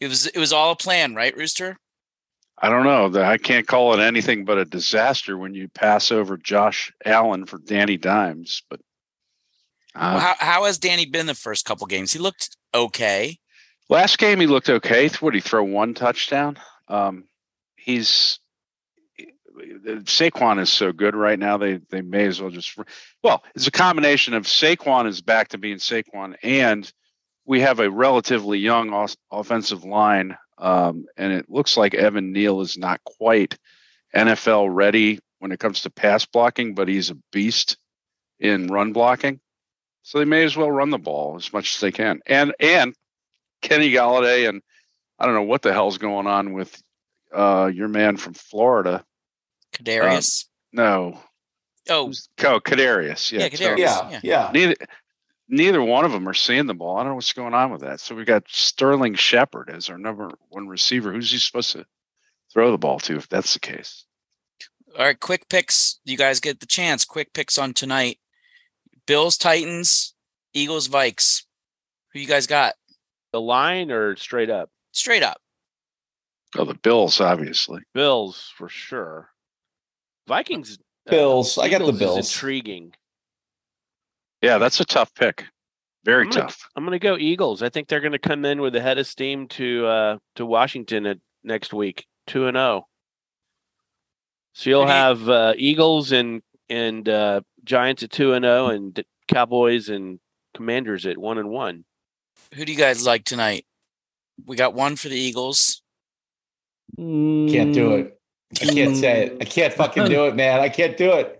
It 0.00 0.08
was 0.08 0.26
it 0.26 0.38
was 0.38 0.52
all 0.52 0.72
a 0.72 0.76
plan, 0.76 1.14
right, 1.14 1.36
Rooster? 1.36 1.78
I 2.60 2.68
don't 2.68 2.84
know. 2.84 3.22
I 3.22 3.38
can't 3.38 3.68
call 3.68 3.94
it 3.94 4.00
anything 4.00 4.44
but 4.44 4.58
a 4.58 4.64
disaster 4.64 5.38
when 5.38 5.54
you 5.54 5.68
pass 5.68 6.10
over 6.10 6.36
Josh 6.36 6.92
Allen 7.04 7.46
for 7.46 7.58
Danny 7.58 7.96
Dimes. 7.96 8.62
But 8.68 8.80
uh, 9.94 10.10
Well, 10.14 10.20
how 10.20 10.34
how 10.38 10.64
has 10.64 10.78
Danny 10.78 11.06
been 11.06 11.26
the 11.26 11.34
first 11.36 11.64
couple 11.64 11.86
games? 11.86 12.12
He 12.12 12.18
looked 12.18 12.56
okay. 12.74 13.38
Last 13.88 14.18
game 14.18 14.40
he 14.40 14.46
looked 14.46 14.68
okay. 14.68 15.10
Would 15.20 15.34
he 15.34 15.40
throw 15.40 15.64
one 15.64 15.94
touchdown? 15.94 16.58
Um, 16.88 17.24
he's 17.76 18.38
Saquon 20.04 20.60
is 20.60 20.70
so 20.70 20.92
good 20.92 21.16
right 21.16 21.38
now. 21.38 21.56
They 21.56 21.80
they 21.90 22.02
may 22.02 22.26
as 22.26 22.40
well 22.40 22.50
just 22.50 22.76
well, 23.22 23.42
it's 23.54 23.66
a 23.66 23.72
combination 23.72 24.34
of 24.34 24.44
Saquon 24.44 25.06
is 25.06 25.20
back 25.20 25.48
to 25.48 25.58
being 25.58 25.78
Saquon, 25.78 26.36
and 26.42 26.90
we 27.44 27.60
have 27.60 27.80
a 27.80 27.90
relatively 27.90 28.58
young 28.58 28.92
os- 28.92 29.16
offensive 29.32 29.84
line, 29.84 30.36
um, 30.58 31.06
and 31.16 31.32
it 31.32 31.46
looks 31.48 31.76
like 31.76 31.94
Evan 31.94 32.32
Neal 32.32 32.60
is 32.60 32.76
not 32.76 33.00
quite 33.04 33.58
NFL 34.14 34.68
ready 34.70 35.18
when 35.38 35.52
it 35.52 35.60
comes 35.60 35.82
to 35.82 35.90
pass 35.90 36.26
blocking, 36.26 36.74
but 36.74 36.88
he's 36.88 37.10
a 37.10 37.18
beast 37.32 37.76
in 38.38 38.68
run 38.68 38.92
blocking. 38.92 39.40
So 40.02 40.18
they 40.18 40.24
may 40.24 40.44
as 40.44 40.56
well 40.56 40.70
run 40.70 40.90
the 40.90 40.98
ball 40.98 41.36
as 41.36 41.52
much 41.52 41.74
as 41.74 41.80
they 41.80 41.92
can, 41.92 42.20
and 42.26 42.54
and 42.60 42.94
Kenny 43.62 43.90
Golladay 43.90 44.48
and 44.48 44.62
I 45.18 45.26
don't 45.26 45.34
know 45.34 45.42
what 45.42 45.62
the 45.62 45.72
hell's 45.72 45.98
going 45.98 46.26
on 46.26 46.52
with 46.52 46.80
uh, 47.34 47.70
your 47.72 47.88
man 47.88 48.16
from 48.16 48.34
Florida. 48.34 49.04
Kadarius. 49.74 50.46
No, 50.72 51.20
oh, 51.88 52.06
who's- 52.06 52.28
oh, 52.44 52.60
Kadarius. 52.60 53.32
Yeah, 53.32 53.40
Yeah, 53.40 53.48
Kadarius. 53.48 53.78
Yeah, 53.78 54.10
Yeah. 54.10 54.20
yeah. 54.22 54.50
Neither 54.52 54.74
neither 55.48 55.82
one 55.82 56.04
of 56.04 56.12
them 56.12 56.28
are 56.28 56.34
seeing 56.34 56.66
the 56.66 56.74
ball. 56.74 56.96
I 56.96 57.00
don't 57.02 57.10
know 57.10 57.14
what's 57.16 57.32
going 57.32 57.54
on 57.54 57.70
with 57.70 57.80
that. 57.82 58.00
So 58.00 58.14
we 58.14 58.24
got 58.24 58.44
Sterling 58.48 59.14
Shepard 59.14 59.70
as 59.70 59.88
our 59.88 59.98
number 59.98 60.30
one 60.50 60.68
receiver. 60.68 61.12
Who's 61.12 61.30
he 61.30 61.38
supposed 61.38 61.72
to 61.72 61.86
throw 62.52 62.70
the 62.70 62.78
ball 62.78 62.98
to 63.00 63.16
if 63.16 63.28
that's 63.28 63.54
the 63.54 63.60
case? 63.60 64.04
all 64.98 65.04
right. 65.04 65.18
Quick 65.20 65.48
picks. 65.48 66.00
You 66.04 66.16
guys 66.16 66.40
get 66.40 66.60
the 66.60 66.66
chance. 66.66 67.04
Quick 67.04 67.32
picks 67.32 67.58
on 67.58 67.72
tonight. 67.74 68.18
Bills, 69.06 69.36
Titans, 69.38 70.14
Eagles, 70.54 70.88
Vikes. 70.88 71.44
Who 72.12 72.20
you 72.20 72.26
guys 72.26 72.46
got? 72.46 72.74
The 73.32 73.40
line 73.40 73.90
or 73.90 74.16
straight 74.16 74.50
up? 74.50 74.70
Straight 74.92 75.22
up. 75.22 75.40
Oh, 76.56 76.64
the 76.64 76.74
Bills, 76.74 77.20
obviously. 77.20 77.80
Bills 77.94 78.52
for 78.56 78.68
sure. 78.68 79.28
Vikings. 80.26 80.78
uh, 81.06 81.10
Bills. 81.10 81.58
I 81.58 81.68
got 81.68 81.78
the 81.78 81.84
Eagles 81.84 81.94
is 81.94 82.00
Bills. 82.00 82.16
intriguing. 82.34 82.94
Yeah, 84.40 84.58
that's 84.58 84.80
a 84.80 84.84
tough 84.84 85.12
pick. 85.14 85.44
Very 86.04 86.24
I'm 86.24 86.30
gonna- 86.30 86.42
tough. 86.42 86.68
I'm 86.74 86.84
going 86.84 86.98
to 86.98 87.02
go 87.02 87.18
Eagles. 87.18 87.62
I 87.62 87.68
think 87.68 87.88
they're 87.88 88.00
going 88.00 88.12
to 88.12 88.18
come 88.18 88.44
in 88.44 88.60
with 88.60 88.74
a 88.76 88.80
head 88.80 88.98
of 88.98 89.06
steam 89.06 89.48
to 89.48 89.86
uh 89.86 90.18
to 90.36 90.46
Washington 90.46 91.04
at 91.06 91.18
next 91.44 91.72
week, 91.74 92.06
two 92.26 92.46
and 92.46 92.56
zero. 92.56 92.86
So 94.54 94.70
you'll 94.70 94.82
Who 94.82 94.86
do 94.86 94.92
you- 94.92 94.98
have 94.98 95.28
uh, 95.28 95.52
Eagles 95.56 96.12
and 96.12 96.40
and 96.70 97.08
uh, 97.08 97.40
Giants 97.64 98.02
at 98.04 98.10
two 98.10 98.32
and 98.32 98.44
zero, 98.44 98.68
and 98.68 99.02
Cowboys 99.26 99.88
and 99.90 100.18
Commanders 100.54 101.04
at 101.04 101.18
one 101.18 101.36
and 101.38 101.50
one. 101.50 101.84
Who 102.54 102.64
do 102.64 102.72
you 102.72 102.78
guys 102.78 103.04
like 103.06 103.24
tonight? 103.24 103.66
We 104.46 104.56
got 104.56 104.74
one 104.74 104.96
for 104.96 105.08
the 105.08 105.16
Eagles. 105.16 105.82
Can't 106.96 107.72
do 107.74 107.90
Mm, 107.90 107.98
it. 108.00 108.20
I 108.62 108.64
can't 108.64 108.96
say 108.96 109.26
it. 109.26 109.36
I 109.40 109.44
can't 109.44 109.74
fucking 109.74 110.08
do 110.08 110.26
it, 110.26 110.34
man. 110.34 110.60
I 110.60 110.68
can't 110.70 110.96
do 110.96 111.12
it. 111.12 111.38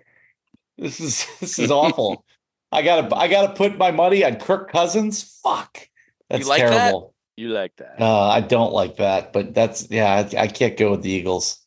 This 0.77 1.01
is 1.01 1.27
this 1.41 1.59
is 1.59 1.71
awful. 1.71 2.25
I 2.73 2.83
gotta 2.83 3.15
I 3.17 3.29
gotta 3.29 3.55
put 3.55 3.79
my 3.79 3.91
money 3.91 4.25
on 4.25 4.37
Kirk 4.37 4.71
Cousins. 4.71 5.39
Fuck. 5.43 5.89
That's 6.29 6.47
like 6.47 6.61
that? 6.63 6.71
terrible. 6.71 7.15
You 7.37 7.49
like 7.49 7.75
that? 7.77 8.01
Uh, 8.01 8.29
I 8.29 8.41
don't 8.41 8.73
like 8.73 8.97
that, 8.97 9.33
but 9.33 9.55
that's 9.55 9.89
yeah. 9.91 10.27
I, 10.35 10.43
I 10.43 10.47
can't 10.49 10.77
go 10.77 10.91
with 10.91 11.03
the 11.03 11.11
Eagles. 11.11 11.65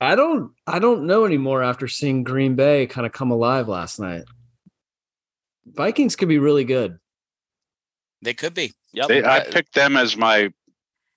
I 0.00 0.14
don't. 0.14 0.52
I 0.66 0.78
don't 0.78 1.06
know 1.06 1.24
anymore 1.26 1.62
after 1.62 1.86
seeing 1.86 2.24
Green 2.24 2.54
Bay 2.56 2.86
kind 2.86 3.06
of 3.06 3.12
come 3.12 3.30
alive 3.30 3.68
last 3.68 4.00
night. 4.00 4.22
Vikings 5.66 6.16
could 6.16 6.28
be 6.28 6.38
really 6.38 6.64
good. 6.64 6.98
They 8.22 8.34
could 8.34 8.54
be. 8.54 8.72
Yep. 8.92 9.08
They, 9.08 9.24
I 9.24 9.40
picked 9.40 9.74
them 9.74 9.96
as 9.96 10.16
my 10.16 10.52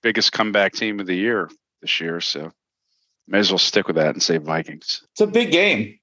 biggest 0.02 0.32
comeback 0.32 0.72
team 0.72 1.00
of 1.00 1.06
the 1.06 1.14
year 1.14 1.50
this 1.80 2.00
year. 2.00 2.20
So 2.20 2.52
may 3.28 3.38
as 3.38 3.50
well 3.50 3.58
stick 3.58 3.86
with 3.86 3.96
that 3.96 4.14
and 4.14 4.22
say 4.22 4.38
Vikings. 4.38 5.02
It's 5.12 5.20
a 5.20 5.26
big 5.26 5.50
game. 5.50 5.98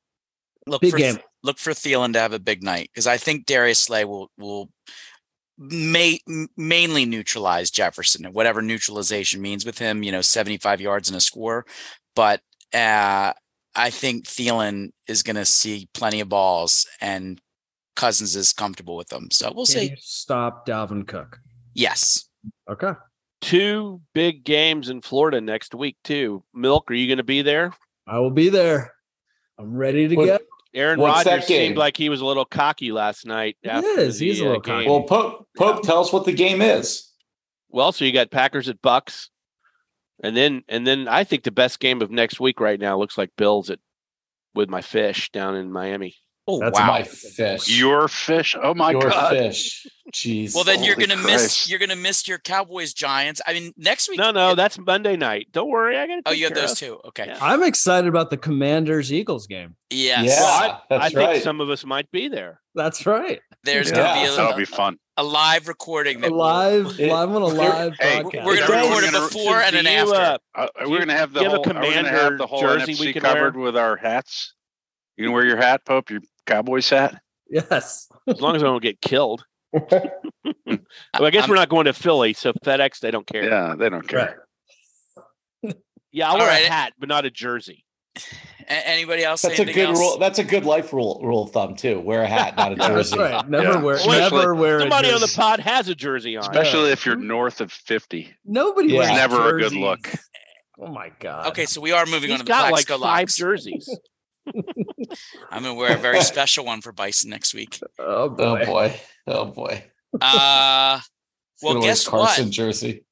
Look 0.66 0.82
Big 0.82 0.92
for 0.92 0.98
game. 0.98 1.18
look 1.44 1.60
for 1.60 1.72
Thielen 1.72 2.14
to 2.14 2.20
have 2.20 2.32
a 2.32 2.40
big 2.40 2.64
night 2.64 2.90
because 2.94 3.06
I 3.06 3.18
think 3.18 3.46
Darius 3.46 3.82
Slay 3.82 4.06
will 4.06 4.32
will 4.38 4.70
may, 5.58 6.20
mainly 6.56 7.06
neutralize 7.06 7.70
Jefferson 7.70 8.26
and 8.26 8.34
whatever 8.34 8.62
neutralization 8.62 9.42
means 9.42 9.66
with 9.66 9.78
him. 9.78 10.04
You 10.04 10.14
know, 10.14 10.22
seventy 10.22 10.58
five 10.58 10.80
yards 10.80 11.10
and 11.10 11.18
a 11.18 11.22
score, 11.22 11.66
but 12.16 12.40
uh, 12.74 13.34
I 13.76 13.90
think 13.90 14.26
Thielen 14.26 14.92
is 15.08 15.22
going 15.22 15.36
to 15.36 15.46
see 15.46 15.90
plenty 15.94 16.22
of 16.22 16.30
balls 16.30 16.88
and 17.02 17.42
Cousins 17.96 18.36
is 18.36 18.54
comfortable 18.54 18.96
with 18.96 19.10
them. 19.10 19.30
So 19.32 19.52
we'll 19.56 19.66
Can 19.66 19.74
see. 19.76 19.90
you 19.92 19.96
stop 20.00 20.66
Dalvin 20.68 21.08
Cook? 21.08 21.40
Yes. 21.74 22.28
Okay. 22.70 22.94
two 23.42 24.02
big 24.14 24.44
games 24.44 24.90
in 24.90 25.02
Florida 25.02 25.42
next 25.42 25.76
week 25.76 25.98
too. 26.04 26.44
Milk, 26.54 26.90
are 26.90 26.94
you 26.94 27.08
going 27.08 27.18
to 27.18 27.24
be 27.24 27.42
there? 27.42 27.74
I 28.08 28.20
will 28.20 28.32
be 28.32 28.50
there. 28.50 28.94
I'm 29.60 29.76
ready 29.76 30.08
to 30.08 30.16
What- 30.16 30.26
go. 30.26 30.40
Aaron 30.76 31.00
What's 31.00 31.26
Rodgers 31.28 31.46
seemed 31.46 31.78
like 31.78 31.96
he 31.96 32.10
was 32.10 32.20
a 32.22 32.26
little 32.26 32.46
cocky 32.46 32.92
last 32.92 33.28
night. 33.28 33.58
He 33.62 33.70
after 33.70 33.88
is. 34.00 34.18
the, 34.18 34.26
He's 34.28 34.40
a 34.42 34.44
uh, 34.44 34.48
little 34.48 34.62
game. 34.62 34.76
cocky. 34.76 34.90
Well, 34.90 35.04
Pope, 35.04 35.48
Pope, 35.56 35.84
tell 35.84 36.00
us 36.02 36.12
what 36.12 36.26
the 36.26 36.32
game 36.34 36.64
is. 36.64 37.12
Well, 37.70 37.92
so 37.92 38.06
you 38.06 38.12
got 38.12 38.32
Packers 38.32 38.68
at 38.70 38.82
Bucks, 38.82 39.30
and 40.24 40.36
then 40.36 40.64
and 40.68 40.88
then 40.88 41.08
I 41.08 41.26
think 41.26 41.44
the 41.44 41.52
best 41.52 41.80
game 41.80 42.02
of 42.02 42.10
next 42.10 42.40
week 42.40 42.60
right 42.60 42.80
now 42.80 42.98
looks 42.98 43.20
like 43.20 43.30
Bills 43.38 43.70
at 43.70 43.78
with 44.56 44.68
my 44.68 44.82
fish 44.82 45.30
down 45.32 45.56
in 45.56 45.72
Miami. 45.72 46.16
Oh 46.46 46.60
That's 46.60 46.78
wow. 46.78 46.88
My 46.88 47.04
fish. 47.04 47.70
Your 47.80 48.10
fish. 48.10 48.54
Oh 48.62 48.74
my 48.74 48.92
Your 48.92 49.02
god. 49.10 49.30
fish. 49.32 49.88
Jeez. 50.14 50.54
well, 50.54 50.66
then 50.66 50.84
you're 50.84 50.98
gonna 50.98 51.16
miss. 51.16 51.70
You're 51.70 51.80
gonna 51.80 51.96
miss 51.96 52.28
your 52.28 52.38
Cowboys 52.38 52.94
Giants. 52.94 53.40
I 53.48 53.54
mean, 53.54 53.72
next 53.78 54.10
week. 54.10 54.20
No, 54.20 54.32
no, 54.32 54.54
that's 54.54 54.78
Monday 54.78 55.16
night. 55.16 55.48
Don't 55.54 55.70
worry, 55.70 55.98
I 55.98 56.06
got. 56.06 56.24
Oh, 56.26 56.32
you 56.32 56.44
have 56.44 56.54
those 56.54 56.74
two. 56.78 57.00
Okay. 57.06 57.28
Yeah. 57.28 57.38
I'm 57.42 57.64
excited 57.64 58.10
about 58.10 58.30
the 58.30 58.36
Commanders 58.36 59.14
Eagles 59.14 59.48
game. 59.48 59.78
Yes. 59.90 60.26
Yeah, 60.28 60.42
Well, 60.42 60.84
I 60.90 60.98
that's 61.00 61.14
think 61.14 61.28
right. 61.28 61.42
some 61.42 61.62
of 61.62 61.70
us 61.70 61.86
might 61.86 62.12
be 62.12 62.28
there. 62.28 62.60
That's 62.76 63.06
right. 63.06 63.40
There's 63.64 63.90
Yeah, 63.90 63.96
gonna 63.96 64.22
be 64.22 64.28
a, 64.28 64.36
That'll 64.36 64.58
be 64.58 64.66
fun. 64.66 64.98
a 65.16 65.24
live 65.24 65.70
recording. 65.70 66.18
A 66.18 66.22
That 66.22 66.32
we'll- 66.32 66.40
live, 66.40 67.00
live 67.00 67.30
on 67.30 67.42
a 67.42 67.46
live 67.46 67.94
Hey, 68.02 68.20
broadcast. 68.22 68.46
we're 68.46 68.58
gonna 68.68 68.82
record 68.84 69.04
it 69.06 69.12
gonna- 69.14 69.28
before 69.28 69.62
and 69.62 69.76
an 69.78 69.86
you, 69.86 69.92
after. 70.14 70.14
uh, 70.16 70.38
Uh, 70.78 70.90
we're 70.90 71.00
gonna 71.00 71.14
have 71.16 71.32
the 71.32 71.40
do 71.40 71.46
you 71.46 71.52
have 71.52 71.60
a 71.62 71.64
whole. 71.64 71.78
Are 71.78 71.84
have 71.94 72.06
Commander 72.06 72.38
the 72.38 72.48
whole 72.48 72.62
jersey 72.62 72.96
we 73.00 73.08
NFC 73.08 73.14
can 73.14 73.24
wear? 73.24 73.34
covered 73.34 73.56
with 73.56 73.78
our 73.78 73.96
hats? 73.96 74.54
You 75.16 75.26
can 75.26 75.32
wear 75.34 75.46
your 75.46 75.58
hat, 75.58 75.86
Pope. 75.86 76.10
Your 76.10 76.20
Cowboys 76.46 76.90
hat. 76.90 77.22
yes. 77.50 78.08
As 78.28 78.42
long 78.42 78.56
as 78.56 78.64
I 78.64 78.68
don't 78.68 78.82
get 78.84 79.02
killed. 79.02 79.46
well, 79.74 79.90
I 81.14 81.30
guess 81.30 81.42
I'm- 81.44 81.50
we're 81.50 81.56
not 81.56 81.70
going 81.70 81.86
to 81.86 81.94
Philly, 81.94 82.34
so 82.34 82.54
FedEx 82.66 83.00
they 83.00 83.12
don't 83.12 83.26
care. 83.28 83.44
Yeah, 83.50 83.76
they 83.78 83.90
don't 83.90 84.08
care. 84.08 84.46
Yeah, 86.12 86.28
I'll 86.28 86.34
All 86.34 86.40
wear 86.40 86.48
right. 86.48 86.66
a 86.68 86.72
hat, 86.72 86.94
but 87.00 87.10
not 87.10 87.26
a 87.26 87.32
jersey. 87.32 87.84
A- 88.70 88.88
anybody 88.88 89.24
else? 89.24 89.42
That's 89.42 89.58
a 89.58 89.66
good 89.66 89.78
else? 89.90 89.98
rule. 90.00 90.18
That's 90.20 90.38
a 90.38 90.44
good 90.44 90.64
life 90.64 90.94
rule 90.94 91.20
rule 91.24 91.44
of 91.44 91.52
thumb 91.52 91.76
too. 91.76 92.00
Wear 92.00 92.22
a 92.22 92.28
hat, 92.28 92.56
not 92.56 92.72
a 92.74 92.76
That's 92.78 93.10
jersey. 93.10 93.18
right. 93.20 93.50
Never 93.50 93.64
Yeah. 93.72 93.82
wear, 93.82 93.96
Especially- 93.96 94.20
never 94.38 94.54
wear. 94.56 94.80
Somebody 94.82 95.08
on 95.10 95.16
the 95.16 95.26
jersey. 95.26 95.42
pod 95.42 95.60
has 95.62 95.90
a 95.90 95.96
jersey 95.96 96.38
on. 96.38 96.44
Especially 96.44 96.92
if 96.92 97.04
you're 97.06 97.16
north 97.16 97.62
of 97.62 97.72
fifty. 97.72 98.32
Nobody 98.46 98.90
Yeah. 98.90 99.00
wears 99.00 99.10
It's 99.10 99.18
never 99.18 99.58
a 99.58 99.60
good 99.60 99.74
look. 99.74 100.12
Oh 100.80 100.88
my 100.88 101.12
god. 101.20 101.48
Okay, 101.48 101.66
so 101.66 101.82
we 101.82 101.92
are 101.92 102.06
moving 102.06 102.30
He's 102.30 102.34
on 102.34 102.38
to 102.40 102.44
the 102.46 102.48
got 102.50 102.64
like 102.72 102.86
Plaxico 102.86 102.94
five 103.00 103.22
locks. 103.24 103.36
jerseys. 103.36 103.90
I'm 105.52 105.64
gonna 105.64 105.74
wear 105.74 105.96
a 105.96 106.00
very 106.00 106.22
special 106.24 106.66
one 106.66 106.82
for 106.82 106.92
Bison 106.92 107.30
next 107.30 107.54
week. 107.54 107.80
Oh 108.00 108.24
Oh 108.24 108.30
boy. 108.30 108.66
boy. 108.66 109.00
Oh 109.28 109.46
boy. 109.46 109.84
Uh, 110.20 111.00
He's 111.62 111.74
Well, 111.74 111.82
guess 111.82 112.08
Carson 112.08 112.46
what? 112.46 112.54
jersey. 112.54 113.06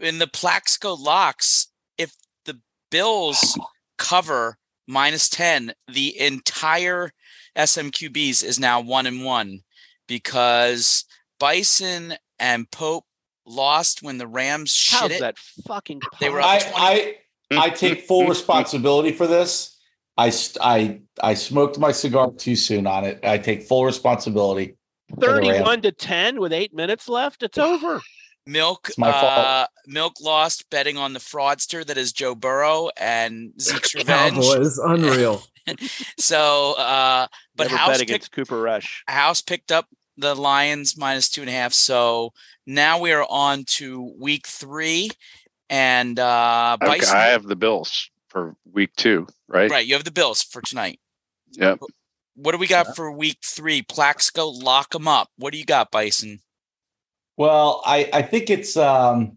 in 0.00 0.18
the 0.18 0.26
Plaxico 0.26 0.94
locks, 0.94 1.68
if 1.98 2.14
the 2.44 2.60
Bills 2.90 3.58
cover 3.98 4.58
minus 4.86 5.28
10, 5.28 5.72
the 5.92 6.18
entire 6.20 7.10
SMQBs 7.56 8.44
is 8.44 8.58
now 8.60 8.80
one 8.80 9.06
and 9.06 9.24
one 9.24 9.60
because 10.06 11.04
Bison 11.40 12.14
and 12.38 12.70
Pope 12.70 13.04
lost 13.46 14.02
when 14.02 14.18
the 14.18 14.26
Rams 14.26 14.72
shit 14.72 15.00
How's 15.00 15.10
it. 15.12 15.20
that 15.20 15.38
fucking? 15.66 16.00
They 16.20 16.30
were 16.30 16.40
up 16.40 16.46
I, 16.48 17.16
I 17.50 17.56
I 17.58 17.70
take 17.70 18.02
full 18.06 18.26
responsibility 18.28 19.12
for 19.12 19.26
this. 19.26 19.73
I 20.16 20.32
I 20.60 21.00
I 21.22 21.34
smoked 21.34 21.78
my 21.78 21.92
cigar 21.92 22.30
too 22.32 22.56
soon 22.56 22.86
on 22.86 23.04
it. 23.04 23.20
I 23.24 23.38
take 23.38 23.62
full 23.64 23.84
responsibility. 23.84 24.76
for 25.10 25.20
the 25.20 25.26
Rams. 25.32 25.46
thirty-one 25.46 25.82
to 25.82 25.92
ten 25.92 26.40
with 26.40 26.52
eight 26.52 26.74
minutes 26.74 27.08
left. 27.08 27.42
It's 27.42 27.58
over. 27.58 28.00
Milk, 28.46 28.88
It's 28.88 28.98
my 28.98 29.10
fault. 29.10 29.24
uh, 29.24 29.66
Milk 29.86 30.20
lost 30.20 30.68
betting 30.68 30.98
on 30.98 31.14
the 31.14 31.18
fraudster 31.18 31.82
that 31.86 31.96
is 31.96 32.12
Joe 32.12 32.34
Burrow 32.34 32.90
and 32.98 33.52
Zeke's 33.58 33.94
revenge. 33.94 34.34
Cowboys, 34.34 34.78
unreal. 34.78 35.42
So, 36.18 36.74
uh, 36.76 37.26
but 37.56 37.68
Never 37.68 37.76
House 37.78 37.88
bet 37.88 37.98
picked 38.00 38.10
against 38.10 38.32
Cooper 38.32 38.60
Rush. 38.60 39.02
House 39.08 39.40
picked 39.40 39.72
up 39.72 39.86
the 40.18 40.34
Lions 40.34 40.94
minus 40.98 41.30
two 41.30 41.40
and 41.40 41.48
a 41.48 41.54
half. 41.54 41.72
So 41.72 42.34
now 42.66 42.98
we 43.00 43.12
are 43.12 43.26
on 43.30 43.64
to 43.78 44.12
week 44.20 44.46
three, 44.46 45.10
and 45.70 46.18
uh, 46.18 46.76
Okay, 46.82 47.06
I 47.06 47.28
have 47.28 47.44
the 47.44 47.56
Bills 47.56 48.10
for 48.34 48.56
week 48.72 48.90
two, 48.96 49.26
right? 49.48 49.70
right, 49.70 49.86
you 49.86 49.94
have 49.94 50.04
the 50.04 50.10
Bills 50.10 50.42
for 50.42 50.60
tonight. 50.60 50.98
Yep. 51.52 51.78
What 52.34 52.50
do 52.52 52.58
we 52.58 52.66
got 52.66 52.96
for 52.96 53.12
week 53.12 53.38
three? 53.44 53.80
Plaxico, 53.80 54.48
lock 54.48 54.90
them 54.90 55.06
up. 55.06 55.28
What 55.38 55.52
do 55.52 55.58
you 55.58 55.64
got, 55.64 55.92
Bison? 55.92 56.40
Well, 57.36 57.80
I 57.86 58.10
I 58.12 58.22
think 58.22 58.50
it's 58.50 58.76
um 58.76 59.36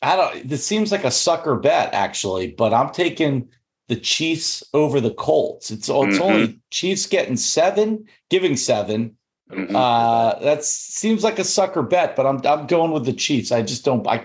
I 0.00 0.16
don't 0.16 0.48
this 0.48 0.66
seems 0.66 0.90
like 0.90 1.04
a 1.04 1.10
sucker 1.10 1.56
bet 1.56 1.92
actually, 1.92 2.52
but 2.52 2.72
I'm 2.72 2.90
taking 2.90 3.50
the 3.88 3.96
Chiefs 3.96 4.64
over 4.72 5.00
the 5.00 5.12
Colts. 5.14 5.70
It's, 5.70 5.88
it's 5.88 5.92
Mhm. 6.18 6.20
only 6.20 6.60
Chiefs 6.70 7.06
getting 7.06 7.36
7, 7.36 8.04
giving 8.30 8.56
7. 8.56 9.14
Mhm. 9.52 9.74
Uh 9.74 10.38
that 10.40 10.64
seems 10.64 11.22
like 11.22 11.38
a 11.38 11.44
sucker 11.44 11.82
bet, 11.82 12.16
but 12.16 12.24
I'm 12.26 12.40
I'm 12.46 12.66
going 12.66 12.92
with 12.92 13.04
the 13.04 13.12
Chiefs. 13.12 13.52
I 13.52 13.60
just 13.60 13.84
don't 13.84 14.06
I 14.08 14.24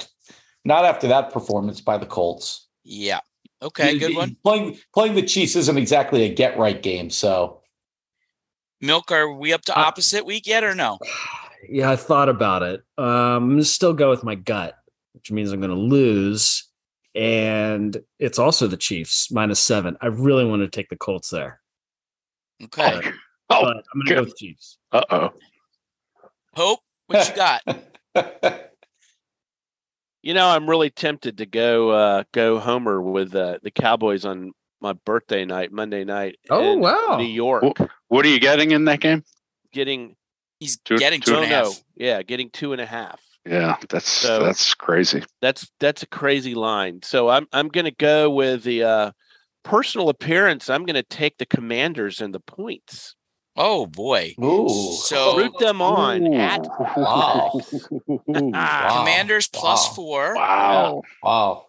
not 0.64 0.86
after 0.86 1.10
that 1.10 1.34
performance 1.34 1.82
by 1.82 1.98
the 1.98 2.06
Colts. 2.06 2.68
Yeah. 2.84 3.20
Okay, 3.64 3.98
good 4.00 4.16
one. 4.16 4.36
Playing 4.44 4.78
playing 4.94 5.16
the 5.16 5.22
Chiefs 5.22 5.56
isn't 5.56 5.78
exactly 5.78 6.24
a 6.24 6.34
get 6.34 6.58
right 6.58 6.82
game, 6.82 7.10
so 7.10 7.62
Milk, 8.82 9.12
are 9.12 9.32
we 9.32 9.54
up 9.54 9.62
to 9.64 9.78
Uh, 9.78 9.84
opposite 9.84 10.26
week 10.26 10.48
yet 10.48 10.64
or 10.64 10.76
no? 10.76 10.98
Yeah, 11.70 11.92
I 11.92 11.96
thought 11.96 12.28
about 12.28 12.64
it. 12.64 12.82
Um, 12.98 13.06
I'm 13.06 13.50
gonna 13.52 13.64
still 13.64 13.94
go 13.94 14.10
with 14.10 14.24
my 14.24 14.34
gut, 14.34 14.74
which 15.14 15.32
means 15.32 15.52
I'm 15.52 15.62
gonna 15.62 15.76
lose. 15.76 16.68
And 17.14 17.96
it's 18.18 18.40
also 18.40 18.66
the 18.66 18.78
Chiefs 18.78 19.30
minus 19.32 19.60
seven. 19.60 19.96
I 20.02 20.08
really 20.08 20.44
want 20.44 20.64
to 20.64 20.68
take 20.68 20.90
the 20.90 20.96
Colts 20.96 21.30
there. 21.30 21.62
Okay. 22.64 23.02
Oh, 23.52 23.62
but 23.62 23.78
I'm 23.78 24.02
gonna 24.02 24.16
go 24.16 24.24
with 24.24 24.38
Chiefs. 24.38 24.80
uh 24.92 25.04
oh. 25.12 25.30
Hope, 26.56 26.80
what 27.06 27.30
you 27.30 27.36
got? 27.36 28.62
You 30.22 30.34
know, 30.34 30.48
I'm 30.48 30.70
really 30.70 30.90
tempted 30.90 31.40
to 31.40 31.46
go 31.46 31.90
uh, 31.90 32.24
go 32.32 32.60
Homer 32.60 33.02
with 33.02 33.34
uh, 33.36 33.58
the 33.64 33.72
Cowboys 33.72 34.24
on 34.26 34.52
my 34.80 34.94
birthday 34.94 35.46
night, 35.46 35.72
Monday 35.72 36.04
night. 36.04 36.38
Oh, 36.50 36.74
in 36.74 36.80
wow. 36.80 37.16
New 37.18 37.26
York, 37.26 37.64
What 38.08 38.26
are 38.26 38.30
you 38.30 38.40
getting 38.40 38.72
in 38.72 38.86
that 38.86 39.00
game? 39.00 39.24
getting 39.74 40.16
He's 40.60 40.78
Two- 40.78 40.98
getting 40.98 41.22
two 41.22 41.32
two 41.32 41.38
no, 41.38 41.44
and 41.44 41.52
a 41.52 41.56
half. 41.56 41.66
no, 41.66 41.72
yeah, 41.96 42.22
getting 42.22 42.50
two 42.52 42.72
and 42.74 42.82
a 42.82 42.86
half. 42.86 43.20
Yeah, 43.48 43.78
that's 43.90 44.08
So- 44.08 44.44
that's 44.44 44.76
crazy. 44.76 45.24
That's 45.42 45.72
that's 45.80 46.04
a 46.04 46.08
crazy 46.08 46.54
line. 46.54 47.02
So 47.04 47.30
I'm 47.30 47.48
I'm 47.52 47.68
going 47.70 47.86
to 47.86 47.92
go 47.92 48.30
with 48.30 48.64
the 48.64 48.84
uh, 48.84 49.12
personal 49.64 50.10
appearance. 50.10 50.70
I'm 50.70 50.86
going 50.86 50.96
to 50.96 51.04
take 51.04 51.40
the 51.40 51.48
Commanders 51.48 52.22
and 52.22 52.32
the 52.34 52.40
points. 52.40 53.16
Oh 53.58 53.86
boy. 53.86 54.34
Ooh. 54.42 54.94
So 55.04 55.38
Root 55.38 55.58
them 55.60 55.82
on 55.82 56.34
at 56.34 56.62
Wow. 56.98 57.52
Ah, 58.54 59.00
Commanders 59.00 59.48
plus 59.48 59.88
Wow. 59.90 59.94
four. 59.94 60.36
Wow. 60.36 61.02
Wow. 61.24 61.66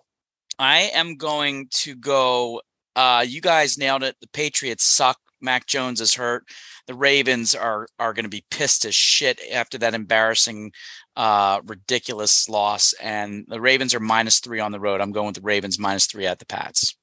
I 0.59 0.91
am 0.95 1.17
going 1.17 1.69
to 1.73 1.95
go. 1.97 2.63
Uh, 2.95 3.25
you 3.27 3.41
guys 3.41 3.79
nailed 3.79 4.03
it. 4.03 4.17
The 4.21 4.29
Patriots 4.29 4.85
suck. 4.85 5.19
Mac 5.41 5.67
Jones 5.67 6.01
is 6.01 6.15
hurt. 6.15 6.45
The 6.87 6.95
Ravens 6.95 7.53
are 7.55 7.89
are 7.99 8.13
going 8.13 8.25
to 8.25 8.29
be 8.29 8.45
pissed 8.51 8.85
as 8.85 8.95
shit 8.95 9.41
after 9.53 9.77
that 9.79 9.93
embarrassing, 9.95 10.71
uh, 11.17 11.61
ridiculous 11.67 12.49
loss. 12.49 12.93
And 13.03 13.45
the 13.49 13.61
Ravens 13.61 13.93
are 13.93 13.99
minus 14.01 14.39
three 14.39 14.61
on 14.61 14.71
the 14.71 14.79
road. 14.79 15.01
I'm 15.01 15.11
going 15.11 15.27
with 15.27 15.35
the 15.37 15.41
Ravens 15.41 15.81
minus 15.81 16.07
three 16.07 16.27
at 16.27 16.39
the 16.39 16.47
Pats. 16.47 16.95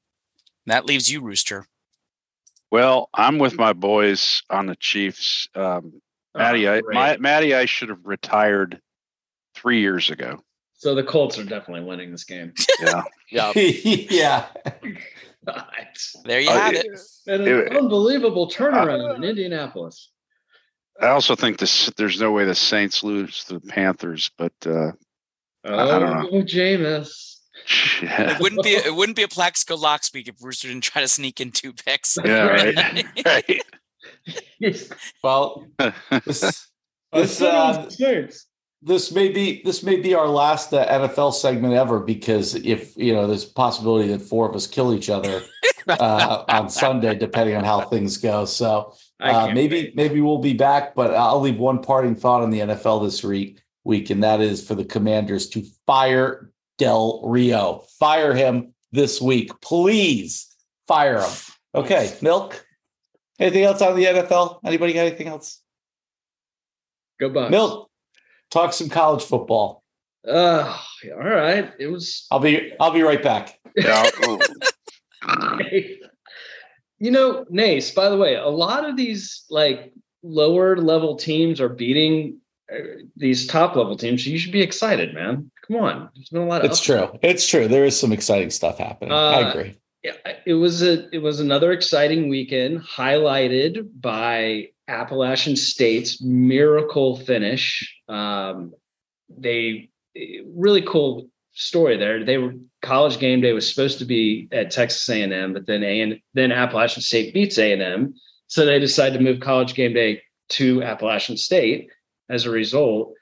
That 0.68 0.86
leaves 0.86 1.12
you, 1.12 1.22
Rooster. 1.22 1.66
Well, 2.72 3.10
I'm 3.14 3.40
with 3.40 3.58
my 3.58 3.74
boys 3.74 4.44
on 4.50 4.68
the 4.68 4.76
Chiefs. 4.76 5.48
Um, 5.56 6.02
Matty, 6.36 6.68
Oh, 6.68 6.76
I, 6.76 6.82
my, 6.92 7.18
Matty, 7.18 7.56
I 7.56 7.66
should 7.66 7.90
have 7.90 8.06
retired 8.06 8.80
three 9.56 9.80
years 9.82 10.10
ago. 10.12 10.40
so 10.76 10.94
the 10.96 11.04
Colts 11.04 11.38
are 11.40 11.44
definitely 11.44 11.86
winning 11.88 12.12
this 12.12 12.24
game. 12.24 12.54
Yeah. 12.82 13.04
yeah. 13.32 13.52
yeah. 13.56 14.46
There 16.26 16.40
you 16.40 16.50
Uh, 16.50 16.54
have 16.60 16.74
it. 16.74 16.86
An 17.28 17.42
It- 17.48 17.76
unbelievable 17.76 18.50
turnaround 18.50 19.16
in 19.18 19.24
Indianapolis. 19.24 20.12
I 21.02 21.08
also 21.08 21.36
think 21.36 21.58
this. 21.60 21.90
There's 21.98 22.20
no 22.20 22.32
way 22.32 22.44
the 22.46 22.54
Saints 22.56 23.04
lose 23.04 23.46
to 23.46 23.54
the 23.60 23.62
Panthers, 23.62 24.32
but 24.38 24.52
uh, 24.66 24.92
I 25.64 26.00
don't 26.00 26.26
Oh, 26.34 26.44
Jameis. 26.44 27.38
Yeah, 28.01 28.36
It 28.36 28.39
wouldn't 28.39 28.64
be 28.64 28.70
it 28.76 28.95
wouldn't 28.95 29.16
be 29.16 29.24
a 29.24 29.28
Plaxico 29.28 29.76
lock 29.76 30.03
speak 30.03 30.28
if 30.28 30.41
Rooster 30.41 30.68
didn't 30.68 30.84
try 30.84 31.01
to 31.01 31.07
sneak 31.07 31.39
in 31.41 31.51
two 31.51 31.74
picks. 31.74 32.18
yeah, 32.24 32.43
right, 32.45 33.05
right. 33.26 33.62
Well, 35.24 35.68
this, 36.26 36.68
this, 37.14 37.41
uh, 37.41 37.89
this 38.82 39.12
may 39.12 39.30
be 39.30 39.62
this 39.64 39.84
may 39.84 39.97
be 39.97 40.14
our 40.14 40.28
last 40.28 40.74
uh, 40.74 40.86
NFL 40.88 41.34
segment 41.34 41.74
ever 41.74 41.99
because 41.99 42.55
if 42.55 42.95
you 42.95 43.14
know 43.14 43.28
there's 43.28 43.49
a 43.49 43.53
possibility 43.53 44.10
that 44.10 44.22
four 44.22 44.49
of 44.49 44.55
us 44.55 44.68
kill 44.68 44.93
each 44.93 45.10
other 45.10 45.41
uh, 45.88 46.43
on 46.47 46.70
Sunday, 46.70 47.16
depending 47.16 47.55
on 47.55 47.64
how 47.64 47.82
things 47.82 48.18
go. 48.18 48.45
So 48.45 48.93
uh, 49.20 49.51
maybe 49.53 49.91
maybe 49.95 50.22
we'll 50.22 50.39
be 50.39 50.53
back, 50.53 50.95
but 50.95 51.14
I'll 51.14 51.41
leave 51.41 51.57
one 51.57 51.82
parting 51.82 52.16
thought 52.16 52.41
on 52.41 52.51
the 52.51 52.60
NFL 52.60 53.03
this 53.03 53.24
week 53.24 53.62
week, 53.84 54.10
and 54.10 54.24
that 54.24 54.41
is 54.41 54.66
for 54.66 54.76
the 54.76 54.86
Commanders 54.86 55.49
to 55.49 55.64
fire 55.86 56.49
Del 56.80 57.22
Rio. 57.24 57.84
Fire 58.00 58.34
him 58.34 58.74
this 58.92 59.22
week, 59.22 59.52
please. 59.62 60.48
Fire 60.88 61.22
him. 61.22 61.32
Okay, 61.76 62.18
Milk. 62.22 62.66
Anything 63.40 63.64
else 63.64 63.82
on 63.82 63.96
the 63.96 64.06
NFL? 64.06 64.60
Anybody 64.66 64.94
got 64.94 65.02
anything 65.06 65.28
else? 65.28 65.62
Go 67.20 67.30
Bucks. 67.30 67.52
Milk. 67.52 67.92
Talk 68.50 68.74
some 68.74 68.90
college 68.90 69.24
football. 69.24 69.84
Uh, 70.28 70.76
all 71.14 71.20
right. 71.20 71.72
It 71.80 71.88
was. 71.88 72.26
I'll 72.32 72.40
be. 72.40 72.74
I'll 72.80 72.92
be 72.92 73.04
right 73.04 73.22
back. 73.22 73.60
Yeah. 73.76 74.10
you 77.00 77.12
know, 77.12 77.46
Nace. 77.50 77.92
By 77.92 78.10
the 78.10 78.18
way, 78.18 78.36
a 78.36 78.48
lot 78.48 78.90
of 78.90 78.98
these 78.98 79.46
like 79.50 79.94
lower 80.24 80.76
level 80.78 81.16
teams 81.16 81.62
are 81.62 81.70
beating 81.70 82.40
uh, 82.72 82.78
these 83.16 83.48
top 83.48 83.76
level 83.76 83.96
teams. 83.96 84.24
So 84.24 84.32
you 84.32 84.40
should 84.40 84.52
be 84.52 84.62
excited, 84.62 85.14
man. 85.14 85.52
Come 85.72 85.82
on. 85.82 86.10
There's 86.16 86.30
been 86.30 86.42
a 86.42 86.46
lot 86.46 86.66
of. 86.66 86.72
It's 86.72 86.82
true. 86.82 87.10
It's 87.22 87.48
true. 87.48 87.68
There 87.68 87.86
is 87.86 88.00
some 88.00 88.12
exciting 88.12 88.50
stuff 88.50 88.78
happening. 88.80 89.12
I 89.12 89.44
Uh, 89.44 89.50
agree. 89.50 89.76
Yeah, 90.04 90.14
it 90.46 90.54
was 90.54 90.82
a 90.82 91.14
it 91.14 91.20
was 91.20 91.40
another 91.42 91.72
exciting 91.74 92.30
weekend, 92.30 92.80
highlighted 92.82 93.90
by 94.00 94.70
Appalachian 94.88 95.56
State's 95.58 96.22
miracle 96.22 97.18
finish. 97.18 97.96
Um, 98.08 98.74
they 99.30 99.90
really 100.56 100.82
cool 100.82 101.30
story 101.52 101.98
there. 101.98 102.24
They 102.24 102.38
were 102.38 102.54
college 102.82 103.20
game 103.20 103.42
day 103.42 103.52
was 103.52 103.70
supposed 103.70 104.00
to 104.00 104.06
be 104.06 104.48
at 104.54 104.72
Texas 104.72 105.08
A 105.10 105.22
and 105.22 105.34
M, 105.34 105.54
but 105.54 105.68
then 105.68 105.84
A 105.84 106.00
and 106.02 106.20
then 106.34 106.54
Appalachian 106.54 107.02
State 107.04 107.34
beats 107.34 107.58
A 107.60 107.74
and 107.74 107.82
M, 107.82 108.14
so 108.48 108.66
they 108.66 108.80
decided 108.80 109.18
to 109.18 109.24
move 109.24 109.42
college 109.42 109.74
game 109.74 109.94
day 109.94 110.22
to 110.50 110.82
Appalachian 110.82 111.36
State. 111.38 111.90
As 112.30 112.46
a 112.46 112.52
result, 112.52 113.14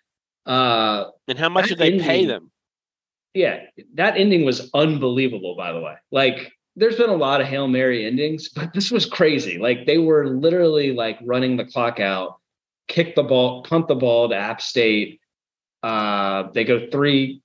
uh, 0.47 1.11
And 1.27 1.37
how 1.37 1.49
much 1.49 1.69
did 1.69 1.77
they 1.77 1.99
pay 1.99 2.25
them? 2.25 2.51
yeah, 3.33 3.59
that 3.95 4.17
ending 4.17 4.45
was 4.45 4.69
unbelievable, 4.73 5.55
by 5.55 5.71
the 5.73 5.79
way. 5.79 5.95
Like, 6.11 6.51
there's 6.75 6.95
been 6.95 7.09
a 7.09 7.15
lot 7.15 7.41
of 7.41 7.47
Hail 7.47 7.67
Mary 7.67 8.05
endings, 8.05 8.49
but 8.49 8.73
this 8.73 8.89
was 8.91 9.05
crazy. 9.05 9.57
Like, 9.59 9.85
they 9.85 9.97
were 9.97 10.27
literally 10.27 10.91
like 10.93 11.19
running 11.23 11.57
the 11.57 11.65
clock 11.65 11.99
out, 11.99 12.37
kick 12.87 13.15
the 13.15 13.23
ball, 13.23 13.63
punt 13.63 13.87
the 13.87 13.95
ball 13.95 14.29
to 14.29 14.35
App 14.35 14.61
State. 14.61 15.19
Uh, 15.83 16.49
they 16.53 16.63
go 16.63 16.87
three, 16.91 17.41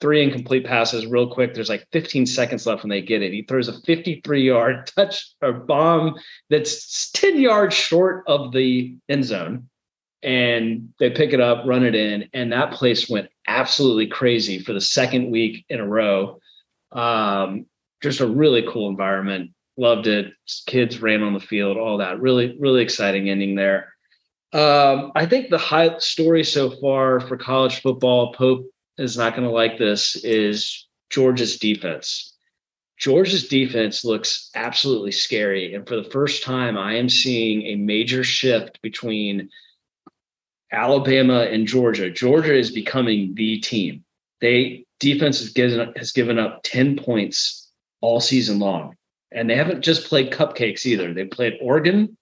three 0.00 0.22
incomplete 0.22 0.64
passes 0.64 1.06
real 1.06 1.28
quick. 1.28 1.52
There's 1.54 1.68
like 1.68 1.86
15 1.92 2.26
seconds 2.26 2.66
left 2.66 2.82
when 2.82 2.90
they 2.90 3.02
get 3.02 3.22
it. 3.22 3.32
He 3.32 3.42
throws 3.42 3.68
a 3.68 3.80
53 3.82 4.42
yard 4.42 4.86
touch 4.96 5.34
or 5.42 5.52
bomb 5.52 6.14
that's 6.48 7.10
10 7.12 7.38
yards 7.38 7.74
short 7.74 8.24
of 8.26 8.52
the 8.52 8.96
end 9.08 9.24
zone 9.24 9.68
and 10.24 10.92
they 10.98 11.10
pick 11.10 11.32
it 11.32 11.40
up, 11.40 11.66
run 11.66 11.84
it 11.84 11.94
in, 11.94 12.28
and 12.32 12.52
that 12.52 12.72
place 12.72 13.08
went 13.08 13.28
absolutely 13.46 14.06
crazy 14.06 14.58
for 14.58 14.72
the 14.72 14.80
second 14.80 15.30
week 15.30 15.64
in 15.68 15.80
a 15.80 15.86
row. 15.86 16.40
Um, 16.92 17.66
just 18.02 18.20
a 18.20 18.26
really 18.26 18.64
cool 18.68 18.88
environment. 18.88 19.50
Loved 19.76 20.06
it. 20.06 20.32
Kids 20.66 21.00
ran 21.00 21.22
on 21.22 21.34
the 21.34 21.40
field, 21.40 21.76
all 21.76 21.98
that. 21.98 22.20
Really, 22.20 22.56
really 22.58 22.82
exciting 22.82 23.28
ending 23.28 23.54
there. 23.54 23.92
Um, 24.52 25.12
I 25.14 25.26
think 25.26 25.50
the 25.50 25.58
high 25.58 25.98
story 25.98 26.44
so 26.44 26.70
far 26.70 27.20
for 27.20 27.36
college 27.36 27.82
football, 27.82 28.32
Pope 28.32 28.66
is 28.98 29.18
not 29.18 29.34
going 29.34 29.46
to 29.46 29.52
like 29.52 29.78
this, 29.78 30.16
is 30.24 30.86
Georgia's 31.10 31.58
defense. 31.58 32.34
Georgia's 32.96 33.48
defense 33.48 34.04
looks 34.04 34.50
absolutely 34.54 35.10
scary. 35.10 35.74
And 35.74 35.86
for 35.86 35.96
the 35.96 36.08
first 36.10 36.44
time, 36.44 36.78
I 36.78 36.94
am 36.94 37.08
seeing 37.08 37.62
a 37.62 37.74
major 37.74 38.22
shift 38.22 38.80
between 38.80 39.50
Alabama 40.74 41.40
and 41.42 41.66
Georgia. 41.66 42.10
Georgia 42.10 42.54
is 42.54 42.70
becoming 42.70 43.34
the 43.34 43.58
team. 43.60 44.04
They 44.40 44.84
defense 45.00 45.38
has 45.40 45.50
given 45.50 45.92
has 45.96 46.12
given 46.12 46.38
up 46.38 46.60
10 46.64 46.96
points 46.96 47.70
all 48.00 48.20
season 48.20 48.58
long. 48.58 48.96
And 49.32 49.48
they 49.48 49.56
haven't 49.56 49.82
just 49.82 50.06
played 50.08 50.30
cupcakes 50.32 50.84
either. 50.86 51.12
They 51.14 51.24
played 51.24 51.54
Oregon, 51.60 52.16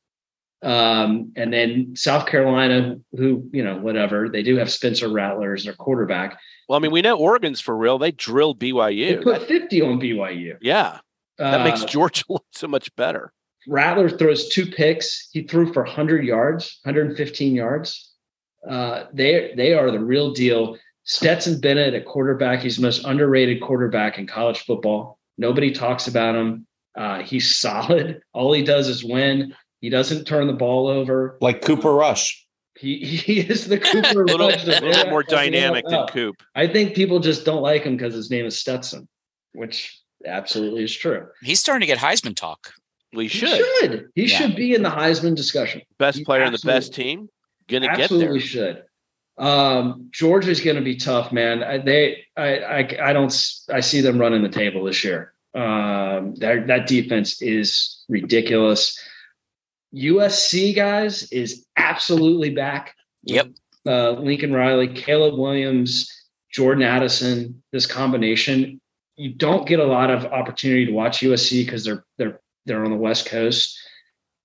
um, 0.62 1.32
and 1.36 1.52
then 1.52 1.94
South 1.96 2.26
Carolina, 2.26 2.96
who, 3.16 3.48
you 3.52 3.62
know, 3.64 3.76
whatever. 3.78 4.28
They 4.28 4.42
do 4.42 4.56
have 4.56 4.70
Spencer 4.70 5.08
Rattler 5.08 5.54
as 5.54 5.64
their 5.64 5.74
quarterback. 5.74 6.38
Well, 6.68 6.76
I 6.78 6.80
mean, 6.80 6.92
we 6.92 7.02
know 7.02 7.16
Oregon's 7.18 7.60
for 7.60 7.76
real. 7.76 7.98
They 7.98 8.12
drilled 8.12 8.60
They 8.60 8.70
BYU. 8.70 9.22
put 9.22 9.42
50 9.48 9.82
on 9.82 10.00
BYU. 10.00 10.56
yeah, 10.62 11.00
that 11.38 11.64
makes 11.64 11.82
Uh, 11.82 11.86
Georgia 11.86 12.24
look 12.28 12.44
so 12.52 12.68
much 12.68 12.94
better. 12.96 13.32
Rattler 13.68 14.08
throws 14.08 14.48
two 14.48 14.66
picks. 14.66 15.28
He 15.32 15.42
threw 15.42 15.72
for 15.72 15.82
100 15.84 16.24
yards, 16.24 16.78
115 16.84 17.54
yards. 17.54 18.11
Uh, 18.68 19.04
they 19.12 19.52
they 19.56 19.74
are 19.74 19.90
the 19.90 20.00
real 20.00 20.32
deal. 20.32 20.76
Stetson 21.04 21.60
Bennett 21.60 21.94
at 21.94 22.04
quarterback. 22.04 22.60
He's 22.60 22.76
the 22.76 22.82
most 22.82 23.04
underrated 23.04 23.60
quarterback 23.60 24.18
in 24.18 24.26
college 24.26 24.60
football. 24.60 25.18
Nobody 25.36 25.72
talks 25.72 26.06
about 26.06 26.36
him. 26.36 26.66
Uh, 26.96 27.22
he's 27.22 27.56
solid. 27.58 28.20
All 28.32 28.52
he 28.52 28.62
does 28.62 28.88
is 28.88 29.04
win. 29.04 29.54
He 29.80 29.90
doesn't 29.90 30.24
turn 30.26 30.46
the 30.46 30.52
ball 30.52 30.86
over. 30.86 31.38
Like 31.40 31.62
Cooper 31.62 31.92
Rush. 31.92 32.46
He 32.78 32.98
he 33.04 33.40
is 33.40 33.66
the 33.66 33.78
Cooper 33.78 34.24
little, 34.26 34.48
Rush 34.48 34.62
a 34.64 34.80
little 34.80 35.10
more 35.10 35.20
of 35.20 35.26
the 35.26 35.34
dynamic 35.34 35.84
than 35.88 36.06
Coop. 36.06 36.36
I 36.54 36.66
think 36.68 36.94
people 36.94 37.18
just 37.18 37.44
don't 37.44 37.62
like 37.62 37.82
him 37.82 37.96
because 37.96 38.14
his 38.14 38.30
name 38.30 38.46
is 38.46 38.56
Stetson, 38.58 39.08
which 39.54 40.00
absolutely 40.24 40.84
is 40.84 40.94
true. 40.94 41.26
He's 41.42 41.58
starting 41.58 41.80
to 41.80 41.86
get 41.86 41.98
Heisman 41.98 42.36
talk. 42.36 42.72
We 43.12 43.24
He 43.24 43.28
should. 43.28 43.48
should. 43.80 44.08
He 44.14 44.22
Yeah. 44.26 44.38
should 44.38 44.56
be 44.56 44.72
in 44.74 44.82
the 44.84 44.88
Heisman 44.88 45.34
discussion. 45.34 45.82
Best 45.98 46.18
He 46.18 46.24
player 46.24 46.44
in 46.44 46.52
the 46.52 46.60
best 46.64 46.90
absolutely- 46.92 47.28
team. 47.68 47.82
Gonna 47.82 47.96
get 47.96 48.04
absolutely 48.04 48.40
should. 48.40 48.84
Um, 49.38 50.08
Georgia's 50.10 50.60
going 50.60 50.76
to 50.76 50.82
be 50.82 50.96
tough, 50.96 51.32
man. 51.32 51.62
I, 51.62 51.78
they, 51.78 52.24
I, 52.36 52.58
I, 52.58 52.98
I 53.02 53.12
don't. 53.12 53.34
I 53.72 53.80
see 53.80 54.00
them 54.00 54.18
running 54.18 54.42
the 54.42 54.48
table 54.48 54.84
this 54.84 55.02
year. 55.02 55.32
Um, 55.54 56.34
that 56.36 56.66
that 56.68 56.86
defense 56.86 57.42
is 57.42 58.04
ridiculous. 58.08 58.98
USC 59.94 60.74
guys 60.74 61.30
is 61.30 61.66
absolutely 61.76 62.50
back. 62.50 62.94
Yep. 63.24 63.48
Uh, 63.86 64.12
Lincoln 64.12 64.52
Riley, 64.52 64.88
Caleb 64.88 65.38
Williams, 65.38 66.10
Jordan 66.52 66.82
Addison. 66.82 67.62
This 67.72 67.86
combination, 67.86 68.80
you 69.16 69.34
don't 69.34 69.66
get 69.66 69.80
a 69.80 69.84
lot 69.84 70.10
of 70.10 70.24
opportunity 70.26 70.86
to 70.86 70.92
watch 70.92 71.20
USC 71.20 71.64
because 71.64 71.84
they're 71.84 72.04
they're 72.16 72.40
they're 72.64 72.84
on 72.84 72.90
the 72.90 72.96
West 72.96 73.26
Coast. 73.26 73.78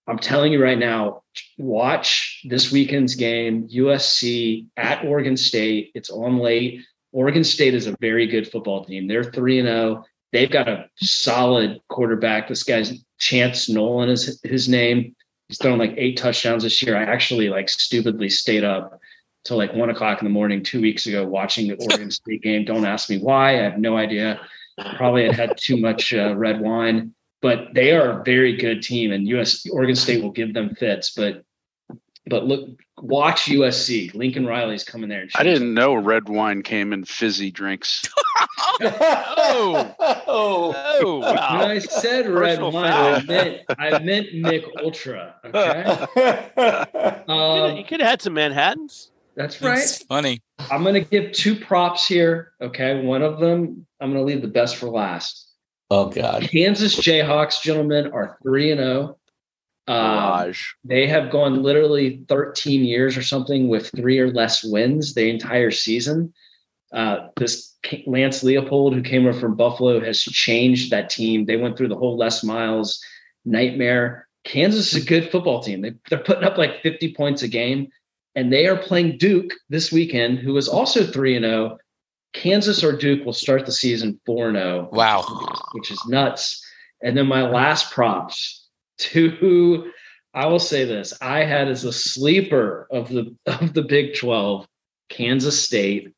I'm 0.08 0.20
telling 0.20 0.54
you 0.54 0.64
right 0.64 0.78
now, 0.78 1.24
watch 1.58 2.42
this 2.48 2.72
weekend's 2.72 3.16
game, 3.16 3.68
USC 3.68 4.68
at 4.78 5.04
Oregon 5.04 5.36
State. 5.36 5.92
It's 5.96 6.10
on 6.10 6.38
late. 6.38 6.82
Oregon 7.12 7.44
State 7.44 7.74
is 7.74 7.88
a 7.88 7.96
very 8.00 8.26
good 8.26 8.50
football 8.50 8.86
team. 8.86 9.08
They're 9.08 9.24
3 9.24 9.60
and 9.60 9.68
0. 9.68 10.06
They've 10.32 10.52
got 10.52 10.70
a 10.70 10.90
solid 10.98 11.82
quarterback. 11.90 12.48
This 12.48 12.64
guy's 12.64 13.04
Chance 13.20 13.70
Nolan 13.70 14.10
is 14.10 14.40
his 14.44 14.70
name. 14.70 15.16
He's 15.50 15.58
thrown 15.58 15.80
like 15.80 15.94
eight 15.98 16.18
touchdowns 16.18 16.64
this 16.64 16.82
year. 16.82 16.96
I 16.96 17.04
actually 17.04 17.50
like 17.50 17.70
stupidly 17.70 18.30
stayed 18.30 18.64
up 18.64 19.00
till 19.44 19.58
like 19.58 19.74
one 19.74 19.90
o'clock 19.90 20.22
in 20.22 20.26
the 20.26 20.34
morning 20.34 20.64
two 20.64 20.82
weeks 20.82 21.06
ago 21.06 21.26
watching 21.26 21.68
the 21.68 21.76
Oregon 21.90 22.12
State 22.12 22.44
game. 22.44 22.66
Don't 22.66 22.86
ask 22.86 23.10
me 23.10 23.18
why. 23.18 23.60
I 23.60 23.64
have 23.64 23.80
no 23.80 23.98
idea. 23.98 24.40
Probably 24.98 25.26
had 25.26 25.36
had 25.36 25.58
too 25.58 25.78
much 25.78 26.14
uh, 26.14 26.36
red 26.36 26.62
wine 26.62 27.14
but 27.42 27.74
they 27.74 27.92
are 27.96 28.20
a 28.20 28.24
very 28.24 28.56
good 28.58 28.82
team 28.82 29.12
and 29.12 29.28
US 29.28 29.68
Oregon 29.70 29.96
State 29.96 30.24
will 30.24 30.32
give 30.32 30.54
them 30.54 30.76
fits 30.76 31.12
but 31.12 31.44
but 32.30 32.46
look 32.46 32.70
watch 33.02 33.46
USC 33.46 34.14
Lincoln 34.14 34.46
Riley's 34.46 34.84
coming 34.84 35.10
there 35.10 35.22
and 35.22 35.32
I 35.36 35.44
didn't 35.44 35.74
know 35.74 35.94
red 35.96 36.30
wine 36.30 36.62
came 36.62 36.94
in 36.94 37.06
fizzy 37.06 37.52
drinks. 37.52 38.08
Oh. 39.50 39.96
oh. 40.00 40.76
Oh, 40.78 41.20
when 41.20 41.36
wow. 41.36 41.68
I 41.68 41.80
said 41.80 42.30
red 42.30 42.60
Personal 42.60 42.72
wine 42.72 42.92
I 42.92 43.24
meant 43.24 43.62
I 43.80 44.00
meant 44.00 44.34
Mich 44.36 44.66
Ultra 44.84 45.36
okay 45.46 46.08
You 47.28 47.34
um, 47.34 47.84
could 47.86 48.00
have 48.00 48.10
had 48.10 48.22
some 48.22 48.34
Manhattans. 48.34 49.12
that's 49.36 49.62
right 49.62 49.80
It's 49.80 50.04
funny. 50.04 50.42
I'm 50.72 50.84
going 50.84 50.94
to 50.96 51.02
give 51.02 51.32
two 51.32 51.56
props 51.56 52.08
here 52.08 52.54
okay 52.62 53.04
one 53.04 53.22
of 53.24 53.40
them 53.40 53.86
I'm 54.00 54.12
going 54.12 54.22
to 54.22 54.26
leave 54.26 54.42
the 54.42 54.48
best 54.48 54.76
for 54.76 54.88
last 54.88 55.47
oh 55.90 56.10
God. 56.10 56.44
Kansas 56.52 56.96
Jayhawks 56.96 57.62
gentlemen 57.62 58.12
are 58.12 58.38
3 58.44 58.72
and 58.72 58.80
0 58.80 59.18
um, 59.88 60.54
They 60.84 61.08
have 61.08 61.32
gone 61.32 61.64
literally 61.64 62.24
13 62.28 62.84
years 62.84 63.16
or 63.16 63.22
something 63.22 63.70
with 63.70 63.90
three 63.96 64.20
or 64.20 64.32
less 64.32 64.64
wins 64.64 65.14
the 65.14 65.30
entire 65.30 65.72
season. 65.72 66.34
Uh, 66.92 67.28
this 67.38 67.76
Lance 68.06 68.44
Leipold, 68.44 68.94
who 68.94 69.02
came 69.02 69.26
over 69.26 69.40
from 69.40 69.56
Buffalo, 69.56 70.00
has 70.00 70.22
changed 70.22 70.92
that 70.92 71.10
team. 71.10 71.46
They 71.46 71.58
went 71.58 71.78
through 71.78 71.90
the 71.90 71.96
whole 71.96 72.18
Les 72.18 72.44
Miles 72.44 73.02
nightmare. 73.46 74.28
Kansas 74.44 74.94
is 74.94 75.04
a 75.04 75.06
good 75.06 75.30
football 75.30 75.62
team. 75.62 75.82
They, 75.82 75.94
they're 76.10 76.20
putting 76.20 76.44
up 76.44 76.58
like 76.58 76.82
50 76.82 77.14
points 77.14 77.42
a 77.42 77.48
game, 77.48 77.90
and 78.36 78.52
they 78.52 78.68
are 78.68 78.78
playing 78.78 79.18
Duke 79.18 79.52
this 79.70 79.92
weekend, 79.92 80.40
who 80.40 80.56
is 80.58 80.68
also 80.68 81.06
3 81.06 81.36
and 81.38 81.46
0. 81.46 81.78
Kansas 82.38 82.84
or 82.84 82.94
Duke 82.94 83.26
will 83.26 83.34
start 83.34 83.66
the 83.66 83.72
season 83.72 84.20
4 84.26 84.54
0 84.54 84.90
Wow. 84.92 85.24
which 85.74 85.92
is 85.92 86.02
nuts. 86.08 86.64
And 87.04 87.18
then 87.18 87.28
my 87.28 87.44
last 87.44 87.92
props 87.92 88.68
to 89.00 89.92
I 90.34 90.46
will 90.46 90.60
say 90.60 90.86
this 90.86 91.14
I 91.22 91.44
had 91.44 91.68
as 91.68 91.84
a 91.84 91.94
sleeper 91.94 92.88
of 92.92 93.10
the 93.10 93.36
of 93.48 93.74
the 93.74 93.82
Big 93.82 94.16
12 94.16 94.68
Kansas 95.10 95.62
State, 95.64 96.14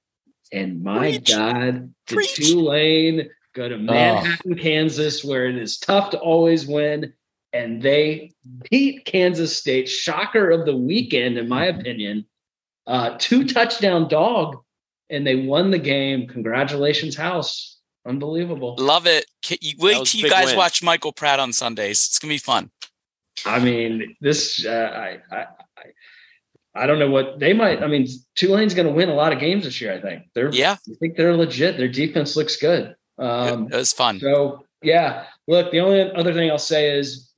and 0.52 0.84
my 0.84 1.00
Preach. 1.12 1.32
God, 1.32 1.94
did 2.08 2.16
Preach. 2.16 2.36
Tulane 2.36 3.30
go 3.54 3.70
to 3.70 3.78
Manhattan, 3.78 4.58
Kansas, 4.58 5.24
where 5.24 5.48
it 5.48 5.58
is 5.58 5.78
tough 5.78 6.12
to 6.12 6.20
always 6.20 6.68
win, 6.68 7.14
and 7.54 7.82
they 7.82 8.32
beat 8.70 9.06
Kansas 9.06 9.56
State. 9.56 9.88
Shocker 9.88 10.50
of 10.52 10.66
the 10.66 10.76
weekend, 10.76 11.38
in 11.38 11.48
my 11.48 11.66
opinion. 11.66 12.26
Uh, 12.88 13.16
two 13.20 13.48
touchdown 13.48 14.08
dog, 14.08 14.58
and 15.10 15.26
they 15.26 15.36
won 15.36 15.72
the 15.72 15.80
game. 15.80 16.28
Congratulations, 16.28 17.16
House! 17.16 17.78
Unbelievable. 18.06 18.76
Love 18.80 19.06
it. 19.08 19.26
Ca- 19.46 19.58
you- 19.62 19.76
Wait 19.80 20.06
till 20.06 20.22
you 20.22 20.30
guys 20.30 20.48
win. 20.48 20.58
watch 20.58 20.82
Michael 20.84 21.12
Pratt 21.12 21.40
on 21.40 21.54
Sundays. 21.54 22.06
It's 22.10 22.20
gonna 22.20 22.34
be 22.34 22.38
fun. 22.38 22.72
I 23.46 23.60
mean, 23.60 24.16
this 24.22 24.66
uh, 24.66 24.70
I, 25.32 25.36
I 25.36 25.40
I 25.78 25.84
I 26.84 26.86
don't 26.86 27.00
know 27.00 27.10
what 27.10 27.40
they 27.40 27.54
might. 27.54 27.82
I 27.84 27.88
mean, 27.88 28.08
Tulane's 28.36 28.74
going 28.74 28.88
to 28.88 28.94
win 28.94 29.10
a 29.10 29.14
lot 29.16 29.34
of 29.34 29.40
games 29.40 29.64
this 29.64 29.82
year. 29.82 29.94
I 29.94 30.00
think 30.02 30.24
they're. 30.34 30.52
Yeah, 30.54 30.74
I 30.74 30.94
think 31.00 31.16
they're 31.18 31.36
legit. 31.36 31.78
Their 31.78 31.88
defense 31.88 32.36
looks 32.36 32.56
good. 32.58 32.96
it, 33.18 33.24
Um, 33.24 33.68
it 33.72 33.76
was 33.76 33.94
fun. 33.94 34.20
so 34.20 34.66
yeah, 34.84 35.26
look. 35.48 35.72
The 35.72 35.80
only 35.80 36.02
other 36.14 36.34
thing 36.34 36.50
I'll 36.50 36.58
say 36.58 36.98
is 36.98 37.32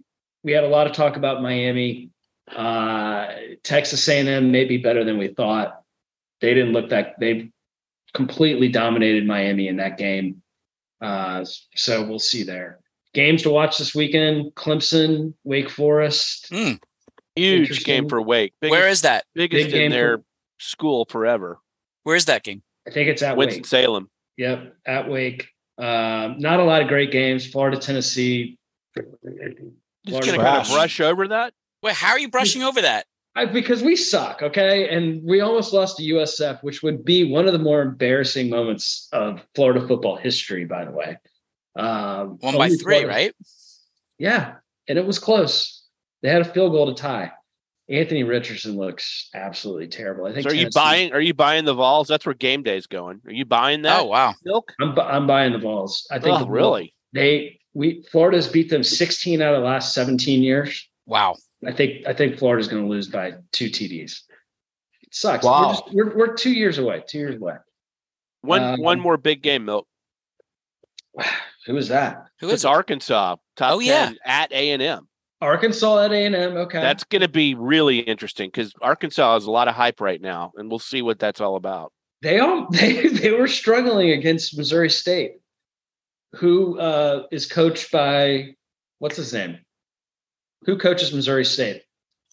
we 0.43 0.51
had 0.51 0.63
a 0.63 0.67
lot 0.67 0.87
of 0.87 0.93
talk 0.93 1.17
about 1.17 1.41
Miami. 1.41 2.09
Uh, 2.53 3.27
Texas 3.63 4.07
A&M 4.09 4.51
may 4.51 4.65
be 4.65 4.77
better 4.77 5.03
than 5.03 5.17
we 5.17 5.29
thought. 5.29 5.81
They 6.41 6.53
didn't 6.53 6.73
look 6.73 6.89
that. 6.89 7.19
They 7.19 7.51
completely 8.13 8.67
dominated 8.69 9.25
Miami 9.25 9.67
in 9.67 9.77
that 9.77 9.97
game. 9.97 10.41
Uh, 11.01 11.45
so 11.75 12.03
we'll 12.05 12.19
see 12.19 12.43
there. 12.43 12.79
Games 13.13 13.41
to 13.43 13.49
watch 13.49 13.77
this 13.77 13.93
weekend: 13.95 14.53
Clemson, 14.55 15.33
Wake 15.43 15.69
Forest. 15.69 16.49
Mm, 16.51 16.79
Huge 17.35 17.83
game 17.83 18.07
for 18.07 18.21
Wake. 18.21 18.53
Biggest, 18.61 18.71
where 18.79 18.87
is 18.87 19.01
that? 19.01 19.25
biggest 19.35 19.71
big 19.71 19.81
in 19.81 19.91
their 19.91 20.17
for- 20.19 20.23
school 20.59 21.05
forever? 21.09 21.59
Where 22.03 22.15
is 22.15 22.25
that 22.25 22.43
game? 22.43 22.61
I 22.87 22.91
think 22.91 23.09
it's 23.09 23.21
at 23.21 23.37
Winston 23.37 23.59
Wake. 23.59 23.65
Salem. 23.67 24.09
Yep, 24.37 24.75
at 24.85 25.09
Wake. 25.09 25.47
Um, 25.77 26.37
not 26.39 26.59
a 26.59 26.63
lot 26.63 26.81
of 26.81 26.87
great 26.87 27.11
games. 27.11 27.45
Florida, 27.47 27.77
Tennessee. 27.77 28.57
Just 28.95 30.25
gonna 30.25 30.37
kind 30.37 30.61
of 30.61 30.67
brush 30.69 30.99
over 30.99 31.27
that. 31.29 31.53
Wait, 31.83 31.93
how 31.95 32.11
are 32.11 32.19
you 32.19 32.29
brushing 32.29 32.63
over 32.63 32.81
that? 32.81 33.05
I, 33.35 33.45
because 33.45 33.81
we 33.81 33.95
suck, 33.95 34.41
okay, 34.41 34.89
and 34.89 35.23
we 35.23 35.39
almost 35.39 35.71
lost 35.71 35.97
to 35.97 36.03
USF, 36.03 36.61
which 36.63 36.83
would 36.83 37.05
be 37.05 37.23
one 37.31 37.47
of 37.47 37.53
the 37.53 37.59
more 37.59 37.81
embarrassing 37.81 38.49
moments 38.49 39.07
of 39.13 39.45
Florida 39.55 39.87
football 39.87 40.17
history. 40.17 40.65
By 40.65 40.83
the 40.85 40.91
way, 40.91 41.17
um, 41.77 42.37
One 42.41 42.57
by 42.57 42.67
three, 42.69 42.77
Florida- 42.77 43.07
right? 43.07 43.35
Yeah, 44.17 44.55
and 44.89 44.97
it 44.97 45.05
was 45.05 45.17
close. 45.17 45.83
They 46.21 46.29
had 46.29 46.41
a 46.41 46.45
field 46.45 46.73
goal 46.73 46.93
to 46.93 47.01
tie. 47.01 47.31
Anthony 47.89 48.23
Richardson 48.23 48.77
looks 48.77 49.29
absolutely 49.33 49.87
terrible. 49.87 50.25
I 50.25 50.33
think. 50.33 50.43
So 50.43 50.51
are 50.51 50.55
you 50.55 50.69
buying? 50.73 51.13
Are 51.13 51.21
you 51.21 51.33
buying 51.33 51.65
the 51.65 51.73
Vols? 51.73 52.07
That's 52.07 52.25
where 52.25 52.35
game 52.35 52.63
day's 52.63 52.87
going. 52.87 53.21
Are 53.25 53.33
you 53.33 53.45
buying 53.45 53.81
that? 53.83 54.01
Oh 54.01 54.05
wow. 54.05 54.33
milk. 54.45 54.71
I'm, 54.79 54.97
I'm 54.99 55.27
buying 55.27 55.51
the 55.53 55.59
balls. 55.59 56.05
I 56.11 56.19
think 56.19 56.35
Oh, 56.35 56.39
the 56.45 56.49
really? 56.49 56.93
They 57.13 57.59
we 57.73 58.03
Florida's 58.11 58.47
beat 58.47 58.69
them 58.69 58.83
16 58.83 59.41
out 59.41 59.53
of 59.55 59.61
the 59.61 59.65
last 59.67 59.93
17 59.93 60.43
years. 60.43 60.87
Wow. 61.05 61.35
I 61.65 61.71
think 61.71 62.07
I 62.07 62.13
think 62.13 62.37
Florida's 62.37 62.67
going 62.67 62.83
to 62.83 62.89
lose 62.89 63.07
by 63.07 63.33
two 63.51 63.67
TDs. 63.69 64.21
It 65.03 65.13
sucks. 65.13 65.45
Wow. 65.45 65.67
We're, 65.67 65.73
just, 65.73 65.83
we're 65.93 66.15
we're 66.17 66.33
two 66.35 66.51
years 66.53 66.77
away. 66.77 67.03
Two 67.07 67.19
years 67.19 67.35
away. 67.35 67.55
One 68.41 68.63
Um, 68.63 68.81
one 68.81 68.99
more 68.99 69.17
big 69.17 69.41
game, 69.43 69.65
milk. 69.65 69.87
Who 71.67 71.77
is 71.77 71.89
that? 71.89 72.25
Who 72.39 72.47
is 72.47 72.53
It's 72.53 72.63
it? 72.63 72.67
Arkansas 72.69 73.35
top 73.55 73.73
Oh, 73.73 73.79
yeah. 73.79 74.13
at 74.25 74.51
A 74.51 74.71
and 74.71 74.81
M. 74.81 75.07
Arkansas 75.41 76.05
at 76.05 76.11
A 76.11 76.25
and 76.25 76.35
M. 76.35 76.57
Okay, 76.57 76.79
That's 76.81 77.03
going 77.03 77.21
to 77.21 77.27
be 77.27 77.53
really 77.55 77.99
interesting 77.99 78.47
because 78.47 78.73
Arkansas 78.81 79.33
has 79.35 79.45
a 79.45 79.51
lot 79.51 79.67
of 79.67 79.75
hype 79.75 80.01
right 80.01 80.21
now, 80.21 80.51
and 80.55 80.69
we'll 80.69 80.79
see 80.79 81.01
what 81.01 81.19
that's 81.19 81.41
all 81.41 81.55
about. 81.55 81.91
they 82.21 82.39
all 82.39 82.67
they 82.71 83.07
they 83.07 83.31
were 83.31 83.47
struggling 83.47 84.11
against 84.11 84.57
Missouri 84.57 84.89
State, 84.89 85.33
who 86.33 86.79
uh, 86.79 87.23
is 87.31 87.45
coached 87.45 87.91
by 87.91 88.55
what's 88.99 89.17
his 89.17 89.33
name? 89.33 89.59
Who 90.65 90.77
coaches 90.77 91.13
Missouri 91.13 91.45
State? 91.45 91.83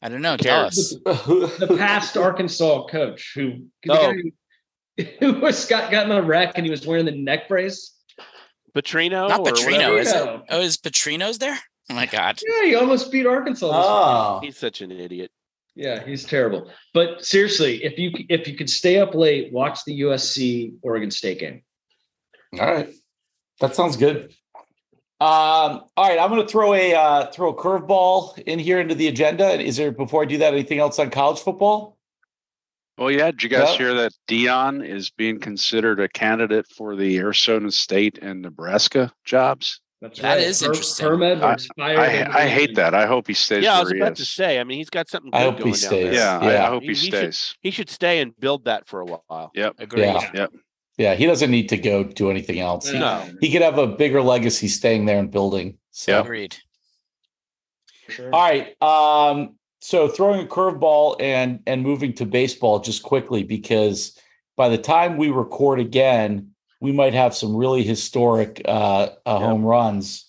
I 0.03 0.09
don't 0.09 0.23
know. 0.23 0.37
Tell 0.37 0.67
us. 0.67 0.95
The 1.05 1.75
past 1.79 2.17
Arkansas 2.17 2.87
coach 2.87 3.33
who 3.35 3.67
Oh. 3.89 4.13
guy 4.13 5.05
who 5.21 5.35
was 5.41 5.65
got 5.67 5.91
got 5.91 6.07
in 6.07 6.13
a 6.13 6.23
wreck 6.23 6.53
and 6.57 6.65
he 6.65 6.71
was 6.71 6.87
wearing 6.87 7.05
the 7.05 7.13
neck 7.13 7.49
brace. 7.49 7.95
Petrino, 8.75 9.29
Not 9.29 9.41
Petrino, 9.41 9.99
is 9.99 10.13
it? 10.13 10.41
Oh, 10.51 10.61
is 10.61 10.77
Petrino's 10.77 11.39
there? 11.39 11.59
Oh 11.91 11.95
my 11.95 12.07
god. 12.07 12.41
Yeah, 12.47 12.65
he 12.65 12.75
almost 12.75 13.11
beat 13.11 13.27
Arkansas. 13.27 13.67
this 13.67 13.77
ah. 13.77 14.35
week. 14.35 14.43
Oh, 14.43 14.47
He's 14.47 14.59
such 14.59 14.83
an 14.83 14.91
idiot. 14.93 15.31
Yeah, 15.75 16.05
he's 16.05 16.25
terrible. 16.25 16.71
But 16.93 17.25
seriously, 17.25 17.83
if 17.85 17.99
you 17.99 18.11
if 18.29 18.47
you 18.49 18.57
could 18.57 18.69
stay 18.69 18.99
up 18.99 19.15
late, 19.15 19.53
watch 19.53 19.85
the 19.85 20.01
USC 20.01 20.75
Oregon 20.83 21.11
State 21.11 21.39
game. 21.39 21.63
all 22.61 22.67
right. 22.67 22.93
That 23.61 23.75
sounds 23.75 23.97
good. 23.97 24.35
Um, 25.21 25.83
all 25.97 26.09
right, 26.09 26.19
I'm 26.19 26.31
going 26.31 26.43
to 26.43 26.49
throw 26.49 26.75
a 26.75 26.95
uh, 26.95 27.27
throw 27.33 27.49
a 27.51 27.55
curveball 27.57 28.39
in 28.39 28.59
here 28.61 28.79
into 28.81 28.95
the 28.95 29.09
agenda. 29.09 29.61
Is 29.61 29.77
there 29.77 29.91
before 29.91 30.23
I 30.23 30.27
do 30.27 30.39
that 30.39 30.53
anything 30.55 30.79
else 30.79 30.99
on 31.01 31.11
college 31.11 31.41
football? 31.41 31.99
Well, 32.97 33.11
yeah. 33.11 33.31
Did 33.33 33.43
you 33.43 33.49
guys 33.49 33.71
Yeah. 33.73 33.79
hear 33.79 33.95
that 33.95 34.13
Deion 34.29 34.87
is 34.87 35.11
being 35.11 35.41
considered 35.41 35.99
a 35.99 36.09
candidate 36.09 36.67
for 36.69 36.95
the 36.95 37.17
Arizona 37.19 37.71
State 37.73 38.19
and 38.19 38.43
Nebraska 38.43 39.13
jobs? 39.25 39.81
That's 40.01 40.21
That 40.21 40.37
right. 40.37 40.39
is 40.47 40.63
interesting. 40.63 41.07
Herm 41.09 41.25
Edwards 41.25 41.69
fired. 41.77 41.99
I. 41.99 42.43
I 42.45 42.47
hate 42.49 42.77
that. 42.77 42.95
I 42.95 43.07
hope 43.07 43.27
he 43.27 43.35
stays 43.35 43.65
Yeah, 43.65 43.79
I 43.79 43.81
was 43.81 43.91
he 43.91 43.99
about 43.99 44.13
is. 44.13 44.19
to 44.19 44.25
say. 44.25 44.61
I 44.61 44.65
mean, 44.65 44.79
he's 44.79 44.91
got 44.91 45.09
something. 45.09 45.33
Good 45.33 45.37
I 45.37 45.43
hope 45.43 45.55
he 45.57 45.63
going 45.65 45.73
down 45.73 45.79
stays. 45.81 46.05
there. 46.05 46.13
yeah, 46.15 46.39
I, 46.39 46.67
I 46.67 46.69
hope 46.69 46.83
he, 46.85 46.91
He- 46.91 46.95
he 46.95 47.01
should- 47.11 47.15
stays. 47.35 47.57
He 47.63 47.71
should 47.73 47.91
stay 47.91 48.21
and 48.21 48.39
build 48.39 48.67
that 48.67 48.87
for 48.87 49.01
a 49.01 49.05
while. 49.05 49.51
Yep. 49.57 49.75
Agreed. 49.81 50.03
Yeah. 50.03 50.31
Yep. 50.35 50.53
Yeah, 50.99 51.15
he 51.15 51.27
doesn't 51.27 51.51
need 51.51 51.69
to 51.69 51.79
go 51.79 52.03
do 52.03 52.29
anything 52.31 52.59
else. 52.59 52.91
He, 52.91 52.99
No. 52.99 53.25
he 53.41 53.53
could 53.53 53.63
have 53.63 53.79
a 53.79 53.87
bigger 53.87 54.21
legacy 54.21 54.67
staying 54.67 55.07
there 55.07 55.21
and 55.21 55.31
building. 55.31 55.79
So. 55.93 56.13
Yep. 56.13 56.25
Agreed. 56.25 56.57
Sure. 58.09 58.35
All 58.35 58.41
right. 58.41 58.83
Um, 58.83 59.55
so 59.81 60.09
throwing 60.09 60.45
a 60.45 60.49
curveball 60.49 61.17
and 61.21 61.61
and 61.67 61.83
moving 61.83 62.13
to 62.15 62.27
baseball 62.27 62.81
just 62.81 63.05
quickly 63.05 63.45
because 63.45 64.19
by 64.57 64.69
the 64.69 64.79
time 64.79 65.19
we 65.19 65.31
record 65.31 65.79
again, 65.79 66.51
we 66.81 66.91
might 66.91 67.15
have 67.15 67.35
some 67.35 67.55
really 67.55 67.85
historic 67.85 68.61
uh, 68.65 69.11
uh, 69.25 69.39
home 69.39 69.65
runs. 69.65 70.25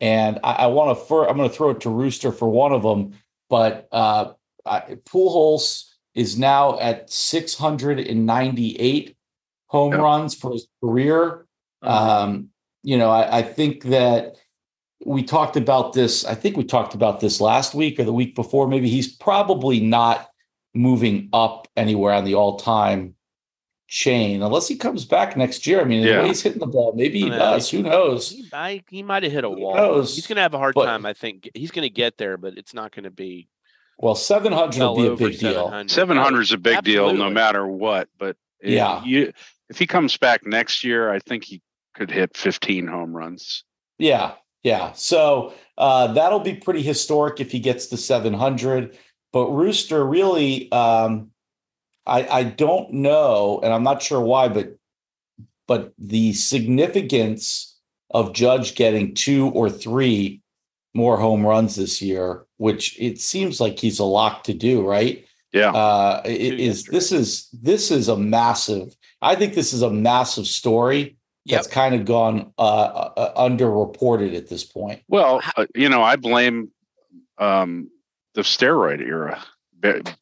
And 0.00 0.38
I, 0.44 0.52
I 0.52 0.66
want 0.66 0.96
to. 0.96 1.04
Fir- 1.04 1.28
I'm 1.28 1.36
going 1.36 1.48
to 1.48 1.54
throw 1.54 1.70
it 1.70 1.80
to 1.80 1.90
Rooster 1.90 2.30
for 2.32 2.48
one 2.48 2.72
of 2.72 2.82
them, 2.82 3.14
but 3.48 3.88
uh, 3.90 4.32
I, 4.64 4.98
Pujols 5.04 5.88
is 6.14 6.38
now 6.38 6.78
at 6.78 7.10
698 7.10 9.16
home 9.72 9.92
Yep. 9.92 10.00
runs 10.02 10.34
for 10.34 10.52
his 10.52 10.68
career. 10.82 11.46
Uh, 11.82 12.24
Um, 12.24 12.48
you 12.82 12.98
know, 12.98 13.10
I, 13.10 13.38
I 13.38 13.42
think 13.42 13.84
that 13.84 14.36
we 15.04 15.22
talked 15.22 15.56
about 15.56 15.94
this. 15.94 16.24
I 16.26 16.34
think 16.34 16.56
we 16.58 16.64
talked 16.64 16.94
about 16.94 17.20
this 17.20 17.40
last 17.40 17.74
week 17.74 17.98
or 17.98 18.04
the 18.04 18.12
week 18.12 18.34
before. 18.34 18.68
Maybe 18.68 18.88
he's 18.88 19.08
probably 19.16 19.80
not 19.80 20.28
moving 20.74 21.28
up 21.32 21.68
anywhere 21.76 22.12
on 22.12 22.24
the 22.24 22.34
all-time 22.34 23.14
chain 23.88 24.42
unless 24.42 24.68
he 24.68 24.76
comes 24.76 25.04
back 25.04 25.36
next 25.36 25.66
year. 25.66 25.80
I 25.80 25.84
mean, 25.84 26.02
the 26.02 26.08
Yeah. 26.08 26.22
way 26.22 26.28
he's 26.28 26.42
hitting 26.42 26.60
the 26.60 26.66
ball, 26.66 26.92
maybe 26.94 27.20
he 27.20 27.28
Yeah, 27.28 27.38
does. 27.38 27.70
Who 27.70 27.82
knows? 27.82 28.30
He, 28.30 28.48
I, 28.52 28.82
he 28.90 29.02
might 29.02 29.22
have 29.22 29.32
hit 29.32 29.44
a 29.44 29.48
Who 29.50 29.56
wall. 29.60 29.74
knows? 29.76 30.14
He's 30.14 30.26
going 30.26 30.36
to 30.36 30.42
have 30.42 30.54
a 30.54 30.58
hard 30.58 30.74
But- 30.74 30.86
time. 30.86 31.04
I 31.06 31.12
think 31.14 31.50
he's 31.54 31.70
going 31.70 31.82
to 31.86 31.90
get 31.90 32.16
there, 32.18 32.36
but 32.36 32.56
it's 32.58 32.74
not 32.74 32.92
going 32.94 33.04
to 33.04 33.10
be 33.10 33.48
Well, 33.98 34.14
700 34.14 34.78
well 34.78 34.94
will 34.96 35.02
be 35.02 35.08
a 35.08 35.12
over 35.12 35.28
big 35.28 35.38
deal. 35.40 35.84
700. 35.88 36.40
Is 36.42 36.52
a 36.52 36.58
big 36.58 36.82
deal, 36.82 37.12
no 37.14 37.28
matter 37.30 37.66
what. 37.66 38.08
But 38.18 38.36
if 38.60 38.70
Yeah. 38.70 39.02
you 39.04 39.32
if 39.72 39.78
he 39.78 39.86
comes 39.86 40.18
back 40.18 40.44
next 40.44 40.84
year, 40.84 41.10
I 41.10 41.18
think 41.18 41.44
he 41.44 41.62
could 41.94 42.10
hit 42.10 42.36
fifteen 42.36 42.86
home 42.86 43.16
runs. 43.16 43.64
Yeah, 43.98 44.32
yeah. 44.62 44.92
So 44.92 45.54
uh, 45.78 46.12
that'll 46.12 46.40
be 46.40 46.54
pretty 46.54 46.82
historic 46.82 47.40
if 47.40 47.50
he 47.50 47.58
gets 47.58 47.86
to 47.86 47.96
700. 47.96 48.98
But 49.32 49.48
Rooster 49.48 50.04
really, 50.04 50.70
um, 50.72 51.30
I 52.06 52.26
I 52.28 52.44
don't 52.44 52.92
know, 52.92 53.60
and 53.62 53.72
I'm 53.72 53.82
not 53.82 54.02
sure 54.02 54.20
why, 54.20 54.48
but 54.48 54.76
but 55.66 55.94
the 55.96 56.34
significance 56.34 57.78
of 58.10 58.34
Judge 58.34 58.74
getting 58.74 59.14
two 59.14 59.48
or 59.48 59.70
three 59.70 60.42
more 60.92 61.16
home 61.16 61.46
runs 61.46 61.76
this 61.76 62.02
year, 62.02 62.44
which 62.58 63.00
it 63.00 63.18
seems 63.18 63.58
like 63.58 63.78
he's 63.78 63.98
a 63.98 64.04
lock 64.04 64.44
to 64.44 64.52
do, 64.52 64.86
right? 64.86 65.24
Yeah. 65.54 65.70
Uh, 65.70 66.20
is 66.26 66.84
this 66.84 67.10
is 67.10 67.48
this 67.54 67.90
is 67.90 68.08
a 68.08 68.18
massive. 68.18 68.94
I 69.22 69.36
think 69.36 69.54
this 69.54 69.72
is 69.72 69.82
a 69.82 69.90
massive 69.90 70.46
story 70.46 71.16
that's 71.46 71.66
kind 71.66 71.94
of 71.94 72.04
gone 72.04 72.52
uh, 72.58 72.62
uh, 72.62 73.48
underreported 73.48 74.36
at 74.36 74.48
this 74.48 74.64
point. 74.64 75.02
Well, 75.08 75.40
uh, 75.56 75.66
you 75.74 75.88
know, 75.88 76.02
I 76.02 76.16
blame 76.16 76.70
um, 77.38 77.90
the 78.34 78.42
steroid 78.42 79.00
era. 79.00 79.42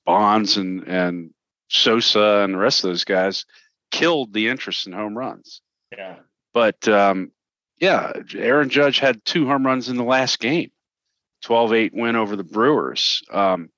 Bonds 0.06 0.56
and 0.56 0.88
and 0.88 1.34
Sosa 1.68 2.42
and 2.44 2.54
the 2.54 2.58
rest 2.58 2.82
of 2.82 2.90
those 2.90 3.04
guys 3.04 3.44
killed 3.90 4.32
the 4.32 4.48
interest 4.48 4.86
in 4.86 4.92
home 4.92 5.16
runs. 5.16 5.60
yeah. 5.96 6.16
But 6.54 6.88
um, 6.88 7.30
yeah, 7.78 8.12
Aaron 8.34 8.70
Judge 8.70 8.98
had 8.98 9.24
two 9.24 9.46
home 9.46 9.66
runs 9.66 9.88
in 9.88 9.96
the 9.96 10.04
last 10.04 10.38
game, 10.38 10.70
12-8 11.44 11.92
win 11.92 12.16
over 12.16 12.36
the 12.36 12.44
Brewers. 12.44 13.22
Um, 13.30 13.70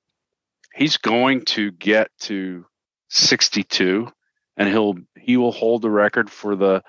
he's 0.75 0.97
going 0.97 1.45
to 1.47 1.70
get 1.73 2.11
to 2.20 2.64
62. 3.11 4.09
And 4.57 4.68
he'll 4.68 4.94
he 5.16 5.36
will 5.36 5.53
hold 5.53 5.82
the 5.82 5.90
record 5.90 6.30
for 6.30 6.57
the 6.57 6.82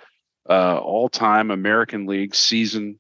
uh, 0.50 0.78
all-time 0.78 1.52
American 1.52 2.06
League 2.06 2.36
season 2.36 3.00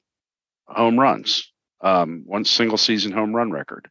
home 0.67 0.97
runs, 0.99 1.51
um, 1.81 2.23
one 2.25 2.45
single 2.45 2.77
season 2.77 3.11
home 3.11 3.35
run 3.35 3.51
record. 3.51 3.89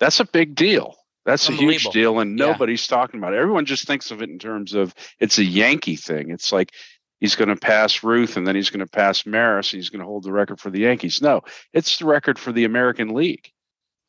That's 0.00 0.18
a 0.20 0.24
big 0.24 0.54
deal. 0.56 0.96
That's 1.24 1.48
a 1.48 1.52
huge 1.52 1.84
deal, 1.90 2.18
and 2.18 2.36
Yeah. 2.36 2.46
nobody's 2.46 2.88
talking 2.88 3.20
about 3.20 3.34
it. 3.34 3.38
Everyone 3.38 3.64
just 3.64 3.86
thinks 3.86 4.10
of 4.10 4.20
it 4.22 4.30
in 4.30 4.40
terms 4.40 4.74
of 4.74 4.92
it's 5.20 5.38
a 5.38 5.44
Yankee 5.44 5.94
thing. 5.94 6.30
It's 6.30 6.50
like 6.52 6.72
he's 7.20 7.36
going 7.36 7.48
to 7.50 7.54
pass 7.56 8.02
Ruth, 8.02 8.36
and 8.36 8.44
then 8.44 8.56
he's 8.56 8.70
going 8.70 8.80
to 8.84 8.88
pass 8.90 9.24
Maris, 9.24 9.72
and 9.72 9.78
he's 9.80 9.88
going 9.90 10.00
to 10.00 10.06
hold 10.06 10.24
the 10.24 10.32
record 10.32 10.58
for 10.58 10.70
the 10.70 10.80
Yankees. 10.80 11.22
No, 11.22 11.42
it's 11.72 11.98
the 11.98 12.06
record 12.06 12.36
for 12.40 12.50
the 12.50 12.64
American 12.64 13.14
League 13.14 13.52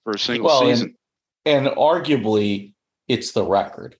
for 0.03 0.13
a 0.13 0.17
single 0.19 0.47
Well, 0.47 0.61
season. 0.61 0.95
and, 1.45 1.67
and 1.67 1.77
arguably, 1.77 2.73
it's 3.07 3.33
the 3.33 3.45
record. 3.45 3.95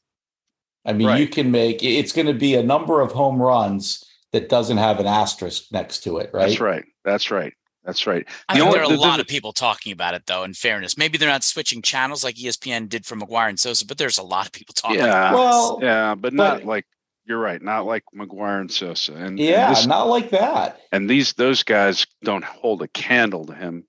I 0.86 0.94
mean, 0.94 1.18
you 1.18 1.28
can 1.28 1.52
make 1.52 1.82
it's 1.84 2.12
going 2.12 2.28
to 2.28 2.34
be 2.34 2.56
a 2.56 2.64
number 2.64 3.02
of 3.02 3.12
home 3.12 3.42
runs 3.42 4.04
that 4.32 4.50
doesn't 4.50 4.78
have 4.78 5.00
an 5.00 5.06
asterisk 5.08 5.66
next 5.72 6.00
to 6.04 6.18
it, 6.18 6.30
right? 6.34 6.48
That's 6.48 6.60
right. 6.60 6.84
That's 7.06 7.32
right. 7.32 7.54
That's 7.86 8.08
right. 8.08 8.26
I 8.50 8.54
The 8.54 8.60
think 8.60 8.66
only- 8.68 8.74
there 8.78 8.82
are 8.84 8.86
a 8.86 8.90
the- 8.90 8.96
the- 8.96 9.02
lot 9.02 9.20
of 9.20 9.28
people 9.28 9.52
talking 9.54 9.92
about 9.92 10.14
it, 10.14 10.24
though. 10.26 10.44
In 10.44 10.54
fairness, 10.54 10.98
maybe 10.98 11.18
they're 11.18 11.30
not 11.30 11.44
switching 11.44 11.82
channels 11.82 12.24
like 12.24 12.36
ESPN 12.36 12.88
did 12.88 13.06
for 13.06 13.16
McGwire 13.16 13.50
and 13.50 13.60
Sosa, 13.60 13.86
but 13.86 13.98
there's 13.98 14.18
a 14.18 14.24
lot 14.24 14.46
of 14.46 14.52
people 14.54 14.74
talking. 14.74 15.00
Yeah. 15.00 15.30
about 15.30 15.34
Well, 15.34 15.80
Yeah, 15.82 16.16
but 16.16 16.34
not 16.34 16.60
but- 16.60 16.66
like 16.66 16.86
you're 17.26 17.40
right. 17.40 17.62
Not 17.62 17.86
like 17.86 18.04
McGwire 18.16 18.60
and 18.62 18.72
Sosa. 18.72 19.14
And 19.14 19.24
and 19.26 19.40
Yeah, 19.40 19.70
this- 19.70 19.86
not 19.86 20.08
like 20.08 20.30
that. 20.32 20.82
and 20.92 21.10
these 21.10 21.34
those 21.34 21.64
guys 21.64 22.06
don't 22.24 22.44
hold 22.44 22.82
a 22.82 22.88
candle 22.90 23.46
to 23.46 23.54
him 23.54 23.86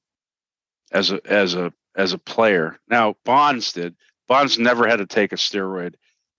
as 0.93 1.11
a 1.11 1.21
as 1.25 1.55
a 1.55 1.73
as 1.97 2.13
a 2.13 2.19
player. 2.19 2.79
Now 2.89 3.15
Bonds 3.25 3.73
did. 3.73 3.95
Bonds 4.29 4.59
never 4.59 4.87
had 4.89 4.97
to 4.97 5.07
take 5.07 5.33
a 5.33 5.37
steroid, 5.37 5.95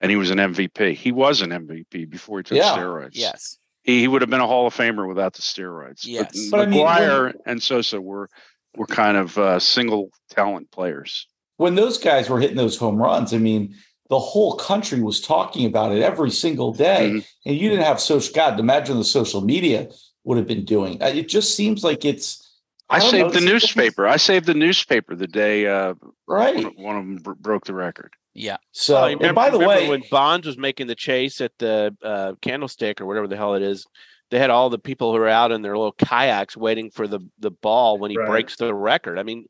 and 0.06 0.12
he 0.12 0.16
was 0.18 0.30
an 0.32 0.38
MVP. 0.38 0.94
He 0.96 1.12
was 1.12 1.42
an 1.42 1.50
MVP 1.52 2.10
before 2.10 2.40
he 2.40 2.44
took 2.44 2.58
Yeah. 2.58 2.76
steroids. 2.78 3.12
Yes. 3.14 3.58
he, 3.84 4.00
he 4.02 4.08
would 4.08 4.22
have 4.22 4.30
been 4.30 4.40
a 4.42 4.48
Hall 4.48 4.66
of 4.68 4.74
Famer 4.76 5.08
without 5.08 5.34
the 5.34 5.42
steroids. 5.42 6.06
Yes. 6.06 6.50
but, 6.50 6.58
But 6.58 6.60
I 6.62 6.66
mean, 6.70 6.80
McGwire 6.86 7.24
when- 7.26 7.34
and 7.46 7.62
Sosa 7.64 8.00
were 8.02 8.30
were 8.78 8.88
kind 8.88 9.16
of 9.18 9.38
uh, 9.38 9.58
single 9.60 10.10
talent 10.32 10.70
players. 10.72 11.28
When 11.58 11.76
those 11.76 11.98
guys 11.98 12.30
were 12.30 12.40
hitting 12.42 12.58
those 12.58 12.78
home 12.78 12.98
runs, 13.02 13.34
I 13.34 13.38
mean, 13.38 13.74
the 14.10 14.20
whole 14.20 14.56
country 14.58 15.02
was 15.02 15.22
talking 15.22 15.66
about 15.66 15.94
it 15.94 16.02
every 16.02 16.30
single 16.30 16.74
day, 16.74 17.12
Mhm. 17.14 17.26
and 17.46 17.56
you 17.58 17.70
didn't 17.70 17.86
have 17.86 18.00
social. 18.02 18.34
God, 18.34 18.60
imagine 18.60 18.98
the 18.98 19.04
social 19.06 19.40
media 19.42 19.88
would 20.26 20.38
have 20.38 20.46
been 20.48 20.66
doing. 20.66 21.02
Uh, 21.02 21.08
It 21.08 21.30
just 21.30 21.56
seems 21.56 21.84
like 21.84 22.04
it's. 22.06 22.42
I, 22.90 23.00
don't 23.00 23.06
know, 23.08 23.12
saved 23.12 23.24
the 23.24 23.38
it's 23.38 23.46
like- 23.46 23.54
newspaper. 23.54 24.08
I 24.08 24.18
saved 24.18 24.46
the 24.46 24.54
newspaper 24.54 25.16
the 25.16 25.26
day 25.28 25.66
uh, 25.68 25.94
right? 26.28 26.56
one, 26.66 26.74
one 26.76 26.98
of 26.98 27.06
them 27.06 27.16
br- 27.18 27.34
broke 27.34 27.66
the 27.66 27.74
record. 27.74 28.12
Yeah. 28.36 28.58
So, 28.72 28.98
Oh, 28.98 29.08
you 29.08 29.18
and 29.22 29.34
by 29.34 29.50
the 29.50 29.58
way, 29.58 29.88
when 29.90 30.04
Bonds 30.12 30.46
was 30.46 30.58
making 30.58 30.88
the 30.88 30.96
chase 30.96 31.40
at 31.42 31.54
the 31.58 31.96
uh, 32.04 32.34
Candlestick 32.42 33.00
or 33.02 33.06
whatever 33.06 33.28
the 33.28 33.38
hell 33.38 33.56
it 33.56 33.62
is, 33.64 33.88
they 34.30 34.38
had 34.40 34.50
all 34.50 34.70
the 34.70 34.78
people 34.78 35.12
who 35.12 35.18
are 35.22 35.28
out 35.30 35.52
in 35.54 35.62
their 35.62 35.78
little 35.78 35.94
kayaks 35.94 36.58
waiting 36.58 36.92
for 36.92 37.08
the 37.08 37.20
the 37.40 37.52
ball 37.52 37.98
when 37.98 38.12
he 38.12 38.18
Right. 38.18 38.28
breaks 38.28 38.58
the 38.58 38.74
record. 38.74 39.18
I 39.18 39.24
mean, 39.24 39.46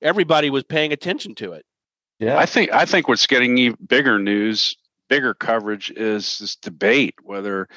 everybody 0.00 0.50
was 0.50 0.62
paying 0.64 0.92
attention 0.92 1.34
to 1.36 1.52
it. 1.54 1.64
yeah, 2.20 2.38
I 2.38 2.46
think 2.46 2.72
I 2.72 2.84
think 2.84 3.08
what's 3.08 3.26
getting 3.26 3.58
even 3.58 3.76
bigger 3.86 4.18
news, 4.20 4.76
bigger 5.08 5.34
coverage 5.34 5.90
is 5.90 6.38
this 6.38 6.54
debate 6.56 7.14
whether 7.22 7.68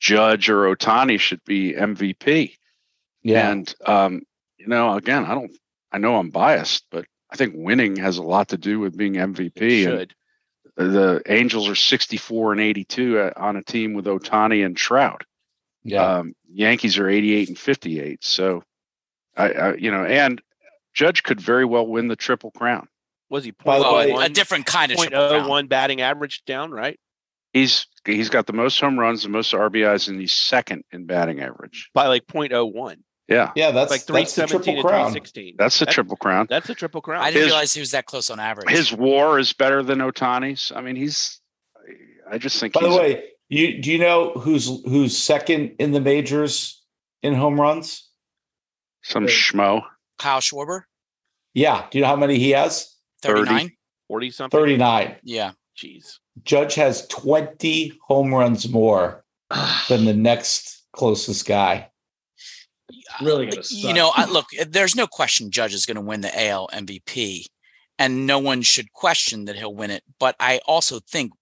Judge 0.00 0.50
or 0.50 0.74
Ohtani 0.74 1.18
should 1.18 1.42
be 1.44 1.72
MVP. 1.74 2.54
yeah, 3.22 3.50
And 3.50 3.74
um, 3.86 4.22
you 4.58 4.66
know, 4.66 4.94
again, 4.94 5.24
I 5.24 5.34
don't 5.34 5.52
I 5.92 5.98
know 5.98 6.16
I'm 6.16 6.28
biased, 6.30 6.84
but 6.90 7.06
I 7.32 7.36
think 7.36 7.54
winning 7.56 7.96
has 7.96 8.18
a 8.18 8.22
lot 8.22 8.48
to 8.48 8.56
do 8.58 8.80
with 8.80 8.96
being 8.96 9.14
It 9.16 9.20
MVP. 9.20 9.84
And 9.86 10.00
should. 10.00 10.14
the 10.76 11.22
Angels 11.26 11.68
are 11.68 11.74
64 11.74 12.52
and 12.52 12.60
82 12.60 13.18
uh, 13.18 13.30
on 13.36 13.56
a 13.56 13.62
team 13.62 13.94
with 13.94 14.06
Ohtani 14.06 14.64
and 14.64 14.76
Trout. 14.76 15.22
yeah. 15.84 16.18
Um, 16.18 16.34
Yankees 16.52 16.98
are 16.98 17.08
88 17.08 17.48
and 17.50 17.58
58. 17.58 18.24
So 18.24 18.64
I, 19.36 19.50
I 19.52 19.74
you 19.76 19.90
know, 19.92 20.04
and 20.04 20.42
Judge 20.92 21.22
could 21.22 21.40
very 21.40 21.64
well 21.64 21.86
win 21.86 22.08
the 22.08 22.16
triple 22.16 22.50
crown. 22.50 22.88
Was 23.28 23.44
he 23.44 23.52
By 23.52 23.78
the 23.78 23.84
point 23.84 23.94
Well, 23.94 24.06
way- 24.06 24.12
oh 24.12 24.20
a 24.26 24.28
different 24.28 24.66
kind 24.66 24.90
of 24.90 24.96
point 24.98 25.10
triple 25.10 25.26
oh 25.26 25.30
crown. 25.38 25.48
one 25.48 25.66
batting 25.68 26.00
average 26.00 26.42
down, 26.46 26.72
right? 26.72 26.98
He's 27.52 27.86
he's 28.04 28.28
got 28.30 28.46
the 28.46 28.52
most 28.52 28.80
home 28.80 28.98
runs, 28.98 29.22
the 29.22 29.28
most 29.28 29.52
RBIs, 29.52 30.08
and 30.08 30.18
he's 30.20 30.32
second 30.32 30.82
in 30.92 31.06
batting 31.06 31.40
average. 31.40 31.90
By 31.94 32.08
like 32.08 32.26
point 32.26 32.52
oh 32.52 32.66
one. 32.66 33.04
Yeah, 33.30 33.52
yeah, 33.54 33.70
that's 33.70 33.90
Like 33.92 34.02
three 34.02 34.20
that's 34.22 34.34
the 34.34 34.46
triple 34.46 34.72
and 34.74 34.80
three 34.82 34.90
crown. 34.90 35.54
that's 35.56 35.78
the 35.78 35.86
triple 35.86 36.16
crown. 36.16 36.46
That's 36.50 36.68
a 36.68 36.74
triple 36.74 37.00
crown. 37.00 37.22
I 37.22 37.26
didn't 37.30 37.42
His- 37.42 37.46
realize 37.50 37.74
he 37.74 37.80
was 37.80 37.92
that 37.92 38.06
close 38.06 38.28
on 38.28 38.40
average. 38.40 38.68
His 38.68 38.92
WAR 38.92 39.38
is 39.38 39.52
better 39.52 39.82
than 39.84 39.98
Ohtani's. 40.00 40.72
I 40.74 40.80
mean, 40.80 40.96
he's. 40.96 41.40
I 42.30 42.38
just 42.38 42.58
think. 42.58 42.74
By 42.74 42.82
the 42.82 42.90
way, 42.90 43.24
you 43.48 43.80
do 43.80 43.92
you 43.92 43.98
know 43.98 44.32
who's 44.32 44.66
who's 44.84 45.16
second 45.16 45.76
in 45.78 45.92
the 45.92 46.00
majors 46.00 46.82
in 47.22 47.34
home 47.34 47.60
runs? 47.60 48.08
some 49.02 49.26
schmo. 49.26 49.82
Kyle 50.18 50.40
Schwarber, 50.40 50.82
Yeah, 51.54 51.86
do 51.90 51.96
you 51.98 52.02
know 52.02 52.08
how 52.08 52.16
many 52.16 52.38
he 52.38 52.50
has? 52.50 52.94
30. 53.22 53.44
39. 53.46 53.72
Forty 54.08 54.30
something. 54.30 54.58
Thirty 54.60 54.76
nine. 54.76 55.16
Yeah. 55.22 55.52
Jeez. 55.76 56.18
Judge 56.42 56.74
has 56.74 57.06
twenty 57.06 57.92
home 58.08 58.34
runs 58.34 58.68
more 58.68 59.24
than 59.88 60.04
the 60.04 60.12
next 60.14 60.84
closest 60.92 61.46
guy. 61.46 61.89
Uh, 63.18 63.24
really 63.24 63.46
gonna 63.46 63.62
You 63.70 63.92
know, 63.94 64.12
I, 64.14 64.24
look, 64.26 64.46
eh, 64.58 64.64
there's 64.68 64.94
no 64.96 65.06
question 65.06 65.50
Judge 65.50 65.74
is 65.74 65.86
going 65.86 65.96
to 65.96 66.00
win 66.00 66.20
the 66.20 66.48
AL 66.48 66.68
MVP, 66.72 67.44
and 67.98 68.26
no 68.26 68.38
one 68.38 68.62
should 68.62 68.92
question 68.92 69.44
that 69.46 69.56
he'll 69.56 69.74
win 69.74 69.90
it. 69.90 70.02
But 70.18 70.36
I 70.40 70.60
also 70.66 71.00
think 71.00 71.32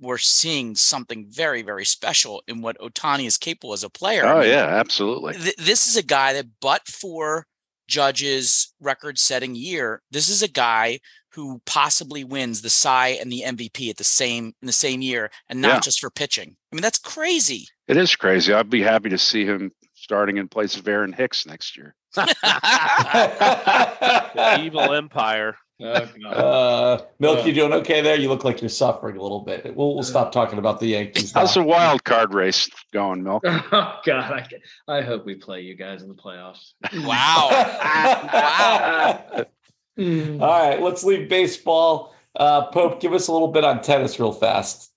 we're 0.00 0.18
seeing 0.18 0.74
something 0.74 1.26
very, 1.30 1.62
very 1.62 1.84
special 1.84 2.42
in 2.48 2.60
what 2.62 2.78
Ohtani 2.78 3.26
is 3.26 3.36
capable 3.38 3.72
as 3.72 3.84
a 3.84 3.90
player. 3.90 4.26
I 4.26 4.32
Oh 4.32 4.40
mean, 4.40 4.50
yeah, 4.50 4.66
absolutely. 4.66 5.34
th- 5.34 5.56
this 5.56 5.86
is 5.86 5.96
a 5.96 6.02
guy 6.02 6.32
that, 6.34 6.46
but 6.60 6.86
for 6.88 7.46
Judge's 7.86 8.74
record-setting 8.80 9.54
year, 9.54 10.02
this 10.10 10.28
is 10.28 10.42
a 10.42 10.48
guy 10.48 10.98
who 11.32 11.60
possibly 11.66 12.22
wins 12.24 12.60
the 12.62 12.70
Cy 12.70 13.08
and 13.20 13.30
the 13.30 13.42
MVP 13.46 13.88
at 13.90 13.96
the 13.96 14.04
same 14.04 14.52
in 14.62 14.66
the 14.66 14.72
same 14.72 15.00
year, 15.00 15.30
and 15.48 15.60
not 15.60 15.74
Yeah. 15.74 15.80
just 15.80 16.00
for 16.00 16.10
pitching. 16.10 16.56
I 16.72 16.76
mean, 16.76 16.82
that's 16.82 16.98
crazy. 16.98 17.68
It 17.88 17.96
is 17.96 18.14
crazy. 18.16 18.52
I'd 18.52 18.70
be 18.70 18.82
happy 18.82 19.08
to 19.10 19.18
see 19.18 19.44
him 19.44 19.70
starting 20.04 20.36
in 20.36 20.46
place 20.48 20.76
of 20.76 20.86
Aaron 20.86 21.12
Hicks 21.14 21.46
next 21.46 21.76
year. 21.78 21.94
The 24.34 24.60
evil 24.60 24.92
empire. 24.92 25.56
Oh, 25.82 26.08
Uh, 26.26 26.98
Milk, 27.18 27.38
Uh. 27.40 27.42
you 27.44 27.52
doing 27.52 27.72
okay 27.72 28.00
there? 28.02 28.16
You 28.16 28.28
look 28.28 28.44
like 28.44 28.60
you're 28.60 28.68
suffering 28.68 29.16
a 29.16 29.22
little 29.22 29.40
bit. 29.40 29.74
We'll, 29.74 29.94
we'll 29.94 30.02
stop 30.04 30.30
talking 30.30 30.58
about 30.58 30.78
the 30.78 30.86
Yankees. 30.88 31.32
How's 31.32 31.56
now. 31.56 31.62
the 31.62 31.68
wild 31.68 32.04
card 32.04 32.32
race 32.34 32.68
going, 32.92 33.22
Milk? 33.24 33.42
Oh 33.72 33.98
God, 34.04 34.32
I, 34.32 34.40
ca- 34.42 34.58
I 34.86 35.00
hope 35.00 35.24
we 35.24 35.34
play 35.36 35.62
you 35.62 35.74
guys 35.74 36.02
in 36.02 36.08
the 36.08 36.14
playoffs. 36.14 36.72
Wow. 37.04 37.48
Mm. 39.98 40.40
All 40.40 40.68
right, 40.68 40.80
let's 40.82 41.02
leave 41.04 41.28
baseball. 41.28 42.14
Uh, 42.36 42.66
Pope, 42.66 43.00
give 43.00 43.12
us 43.14 43.28
a 43.28 43.32
little 43.32 43.48
bit 43.48 43.64
on 43.64 43.80
tennis 43.80 44.18
real 44.20 44.32
fast. 44.32 44.90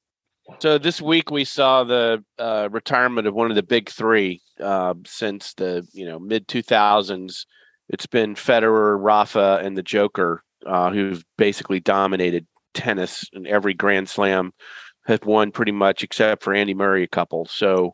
So 0.59 0.77
this 0.77 1.01
week 1.01 1.29
we 1.29 1.43
saw 1.43 1.83
the 1.83 2.23
uh, 2.39 2.69
retirement 2.71 3.27
of 3.27 3.33
one 3.33 3.51
of 3.51 3.55
the 3.55 3.63
big 3.63 3.89
three 3.89 4.41
uh, 4.59 4.95
since 5.05 5.53
the 5.53 5.87
you 5.93 6.05
know 6.05 6.19
mid 6.19 6.47
two 6.47 6.61
thousands. 6.61 7.45
It's 7.89 8.07
been 8.07 8.35
Federer, 8.35 8.97
Rafa, 8.99 9.61
and 9.63 9.77
the 9.77 9.83
Joker 9.83 10.43
uh, 10.65 10.91
who've 10.91 11.23
basically 11.37 11.79
dominated 11.79 12.47
tennis 12.73 13.29
in 13.33 13.45
every 13.45 13.73
Grand 13.73 14.09
Slam. 14.09 14.51
Have 15.05 15.25
won 15.25 15.51
pretty 15.51 15.71
much 15.71 16.03
except 16.03 16.43
for 16.43 16.53
Andy 16.53 16.73
Murray 16.73 17.03
a 17.03 17.07
couple. 17.07 17.45
So 17.45 17.93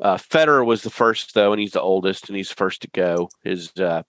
uh, 0.00 0.16
Federer 0.16 0.64
was 0.64 0.82
the 0.82 0.90
first 0.90 1.34
though, 1.34 1.52
and 1.52 1.60
he's 1.60 1.72
the 1.72 1.80
oldest, 1.80 2.28
and 2.28 2.36
he's 2.36 2.50
first 2.50 2.82
to 2.82 2.88
go. 2.90 3.28
His 3.42 3.72
uh, 3.76 4.02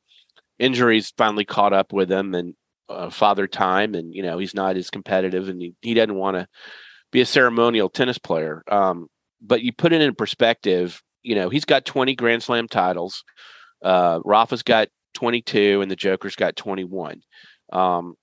injuries 0.59 1.13
finally 1.17 1.45
caught 1.45 1.73
up 1.73 1.91
with 1.91 2.11
him, 2.11 2.35
and 2.35 2.53
uh, 2.87 3.09
father 3.09 3.47
time, 3.47 3.95
and 3.95 4.13
you 4.13 4.21
know 4.21 4.37
he's 4.37 4.53
not 4.53 4.77
as 4.77 4.89
competitive, 4.89 5.49
and 5.49 5.61
he, 5.61 5.73
he 5.81 5.93
doesn't 5.93 6.15
want 6.15 6.37
to 6.37 6.47
be 7.15 7.21
a 7.21 7.25
ceremonial 7.25 7.87
tennis 7.87 8.17
player. 8.17 8.61
Um, 8.69 9.07
but 9.41 9.61
you 9.61 9.71
put 9.71 9.93
it 9.93 10.01
in 10.01 10.15
perspective, 10.15 11.01
you 11.23 11.33
know, 11.33 11.47
he's 11.47 11.63
got 11.63 11.85
20 11.85 12.13
Grand 12.15 12.43
Slam 12.43 12.67
titles. 12.67 13.23
Uh, 13.81 14.19
Rafa's 14.25 14.63
got 14.63 14.89
22 15.13 15.79
and 15.81 15.89
the 15.89 15.95
Joker's 15.95 16.35
got 16.35 16.57
21. 16.57 17.21
Um, 17.71 18.15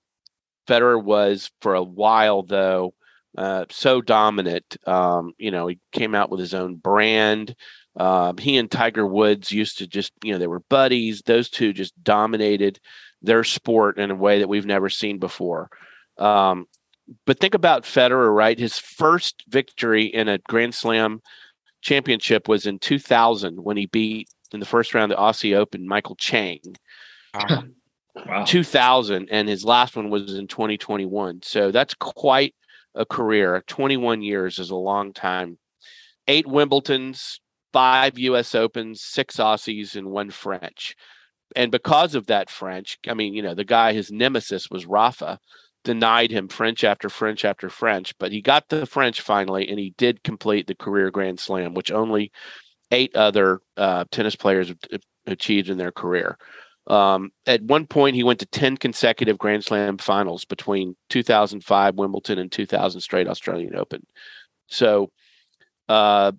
Federer 0.67 1.03
was 1.03 1.49
for 1.59 1.73
a 1.73 1.81
while 1.81 2.43
though, 2.43 2.93
uh, 3.35 3.65
so 3.71 3.99
dominant. 3.99 4.77
Um, 4.85 5.33
you 5.39 5.49
know, 5.49 5.65
he 5.65 5.79
came 5.91 6.13
out 6.13 6.29
with 6.29 6.39
his 6.39 6.53
own 6.53 6.75
brand. 6.75 7.55
Uh, 7.97 8.33
he 8.37 8.57
and 8.57 8.69
Tiger 8.69 9.07
Woods 9.07 9.51
used 9.51 9.79
to 9.79 9.87
just, 9.87 10.13
you 10.23 10.33
know, 10.33 10.37
they 10.37 10.45
were 10.45 10.61
buddies. 10.69 11.23
Those 11.25 11.49
two 11.49 11.73
just 11.73 11.95
dominated 12.03 12.79
their 13.23 13.43
sport 13.43 13.97
in 13.97 14.11
a 14.11 14.15
way 14.15 14.37
that 14.37 14.49
we've 14.49 14.67
never 14.67 14.91
seen 14.91 15.17
before. 15.17 15.71
Um, 16.19 16.67
but 17.25 17.39
think 17.39 17.53
about 17.53 17.83
Federer, 17.83 18.33
right? 18.33 18.57
His 18.57 18.77
first 18.79 19.43
victory 19.47 20.05
in 20.05 20.27
a 20.27 20.37
Grand 20.37 20.75
Slam 20.75 21.21
championship 21.81 22.47
was 22.47 22.65
in 22.65 22.79
2000 22.79 23.63
when 23.63 23.77
he 23.77 23.85
beat 23.85 24.29
in 24.53 24.59
the 24.59 24.65
first 24.65 24.93
round 24.93 25.11
of 25.11 25.17
the 25.17 25.21
Aussie 25.21 25.55
Open 25.55 25.87
Michael 25.87 26.15
Chang. 26.15 26.61
Wow. 27.33 27.63
2000 28.45 29.27
and 29.31 29.49
his 29.49 29.65
last 29.65 29.95
one 29.95 30.09
was 30.09 30.35
in 30.35 30.47
2021. 30.47 31.41
So 31.43 31.71
that's 31.71 31.95
quite 31.95 32.53
a 32.93 33.05
career. 33.05 33.63
21 33.67 34.21
years 34.21 34.59
is 34.59 34.69
a 34.69 34.75
long 34.75 35.13
time 35.13 35.57
eight 36.27 36.45
Wimbledons, 36.45 37.39
five 37.73 38.17
U.S. 38.17 38.55
Opens, 38.55 39.01
six 39.01 39.37
Aussies, 39.37 39.95
and 39.95 40.07
one 40.07 40.29
French. 40.29 40.95
And 41.55 41.71
because 41.71 42.15
of 42.15 42.27
that 42.27 42.49
French, 42.49 42.97
I 43.07 43.13
mean, 43.13 43.33
you 43.33 43.41
know, 43.41 43.53
the 43.53 43.65
guy, 43.65 43.93
his 43.93 44.11
nemesis 44.11 44.69
was 44.69 44.85
Rafa, 44.85 45.39
denied 45.83 46.31
him 46.31 46.47
French 46.47 46.83
after 46.83 47.09
French 47.09 47.45
after 47.45 47.69
French, 47.69 48.17
but 48.17 48.31
he 48.31 48.41
got 48.41 48.69
the 48.69 48.85
French 48.85 49.21
finally, 49.21 49.67
and 49.69 49.79
he 49.79 49.93
did 49.97 50.23
complete 50.23 50.67
the 50.67 50.75
career 50.75 51.11
Grand 51.11 51.39
Slam, 51.39 51.73
which 51.73 51.91
only 51.91 52.31
eight 52.91 53.15
other 53.15 53.61
uh, 53.77 54.05
tennis 54.11 54.35
players 54.35 54.73
achieved 55.25 55.69
in 55.69 55.77
their 55.77 55.91
career. 55.91 56.37
Um, 56.87 57.31
at 57.45 57.61
one 57.61 57.87
point, 57.87 58.15
he 58.15 58.23
went 58.23 58.39
to 58.39 58.45
10 58.45 58.77
consecutive 58.77 59.37
Grand 59.37 59.63
Slam 59.63 59.97
finals 59.97 60.45
between 60.45 60.95
2005 61.09 61.95
Wimbledon 61.95 62.39
and 62.39 62.51
2000 62.51 63.01
straight 63.01 63.27
Australian 63.27 63.75
Open. 63.75 64.05
So, 64.67 65.11
uh, 65.87 66.33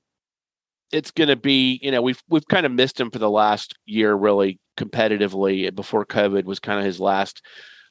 it's 0.92 1.10
going 1.10 1.28
to 1.28 1.36
be, 1.36 1.80
you 1.82 1.90
know, 1.90 2.02
we've 2.02 2.22
we've 2.28 2.46
kind 2.46 2.66
of 2.66 2.72
missed 2.72 3.00
him 3.00 3.10
for 3.10 3.18
the 3.18 3.30
last 3.30 3.74
year, 3.84 4.14
really 4.14 4.60
competitively. 4.76 5.74
Before 5.74 6.04
COVID 6.04 6.44
was 6.44 6.60
kind 6.60 6.78
of 6.78 6.84
his 6.84 7.00
last. 7.00 7.42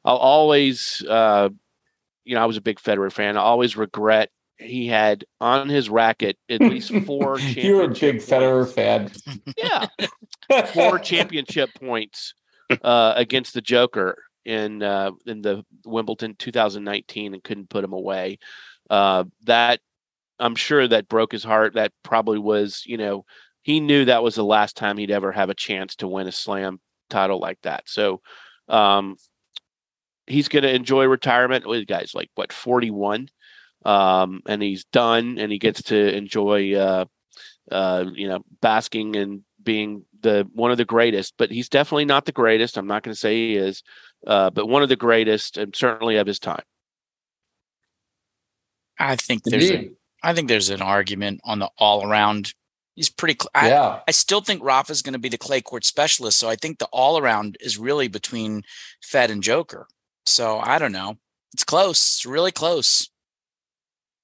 I'll 0.05 0.17
always, 0.17 1.03
uh, 1.07 1.49
you 2.25 2.35
know, 2.35 2.41
I 2.41 2.45
was 2.45 2.57
a 2.57 2.61
big 2.61 2.79
Federer 2.79 3.11
fan. 3.11 3.37
I 3.37 3.41
always 3.41 3.77
regret 3.77 4.29
he 4.57 4.87
had 4.87 5.25
on 5.41 5.69
his 5.69 5.89
racket 5.89 6.37
at 6.49 6.61
least 6.61 6.93
four. 7.05 7.39
You're 7.39 7.83
a 7.83 7.87
big 7.87 8.17
Federer 8.17 8.71
fan. 8.71 9.11
Yeah, 9.57 9.87
four 10.73 10.99
championship 10.99 11.69
points 11.75 12.33
uh, 12.81 13.13
against 13.15 13.53
the 13.53 13.61
Joker 13.61 14.17
in 14.45 14.83
uh, 14.83 15.11
in 15.25 15.41
the 15.41 15.63
Wimbledon 15.85 16.35
2019 16.37 17.33
and 17.33 17.43
couldn't 17.43 17.69
put 17.69 17.83
him 17.83 17.93
away. 17.93 18.39
Uh, 18.89 19.25
that 19.43 19.79
I'm 20.39 20.55
sure 20.55 20.87
that 20.87 21.07
broke 21.07 21.31
his 21.31 21.43
heart. 21.43 21.75
That 21.75 21.91
probably 22.03 22.39
was, 22.39 22.83
you 22.85 22.97
know, 22.97 23.25
he 23.61 23.79
knew 23.79 24.05
that 24.05 24.23
was 24.23 24.35
the 24.35 24.43
last 24.43 24.75
time 24.75 24.97
he'd 24.97 25.11
ever 25.11 25.31
have 25.31 25.49
a 25.49 25.55
chance 25.55 25.95
to 25.97 26.07
win 26.07 26.27
a 26.27 26.31
slam 26.31 26.79
title 27.09 27.39
like 27.39 27.59
that. 27.63 27.83
So 27.87 28.21
um, 28.67 29.15
he's 30.27 30.47
going 30.47 30.63
to 30.63 30.73
enjoy 30.73 31.05
retirement. 31.05 31.65
Well, 31.65 31.79
the 31.79 31.85
guy's 31.85 32.13
like 32.13 32.29
what 32.35 32.53
41, 32.53 33.29
um, 33.85 34.41
and 34.45 34.61
he's 34.61 34.85
done, 34.85 35.37
and 35.37 35.51
he 35.51 35.59
gets 35.59 35.83
to 35.83 36.15
enjoy, 36.15 36.73
uh, 36.75 37.05
uh, 37.71 38.05
you 38.13 38.27
know, 38.27 38.43
basking 38.61 39.15
and 39.15 39.41
being 39.61 40.05
the 40.21 40.47
one 40.53 40.71
of 40.71 40.77
the 40.77 40.85
greatest. 40.85 41.33
But 41.37 41.51
he's 41.51 41.69
definitely 41.69 42.05
not 42.05 42.25
the 42.25 42.31
greatest. 42.31 42.77
I'm 42.77 42.87
not 42.87 43.03
going 43.03 43.13
to 43.13 43.19
say 43.19 43.35
he 43.35 43.55
is, 43.55 43.83
uh, 44.25 44.49
but 44.49 44.67
one 44.67 44.83
of 44.83 44.89
the 44.89 44.95
greatest, 44.95 45.57
and 45.57 45.75
certainly 45.75 46.17
of 46.17 46.27
his 46.27 46.39
time. 46.39 46.63
I 48.99 49.15
think 49.15 49.43
there's 49.43 49.71
a, 49.71 49.91
I 50.21 50.33
think 50.33 50.47
there's 50.47 50.69
an 50.69 50.81
argument 50.81 51.41
on 51.43 51.59
the 51.59 51.69
all 51.77 52.07
around. 52.07 52.53
He's 52.95 53.09
pretty. 53.09 53.35
Cl- 53.41 53.49
I, 53.55 53.69
Yeah. 53.69 53.99
I 54.07 54.11
still 54.11 54.41
think 54.41 54.63
Rafa 54.63 54.91
is 54.91 55.01
going 55.01 55.13
to 55.13 55.19
be 55.19 55.29
the 55.29 55.37
clay 55.37 55.61
court 55.61 55.83
specialist. 55.83 56.37
So 56.37 56.47
I 56.47 56.55
think 56.55 56.77
the 56.77 56.85
all 56.93 57.17
around 57.17 57.57
is 57.59 57.77
really 57.77 58.07
between 58.07 58.63
Fed 59.01 59.31
and 59.31 59.41
Joker. 59.41 59.87
So 60.25 60.59
I 60.59 60.79
don't 60.79 60.91
know. 60.91 61.17
It's 61.53 61.63
close. 61.63 61.97
It's 62.17 62.25
really 62.25 62.51
close. 62.51 63.09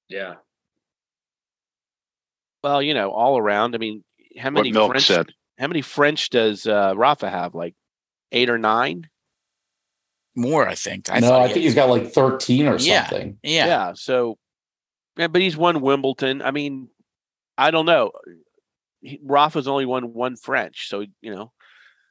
Yeah. 0.07 0.35
Well, 2.63 2.81
you 2.81 2.93
know, 2.93 3.11
all 3.11 3.37
around. 3.37 3.75
I 3.75 3.77
mean, 3.77 4.03
how 4.37 4.49
many 4.49 4.71
Milk 4.71 4.91
French? 4.91 5.05
said. 5.05 5.27
How 5.57 5.67
many 5.67 5.81
French 5.81 6.29
does 6.29 6.65
uh, 6.65 6.93
Rafa 6.95 7.29
have? 7.29 7.53
Like 7.55 7.75
eight 8.31 8.49
or 8.49 8.57
nine? 8.57 9.07
More, 10.35 10.67
I 10.67 10.75
think. 10.75 11.09
I 11.11 11.19
no, 11.19 11.37
I 11.37 11.43
think 11.45 11.55
had- 11.57 11.63
he's 11.63 11.75
got 11.75 11.89
like 11.89 12.11
13 12.11 12.67
or 12.67 12.77
Yeah. 12.77 13.07
something. 13.07 13.37
Yeah. 13.43 13.65
Yeah. 13.65 13.93
So, 13.95 14.37
yeah, 15.17 15.27
but 15.27 15.41
he's 15.41 15.57
won 15.57 15.81
Wimbledon. 15.81 16.41
I 16.41 16.51
mean, 16.51 16.89
I 17.57 17.71
don't 17.71 17.85
know. 17.85 18.11
He, 19.01 19.19
Rafa's 19.23 19.67
only 19.67 19.85
won 19.85 20.13
one 20.13 20.35
French, 20.35 20.87
so 20.89 21.05
you 21.21 21.33
know. 21.35 21.51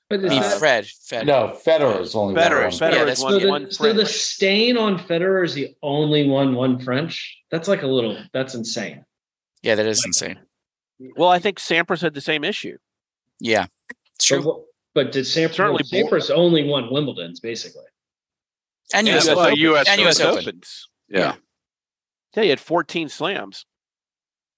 But 0.08 0.20
I 0.20 0.24
is 0.24 0.30
mean, 0.30 0.40
that, 0.40 0.58
Fred. 0.58 0.86
Fed. 0.86 1.26
No, 1.26 1.54
Federer's 1.66 2.14
only 2.14 2.34
one. 2.34 2.42
Federer, 2.42 2.62
one. 2.62 2.70
Federer 2.70 2.92
Yeah, 2.92 3.04
has 3.04 3.20
that's- 3.20 3.22
won 3.22 3.32
so, 3.32 3.38
the, 3.38 3.48
one 3.48 3.70
so 3.70 3.92
the 3.92 4.06
stain 4.06 4.78
on 4.78 4.98
Federer 4.98 5.44
is 5.44 5.52
the 5.54 5.74
only 5.82 6.26
one 6.28 6.54
one 6.54 6.78
French. 6.80 7.38
That's 7.50 7.68
like 7.68 7.82
a 7.82 7.86
little. 7.86 8.16
That's 8.32 8.54
insane. 8.54 9.04
Yeah, 9.62 9.74
that 9.74 9.86
is 9.86 10.04
insane. 10.04 10.38
Well, 11.16 11.28
I 11.28 11.38
think 11.38 11.58
Sampras 11.58 12.00
had 12.00 12.14
the 12.14 12.20
same 12.20 12.42
issue. 12.44 12.78
Yeah. 13.40 13.66
It's 14.14 14.28
But, 14.30 14.42
true. 14.42 14.64
but 14.94 15.12
did 15.12 15.24
Sampras? 15.26 15.54
Certainly 15.54 15.84
Sampras 15.84 16.30
only 16.30 16.64
won 16.64 16.90
Wimbledon's 16.92 17.40
basically. 17.40 17.84
And 18.94 19.06
Yeah, 19.06 19.16
US 19.18 19.26
well, 19.26 19.40
Open. 19.40 19.58
US 19.58 19.88
and 19.88 20.00
US 20.00 20.20
Open. 20.20 20.30
Open. 20.32 20.48
Opens. 20.48 20.88
Yeah. 21.08 21.34
Yeah, 22.34 22.42
he 22.44 22.48
had 22.50 22.60
14 22.60 23.08
slams, 23.08 23.66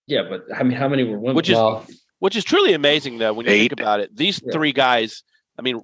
Yeah, 0.07 0.23
but 0.29 0.45
I 0.55 0.63
mean, 0.63 0.77
how 0.77 0.87
many 0.89 1.03
were 1.05 1.13
Wimbledon? 1.19 1.37
Which 1.37 1.49
is- 1.51 1.57
Well, 1.57 1.87
which 2.19 2.37
is 2.37 2.45
truly 2.45 2.75
amazing, 2.75 3.19
though, 3.19 3.33
when 3.33 3.47
you 3.47 3.53
Eight. 3.53 3.59
think 3.71 3.73
about 3.73 4.01
it. 4.01 4.15
These 4.15 4.43
Yeah. 4.45 4.53
three 4.53 4.73
guys, 4.73 5.23
I 5.61 5.63
mean, 5.63 5.83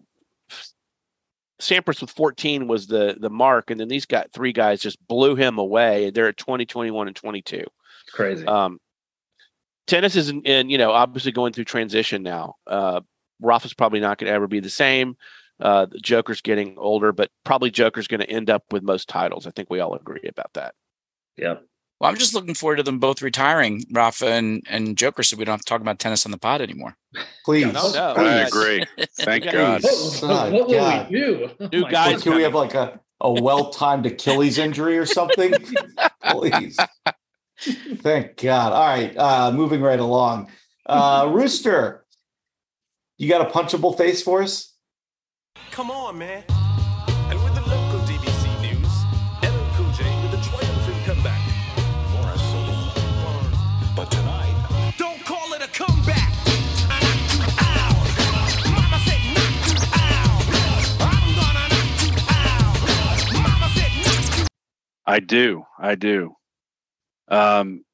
Sampras 1.60 2.00
with 2.00 2.10
14 2.10 2.66
was 2.66 2.86
the 2.86 3.16
the 3.20 3.28
mark, 3.28 3.70
and 3.70 3.78
then 3.78 3.88
these 3.88 4.06
got 4.06 4.32
three 4.32 4.52
guys 4.52 4.80
just 4.80 4.98
blew 5.06 5.36
him 5.36 5.58
away. 5.58 6.10
They're 6.10 6.28
at 6.28 6.38
20, 6.38 6.64
21, 6.64 7.06
and 7.06 7.14
22. 7.16 7.62
crazy. 8.12 8.46
Um, 8.46 8.78
tennis 9.86 10.16
is 10.16 10.30
in, 10.30 10.42
in, 10.42 10.70
you 10.70 10.78
know 10.78 10.92
obviously 10.92 11.32
going 11.32 11.52
through 11.52 11.64
transition 11.64 12.22
now. 12.22 12.54
Uh, 12.66 13.02
Rafa's 13.40 13.74
probably 13.74 14.00
not 14.00 14.16
going 14.16 14.28
to 14.28 14.34
ever 14.34 14.46
be 14.46 14.60
the 14.60 14.70
same. 14.70 15.16
Uh, 15.60 15.84
the 15.84 15.98
Joker's 15.98 16.40
getting 16.40 16.76
older, 16.78 17.12
but 17.12 17.30
probably 17.44 17.70
Joker's 17.70 18.08
going 18.08 18.20
to 18.20 18.30
end 18.30 18.48
up 18.48 18.64
with 18.70 18.82
most 18.82 19.08
titles. 19.08 19.46
I 19.46 19.50
think 19.50 19.68
we 19.70 19.80
all 19.80 19.94
agree 19.94 20.28
about 20.28 20.52
that. 20.54 20.74
yeah. 21.36 21.56
Well, 22.00 22.10
I'm 22.10 22.18
just 22.18 22.34
looking 22.34 22.54
forward 22.54 22.76
to 22.76 22.82
them 22.82 22.98
both 22.98 23.22
retiring, 23.22 23.82
Rafa 23.90 24.26
and, 24.26 24.62
and 24.68 24.98
Joker, 24.98 25.22
so 25.22 25.36
we 25.36 25.44
don't 25.46 25.54
have 25.54 25.60
to 25.60 25.64
talk 25.64 25.80
about 25.80 25.98
tennis 25.98 26.26
on 26.26 26.30
the 26.32 26.38
pod 26.38 26.60
anymore. 26.60 26.96
please. 27.44 27.64
No, 27.72 27.90
no, 27.92 28.12
please. 28.14 28.28
I 28.28 28.40
agree. 28.46 28.84
Thank 29.20 29.44
Yeah. 29.46 29.52
God. 29.52 29.80
Please. 29.80 30.20
What, 30.22 30.30
Oh, 30.30 30.50
what 30.50 30.68
will 30.68 31.04
we 31.10 31.18
do? 31.18 31.50
New 31.72 31.88
guys 31.90 32.14
What, 32.16 32.22
can 32.22 32.34
we 32.34 32.42
have 32.42 32.54
like 32.54 32.74
a, 32.74 33.00
a 33.22 33.32
well-timed 33.42 34.04
Achilles 34.04 34.58
injury 34.58 34.98
or 34.98 35.06
something? 35.06 35.54
Please. 36.30 36.76
Thank 37.58 38.36
God. 38.42 38.72
All 38.74 38.86
right. 38.86 39.16
Uh, 39.16 39.50
moving 39.52 39.80
right 39.80 39.98
along. 40.00 40.50
Uh, 40.84 41.30
Rooster, 41.32 42.04
you 43.16 43.26
got 43.28 43.40
a 43.40 43.50
punchable 43.50 43.96
face 43.96 44.22
for 44.22 44.42
us? 44.42 44.74
Come 45.70 45.90
on, 45.90 46.18
man. 46.18 46.44
I 65.06 65.20
do. 65.20 65.64
I 65.78 65.94
do. 65.94 66.34
Um, 67.28 67.84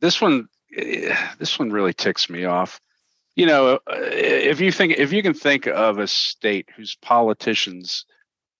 this 0.00 0.20
one, 0.20 0.48
eh, 0.76 1.16
this 1.38 1.58
one 1.58 1.70
really 1.70 1.94
ticks 1.94 2.28
me 2.28 2.44
off. 2.44 2.80
You 3.34 3.46
know, 3.46 3.74
uh, 3.74 3.78
if 3.86 4.60
you 4.60 4.72
think, 4.72 4.94
if 4.98 5.12
you 5.12 5.22
can 5.22 5.34
think 5.34 5.66
of 5.66 5.98
a 5.98 6.06
state 6.06 6.68
whose 6.76 6.96
politicians 6.96 8.04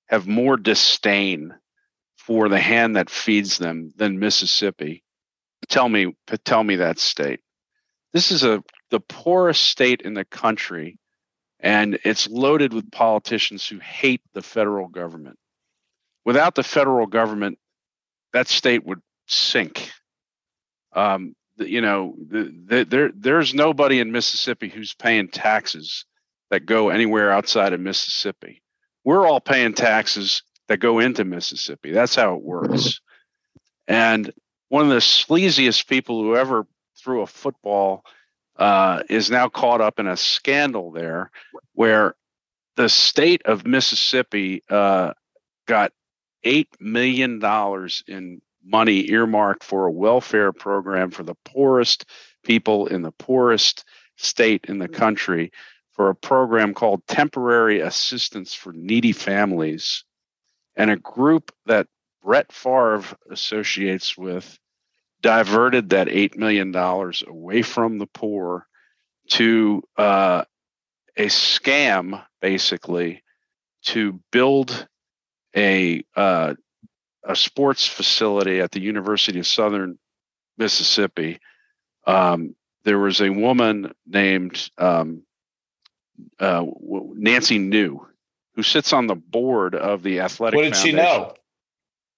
have 0.07 0.27
more 0.27 0.57
disdain 0.57 1.55
for 2.17 2.49
the 2.49 2.59
hand 2.59 2.97
that 2.97 3.11
feeds 3.11 3.59
them 3.59 3.93
than 3.97 4.19
Mississippi, 4.19 5.03
tell 5.69 5.89
me, 5.89 6.15
tell 6.45 6.63
me 6.63 6.77
that 6.77 6.99
state. 6.99 7.41
This 8.13 8.31
is 8.31 8.45
a 8.45 8.63
the 8.91 9.01
poorest 9.01 9.65
state 9.65 10.03
in 10.03 10.15
the 10.15 10.25
country, 10.25 10.99
and 11.61 11.99
it's 12.05 12.29
loaded 12.29 12.73
with 12.73 12.91
politicians 12.91 13.67
who 13.67 13.79
hate 13.79 14.23
the 14.33 14.43
federal 14.43 14.89
government. 14.89 15.39
Without 16.25 16.55
the 16.55 16.63
federal 16.63 17.07
government, 17.07 17.59
that 18.37 18.49
state 18.49 18.85
would 18.85 19.01
sink. 19.27 19.91
Um, 20.93 21.35
you 21.57 21.81
know, 21.81 22.15
the, 22.19 22.55
the, 22.67 22.85
there 22.85 23.11
there's 23.17 23.55
nobody 23.55 23.99
in 23.99 24.13
Mississippi 24.13 24.69
who's 24.69 24.95
paying 24.95 25.29
taxes 25.29 26.05
that 26.51 26.67
go 26.67 26.91
anywhere 26.91 27.33
outside 27.33 27.73
of 27.73 27.81
Mississippi. 27.81 28.63
We're 29.05 29.27
all 29.27 29.41
paying 29.41 29.73
taxes 29.73 30.43
that 30.69 30.79
go 30.79 30.99
into 30.99 31.25
Mississippi. 31.25 31.93
That's 31.93 32.15
how 32.15 32.35
it 32.35 32.43
works. 32.43 33.01
And 33.89 34.31
one 34.69 34.85
of 34.85 34.91
the 34.91 34.97
sleaziest 34.97 35.87
people 35.87 36.23
who 36.23 36.37
ever 36.37 36.67
threw 36.99 37.23
a 37.23 37.27
football 37.27 38.05
uh, 38.59 39.03
is 39.09 39.31
now 39.31 39.49
caught 39.49 39.81
up 39.81 39.99
in 39.99 40.07
a 40.07 40.17
scandal 40.17 40.91
there, 40.91 41.31
where 41.73 42.17
the 42.77 42.89
state 42.89 43.43
of 43.47 43.67
Mississippi 43.67 44.63
uh, 44.69 45.13
got 45.67 45.93
eight 46.47 46.69
million 46.81 47.39
dollars 47.39 48.03
in 48.07 48.41
money 48.65 49.11
earmarked 49.11 49.63
for 49.63 49.87
a 49.87 49.93
welfare 49.93 50.53
program 50.53 51.11
for 51.11 51.23
the 51.23 51.37
poorest 51.45 52.07
people 52.45 52.87
in 52.87 53.03
the 53.03 53.13
poorest 53.13 53.85
state 54.17 54.65
in 54.69 54.79
the 54.79 54.89
country 54.89 55.53
for 55.93 56.09
a 56.09 56.15
program 56.15 56.73
called 56.73 57.07
temporary 57.07 57.81
assistance 57.81 58.55
for 58.55 58.73
needy 58.73 59.13
families 59.13 60.05
and 60.77 60.91
a 60.91 60.97
group 60.97 61.53
that 61.67 61.87
Brett 62.23 62.53
Favre 62.53 63.17
associates 63.31 64.17
with 64.17 64.59
diverted 65.23 65.91
that 65.91 66.09
eight 66.09 66.37
million 66.37 66.71
dollars 66.71 67.23
away 67.27 67.63
from 67.63 67.99
the 67.99 68.07
poor 68.07 68.67
to 69.31 69.83
uh, 69.97 70.45
a 71.17 71.27
scam, 71.27 72.23
basically, 72.41 73.23
to 73.83 74.21
build 74.31 74.87
a 75.57 76.05
uh, 76.17 76.55
a 77.25 77.35
sports 77.37 77.87
facility 77.87 78.61
at 78.61 78.71
the 78.73 78.81
University 78.81 79.39
of 79.39 79.47
Southern 79.47 79.99
Mississippi. 80.59 81.39
Um, 82.07 82.55
there 82.85 82.99
was 82.99 83.21
a 83.21 83.31
woman 83.31 83.93
named 84.07 84.71
um, 84.79 85.23
uh, 86.39 86.65
Nancy 87.15 87.59
New 87.59 88.07
who 88.55 88.63
sits 88.63 88.93
on 88.93 89.07
the 89.07 89.17
board 89.17 89.75
of 89.75 90.03
the 90.03 90.21
athletic. 90.21 90.57
What 90.57 90.65
did 90.65 90.77
she 90.77 90.93
know? 90.93 91.35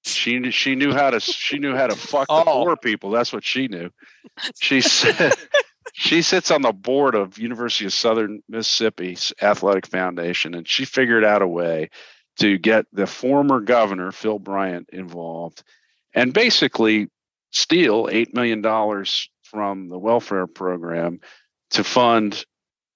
She 0.04 0.38
knew- 0.38 0.50
she 0.52 0.74
knew 0.74 0.92
how 0.92 1.10
to 1.10 1.20
she 1.20 1.58
knew 1.58 1.74
how 1.74 1.86
to 1.88 1.96
fuck 1.96 2.28
the 2.28 2.34
Oh. 2.34 2.64
poor 2.64 2.76
people. 2.76 3.10
That's 3.10 3.32
what 3.32 3.44
she 3.44 3.66
knew. 3.68 3.90
She 4.60 4.80
said 4.80 5.32
she 5.94 6.22
sits 6.22 6.50
on 6.50 6.62
the 6.62 6.72
board 6.72 7.14
of 7.14 7.38
University 7.38 7.86
of 7.86 7.92
Southern 7.92 8.42
Mississippi's 8.48 9.32
athletic 9.42 9.86
foundation, 9.86 10.54
and 10.54 10.68
she 10.68 10.84
figured 10.84 11.24
out 11.24 11.42
a 11.42 11.48
way 11.48 11.90
to 12.38 12.58
get 12.58 12.86
the 12.92 13.06
former 13.06 13.60
governor 13.60 14.12
Phil 14.12 14.38
Bryant 14.38 14.90
involved, 14.92 15.62
and 16.14 16.32
basically 16.32 17.08
steal 17.50 18.08
eight 18.10 18.34
million 18.34 18.62
dollars 18.62 19.28
from 19.42 19.88
the 19.88 19.98
welfare 19.98 20.46
program 20.46 21.20
to 21.70 21.84
fund 21.84 22.44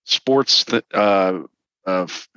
sports 0.05 0.65
th- 0.65 0.85
uh, 0.95 1.41
uh, 1.87 2.03
f- 2.05 2.29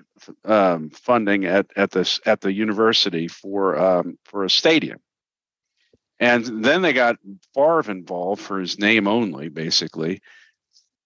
um, 0.45 0.89
funding 0.91 1.45
at 1.45 1.67
at 1.75 1.91
this 1.91 2.19
at 2.25 2.41
the 2.41 2.53
university 2.53 3.27
for 3.27 3.77
um, 3.77 4.17
for 4.25 4.43
a 4.43 4.49
stadium. 4.49 4.99
And 6.19 6.63
then 6.63 6.81
they 6.81 6.93
got 6.93 7.17
Favre 7.53 7.91
involved 7.91 8.41
for 8.41 8.59
his 8.59 8.79
name 8.79 9.07
only, 9.07 9.49
basically. 9.49 10.21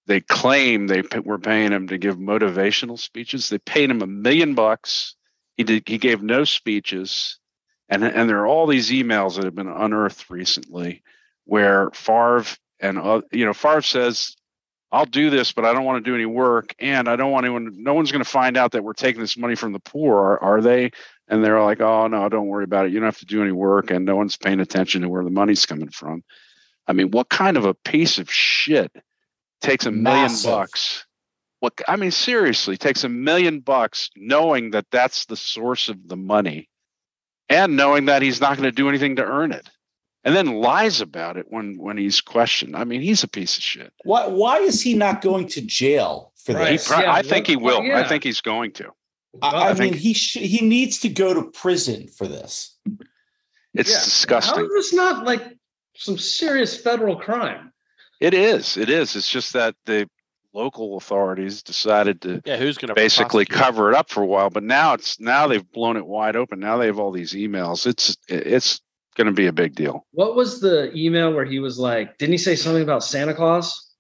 They 0.06 0.22
claim 0.22 0.88
they 0.88 1.02
p- 1.02 1.20
were 1.20 1.40
paying 1.40 1.72
him 1.72 1.88
to 1.88 1.98
give 1.98 2.18
motivational 2.18 3.00
speeches. 3.00 3.50
They 3.50 3.58
paid 3.60 3.90
him 3.90 4.02
a 4.02 4.08
million 4.08 4.54
bucks. 4.56 5.16
He 5.60 5.66
did. 5.66 5.90
He 5.90 5.98
gave 5.98 6.24
no 6.24 6.46
speeches, 6.46 7.38
and 7.90 8.02
and 8.02 8.30
there 8.30 8.40
are 8.40 8.48
all 8.48 8.66
these 8.66 8.92
emails 8.92 9.36
that 9.36 9.44
have 9.44 9.56
been 9.56 9.68
unearthed 9.68 10.30
recently, 10.30 11.04
where 11.44 11.90
Favre 11.92 12.46
and 12.80 12.98
uh, 12.98 13.24
you 13.34 13.44
know 13.44 13.52
Favre 13.52 13.82
says, 13.82 14.38
"I'll 14.90 15.04
do 15.04 15.30
this, 15.30 15.52
but 15.52 15.66
I 15.66 15.74
don't 15.74 15.84
want 15.84 16.02
to 16.02 16.10
do 16.10 16.16
any 16.16 16.26
work, 16.26 16.74
and 16.80 17.10
I 17.10 17.18
don't 17.18 17.34
want 17.34 17.46
anyone. 17.46 17.84
No 17.84 17.94
one's 17.94 18.10
going 18.10 18.24
to 18.24 18.30
find 18.30 18.56
out 18.56 18.72
that 18.72 18.86
we're 18.86 18.94
taking 18.94 19.20
this 19.20 19.36
money 19.36 19.56
from 19.56 19.74
the 19.74 19.82
poor, 19.82 20.16
are, 20.18 20.42
are 20.42 20.62
they?" 20.62 20.92
And 21.28 21.44
they're 21.44 21.62
like, 21.62 21.82
"Oh 21.82 22.08
no, 22.08 22.30
don't 22.30 22.48
worry 22.48 22.64
about 22.64 22.86
it. 22.86 22.94
You 22.94 23.02
don't 23.02 23.08
have 23.08 23.20
to 23.20 23.26
do 23.26 23.44
any 23.44 23.52
work, 23.52 23.92
and 23.92 24.06
no 24.06 24.16
one's 24.16 24.38
paying 24.38 24.62
attention 24.62 25.02
to 25.02 25.10
where 25.10 25.26
the 25.26 25.30
money's 25.30 25.66
coming 25.66 25.90
from." 25.90 26.24
I 26.88 26.94
mean, 26.94 27.12
what 27.12 27.28
kind 27.28 27.58
of 27.58 27.66
a 27.66 27.74
piece 27.74 28.18
of 28.18 28.32
shit 28.32 28.94
takes 29.60 29.86
a 29.86 29.92
million 29.92 30.32
bucks? 30.42 31.06
What 31.60 31.74
I 31.88 31.96
mean, 31.98 32.12
seriously, 32.12 32.78
takes 32.78 33.04
a 33.04 33.10
million 33.10 33.60
bucks, 33.60 34.10
knowing 34.16 34.72
that 34.72 34.86
that's 34.92 35.26
the 35.26 35.36
source 35.36 35.90
of 35.90 36.08
the 36.08 36.16
money, 36.16 36.70
and 37.50 37.76
knowing 37.76 38.06
that 38.06 38.22
he's 38.22 38.40
not 38.40 38.56
going 38.58 38.70
to 38.70 38.72
do 38.76 38.88
anything 38.88 39.18
to 39.18 39.26
earn 39.26 39.52
it, 39.52 39.70
and 40.24 40.34
then 40.36 40.62
lies 40.62 41.02
about 41.02 41.36
it 41.36 41.48
when 41.50 41.78
when 41.78 41.98
he's 41.98 42.22
questioned. 42.22 42.76
I 42.78 42.86
mean, 42.86 43.02
he's 43.02 43.24
a 43.24 43.28
piece 43.28 43.58
of 43.58 43.64
shit. 43.64 43.92
Why 44.06 44.28
why 44.28 44.60
is 44.60 44.82
he 44.82 44.94
not 44.94 45.22
going 45.22 45.48
to 45.50 45.62
jail 45.62 46.32
for 46.46 46.58
He 46.60 46.72
this? 46.78 46.88
pro- 46.88 47.00
Yeah, 47.02 47.12
I 47.14 47.22
think 47.24 47.48
he 47.48 47.58
what- 47.58 47.84
will. 47.84 47.96
I 47.96 48.08
think 48.08 48.24
he's 48.24 48.42
going 48.42 48.72
to. 48.74 48.92
I, 49.42 49.48
I 49.50 49.70
I 49.70 49.74
mean, 49.74 49.94
he 49.94 50.14
sh- 50.14 50.38
he 50.40 50.66
needs 50.66 51.00
to 51.02 51.10
go 51.10 51.34
to 51.34 51.52
prison 51.52 52.08
for 52.08 52.26
this. 52.28 52.78
It's 53.74 53.92
Yeah. 53.92 54.00
Disgusting. 54.04 54.64
is 54.64 54.70
this 54.72 54.94
not 54.94 55.26
like 55.26 55.44
some 55.96 56.18
serious 56.18 56.76
federal 56.80 57.18
crime? 57.18 57.72
It 58.22 58.34
is. 58.34 58.76
It 58.78 58.90
is. 58.90 59.16
It's 59.16 59.30
just 59.30 59.54
that 59.54 59.76
the 59.86 60.10
local 60.54 60.98
authorities 60.98 61.64
decided 61.64 62.22
to 62.22 62.42
Yeah, 62.46 62.58
who's 62.58 62.78
going 62.78 62.90
to 62.90 62.96
basically 62.96 63.46
cover 63.46 63.90
it 63.90 63.96
up 63.96 64.10
for 64.10 64.24
a 64.24 64.26
while, 64.26 64.50
but 64.50 64.64
now 64.64 64.94
it's 64.94 65.20
now 65.20 65.48
they've 65.48 65.72
blown 65.72 65.98
it 65.98 66.06
wide 66.06 66.36
open. 66.36 66.60
Now 66.60 66.78
they 66.78 66.88
have 66.88 67.00
all 67.00 67.12
these 67.12 67.34
emails. 67.34 67.86
It's 67.86 68.18
it's 68.28 68.82
going 69.16 69.28
to 69.28 69.34
be 69.34 69.48
a 69.48 69.54
big 69.54 69.76
deal. 69.76 70.06
What 70.12 70.36
was 70.36 70.62
the 70.62 70.96
email 70.96 71.34
where 71.34 71.46
he 71.46 71.60
was 71.60 71.78
like, 71.78 72.18
didn't 72.18 72.34
he 72.34 72.38
say 72.38 72.56
something 72.56 72.84
about 72.84 73.04
Santa 73.04 73.34
Claus? 73.34 73.94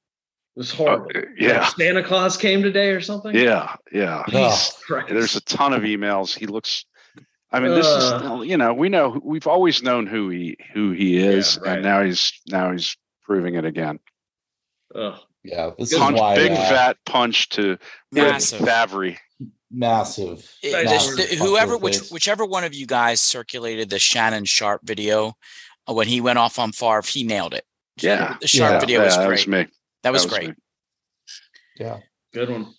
It 0.55 0.59
was 0.59 0.71
horrible. 0.71 1.11
Uh, 1.13 1.21
yeah. 1.37 1.61
Like 1.61 1.75
Santa 1.75 2.03
Claus 2.03 2.37
came 2.37 2.63
today 2.63 2.89
or 2.89 3.01
something? 3.01 3.35
Yeah, 3.35 3.75
yeah. 3.91 4.23
Jesus 4.27 4.81
Christ. 4.85 5.09
There's 5.09 5.35
a 5.35 5.41
ton 5.41 5.73
of 5.73 5.83
emails. 5.83 6.37
He 6.37 6.47
looks. 6.47 6.85
I 7.51 7.59
mean, 7.59 7.73
this 7.73 7.87
is 7.87 8.47
you 8.47 8.57
know 8.57 8.73
we 8.73 8.89
know 8.89 9.19
we've 9.23 9.47
always 9.47 9.81
known 9.81 10.05
who 10.05 10.29
he 10.29 10.55
who 10.73 10.91
he 10.91 11.17
is, 11.17 11.57
right. 11.59 11.73
and 11.73 11.83
now 11.83 12.03
he's 12.03 12.31
now 12.47 12.71
he's 12.71 12.95
proving 13.23 13.55
it 13.55 13.65
again. 13.65 13.99
Ugh. 14.93 15.19
Yeah, 15.49 15.71
this 15.77 15.97
Punch, 15.97 16.15
is 16.15 16.21
why 16.21 16.35
big 16.35 16.51
uh, 16.51 16.55
fat 16.55 16.97
punch 17.05 17.49
to 17.49 17.77
Massive. 18.11 18.59
Favre. 18.59 19.15
massive. 19.71 20.47
It- 20.61 20.73
Right. 20.73 20.87
this- 20.87 21.15
massive 21.15 21.29
the- 21.29 21.35
whoever, 21.43 21.77
which, 21.77 21.99
whichever 22.09 22.45
one 22.45 22.63
of 22.63 22.73
you 22.75 22.85
guys 22.85 23.19
circulated 23.21 23.89
the 23.89 23.99
Shannon 23.99 24.45
Sharpe 24.45 24.81
video 24.83 25.33
uh, 25.89 25.93
when 25.93 26.07
he 26.07 26.21
went 26.21 26.37
off 26.39 26.59
on 26.59 26.71
Favre, 26.71 27.01
he 27.07 27.23
nailed 27.23 27.53
it. 27.53 27.65
Yeah, 27.97 28.37
the 28.39 28.47
Sharpe 28.47 28.73
Yeah. 28.73 28.79
video 28.79 29.03
was 29.03 29.15
that 29.15 29.25
great. 29.27 29.39
was 29.39 29.47
me. 29.47 29.67
that 30.03 30.11
was 30.13 30.23
That 30.25 30.31
was 30.31 30.37
great. 30.39 30.49
me. 30.49 30.55
Yeah. 31.79 31.99
Good 32.33 32.49
one. 32.49 32.73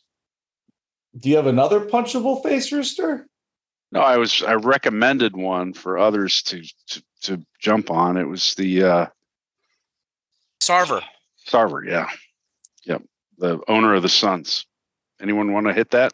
Do 1.18 1.28
you 1.28 1.36
have 1.36 1.46
another 1.46 1.80
punchable 1.80 2.42
face, 2.42 2.70
Rooster? 2.70 3.26
No, 3.92 4.00
I 4.00 4.16
was 4.18 4.42
I 4.44 4.54
recommended 4.54 5.36
one 5.36 5.72
for 5.72 5.98
others 5.98 6.42
to 6.44 6.62
to, 6.88 7.02
to 7.22 7.42
jump 7.60 7.90
on. 7.90 8.16
It 8.16 8.28
was 8.28 8.54
the 8.54 8.84
uh 8.84 9.06
Sarver. 10.62 11.02
Sarver, 11.48 11.84
yeah. 11.86 12.06
Yep. 12.84 13.02
The 13.38 13.60
owner 13.68 13.94
of 13.94 14.02
the 14.02 14.08
Suns. 14.08 14.66
Anyone 15.20 15.52
want 15.52 15.66
to 15.66 15.72
hit 15.72 15.90
that? 15.90 16.12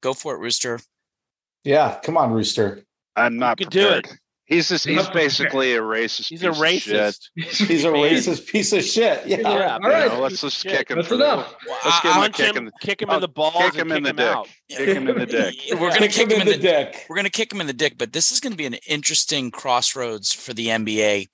Go 0.00 0.14
for 0.14 0.34
it, 0.34 0.38
Rooster. 0.38 0.80
Yeah, 1.64 1.98
come 2.02 2.16
on, 2.16 2.32
Rooster. 2.32 2.84
I'm 3.16 3.36
not 3.36 3.58
could 3.58 3.70
do 3.70 3.88
it. 3.88 4.08
He's 4.48 4.70
just, 4.70 4.86
he's 4.86 5.06
basically 5.10 5.74
a 5.74 5.80
racist. 5.82 6.28
He's 6.28 6.42
a 6.42 6.50
piece 6.50 6.86
of 6.86 6.90
shit. 6.90 6.96
racist. 7.36 7.66
He's 7.66 7.84
a 7.84 7.88
racist 7.88 8.46
piece 8.46 8.72
of 8.72 8.82
shit. 8.82 9.26
Yeah. 9.26 9.40
Yeah, 9.40 9.76
All 9.76 9.90
You 9.90 10.08
know, 10.08 10.20
let's 10.20 10.40
just 10.40 10.62
kick 10.62 10.90
him. 10.90 10.96
That's 10.96 11.08
for 11.08 11.18
the- 11.18 11.24
enough. 11.24 11.54
Let's 11.84 12.00
give 12.00 12.12
him 12.12 12.22
a 12.22 12.30
kick 12.30 12.56
him, 12.56 12.66
in, 12.68 12.72
kick 12.80 13.02
him 13.02 13.10
in 13.10 13.20
the 13.20 13.28
balls, 13.28 13.72
kick 13.72 13.74
him 13.74 13.92
in 13.92 14.04
the 14.04 14.14
dick. 14.14 14.36
Kick 14.70 14.88
him 14.88 15.06
in 15.06 15.18
the 15.18 15.26
dick. 15.26 15.54
We're 15.78 15.92
gonna 15.92 16.08
kick 16.08 16.30
him 16.30 16.40
in 16.40 16.46
the, 16.46 16.56
dick. 16.56 17.04
we're 17.10 17.16
gonna 17.16 17.28
kick 17.28 17.52
him 17.52 17.60
in 17.60 17.66
the 17.66 17.74
dick, 17.74 17.98
but 17.98 18.14
this 18.14 18.32
is 18.32 18.40
gonna 18.40 18.56
be 18.56 18.64
an 18.64 18.76
interesting 18.86 19.50
crossroads 19.50 20.32
for 20.32 20.54
the 20.54 20.68
NBA 20.68 21.28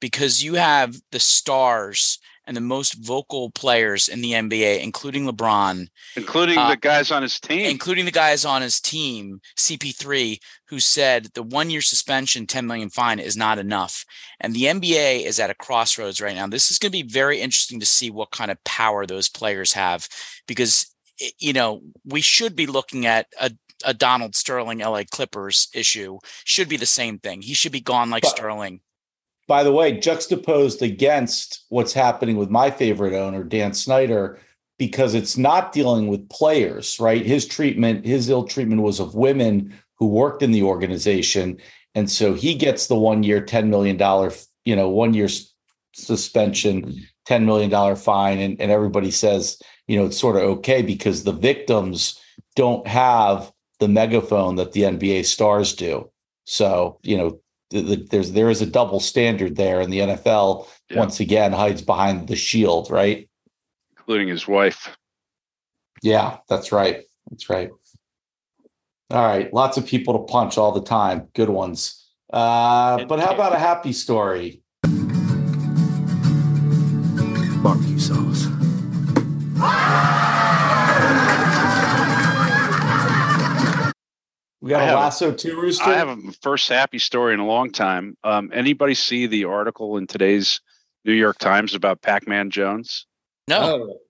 because 0.00 0.42
you 0.42 0.54
have 0.54 0.96
the 1.12 1.20
stars 1.20 2.18
and 2.46 2.56
the 2.56 2.60
most 2.60 2.94
vocal 2.94 3.50
players 3.50 4.08
in 4.08 4.20
the 4.20 4.32
NBA, 4.32 4.82
including 4.82 5.26
LeBron, 5.26 5.86
including 6.16 6.58
Uh, 6.58 6.70
the 6.70 6.76
guys 6.76 7.10
on 7.10 7.22
his 7.22 7.40
team. 7.40 7.64
including 7.66 8.04
the 8.04 8.10
guys 8.10 8.44
on 8.44 8.60
his 8.62 8.80
team, 8.80 9.40
CP3, 9.58 10.38
who 10.68 10.78
said 10.80 11.28
the 11.34 11.42
one 11.42 11.70
year 11.70 11.80
suspension, 11.82 12.46
10 12.46 12.66
million 12.66 12.90
fine 12.90 13.18
is 13.18 13.36
not 13.36 13.58
enough. 13.58 14.04
And 14.40 14.54
the 14.54 14.64
NBA 14.64 15.24
is 15.24 15.40
at 15.40 15.50
a 15.50 15.54
crossroads 15.54 16.20
right 16.20 16.34
now. 16.36 16.46
This 16.46 16.70
is 16.70 16.78
going 16.78 16.92
to 16.92 17.02
be 17.02 17.08
very 17.08 17.40
interesting 17.40 17.80
to 17.80 17.86
see 17.86 18.10
what 18.10 18.30
kind 18.30 18.50
of 18.50 18.62
power 18.64 19.06
those 19.06 19.28
players 19.28 19.72
have 19.72 20.06
because, 20.46 20.86
you 21.38 21.52
know, 21.52 21.82
we 22.04 22.20
should 22.20 22.54
be 22.54 22.66
looking 22.66 23.06
at 23.06 23.26
a, 23.40 23.50
a 23.84 23.94
Donald 23.94 24.34
Sterling 24.34 24.78
LA 24.78 25.02
Clippers 25.10 25.68
issue, 25.74 26.18
should 26.44 26.68
be 26.68 26.76
the 26.76 26.86
same 26.86 27.18
thing. 27.18 27.42
He 27.42 27.54
should 27.54 27.72
be 27.72 27.80
gone 27.80 28.10
like 28.10 28.22
But- 28.22 28.30
Sterling. 28.36 28.80
By 29.46 29.62
the 29.62 29.72
way, 29.72 29.98
juxtaposed 29.98 30.82
against 30.82 31.64
what's 31.68 31.92
happening 31.92 32.36
with 32.36 32.50
my 32.50 32.70
favorite 32.70 33.14
owner, 33.14 33.44
Dan 33.44 33.74
Snyder, 33.74 34.40
because 34.78 35.14
it's 35.14 35.36
not 35.36 35.72
dealing 35.72 36.08
with 36.08 36.28
players, 36.30 36.98
right? 36.98 37.24
His 37.24 37.46
treatment, 37.46 38.06
his 38.06 38.28
ill 38.28 38.44
treatment 38.44 38.82
was 38.82 39.00
of 39.00 39.14
women 39.14 39.74
who 39.98 40.06
worked 40.06 40.42
in 40.42 40.50
the 40.50 40.62
organization. 40.62 41.58
And 41.94 42.10
so 42.10 42.34
he 42.34 42.54
gets 42.54 42.86
the 42.86 42.96
one 42.96 43.22
year, 43.22 43.40
$10 43.40 43.68
million, 43.68 43.98
you 44.64 44.74
know, 44.74 44.88
one 44.88 45.14
year 45.14 45.28
suspension, 45.94 47.06
$10 47.28 47.44
million 47.44 47.96
fine. 47.96 48.40
And, 48.40 48.60
and 48.60 48.70
everybody 48.70 49.10
says, 49.10 49.60
you 49.86 49.96
know, 49.98 50.06
it's 50.06 50.18
sort 50.18 50.36
of 50.36 50.42
okay 50.42 50.82
because 50.82 51.22
the 51.22 51.32
victims 51.32 52.18
don't 52.56 52.86
have 52.86 53.52
the 53.80 53.88
megaphone 53.88 54.56
that 54.56 54.72
the 54.72 54.82
NBA 54.82 55.24
stars 55.26 55.74
do. 55.74 56.10
So, 56.46 56.98
you 57.02 57.16
know, 57.16 57.40
there's 57.82 58.32
there 58.32 58.50
is 58.50 58.62
a 58.62 58.66
double 58.66 59.00
standard 59.00 59.56
there, 59.56 59.80
and 59.80 59.92
the 59.92 59.98
NFL 60.00 60.66
Yeah. 60.90 60.98
once 60.98 61.20
again 61.20 61.52
hides 61.52 61.82
behind 61.82 62.28
the 62.28 62.36
shield, 62.36 62.90
right? 62.90 63.28
including 63.96 64.28
his 64.28 64.46
wife. 64.46 64.94
Yeah, 66.02 66.36
that's 66.50 66.72
right. 66.72 67.04
That's 67.30 67.48
right. 67.48 67.70
All 69.10 69.22
right, 69.26 69.52
lots 69.54 69.78
of 69.78 69.86
people 69.86 70.12
to 70.18 70.24
punch 70.30 70.58
all 70.58 70.72
the 70.72 70.82
time. 70.82 71.28
Good 71.34 71.48
ones. 71.48 72.06
Uh, 72.30 73.04
but 73.06 73.18
how 73.20 73.32
about 73.32 73.54
a 73.54 73.58
happy 73.58 73.92
story? 73.94 74.62
Barbecue 77.62 77.98
sauce. 77.98 78.23
We 84.64 84.70
got 84.70 84.80
I 84.80 84.84
a 84.84 84.86
have 84.86 84.96
a- 84.98 85.00
lasso 85.02 85.30
too, 85.32 85.60
Rooster. 85.60 85.84
I 85.84 85.92
have 85.98 86.08
a 86.08 86.16
first 86.40 86.70
happy 86.70 86.98
story 86.98 87.34
in 87.34 87.40
a 87.40 87.46
long 87.46 87.70
time. 87.70 88.16
Um, 88.24 88.50
anybody 88.54 88.94
see 88.94 89.26
the 89.26 89.44
article 89.44 89.98
in 89.98 90.06
today's 90.06 90.58
New 91.04 91.12
York 91.12 91.36
Times 91.36 91.74
about 91.74 92.00
Pac-Man 92.00 92.48
Jones? 92.50 93.04
No. 93.46 93.60
Oh, 93.60 94.00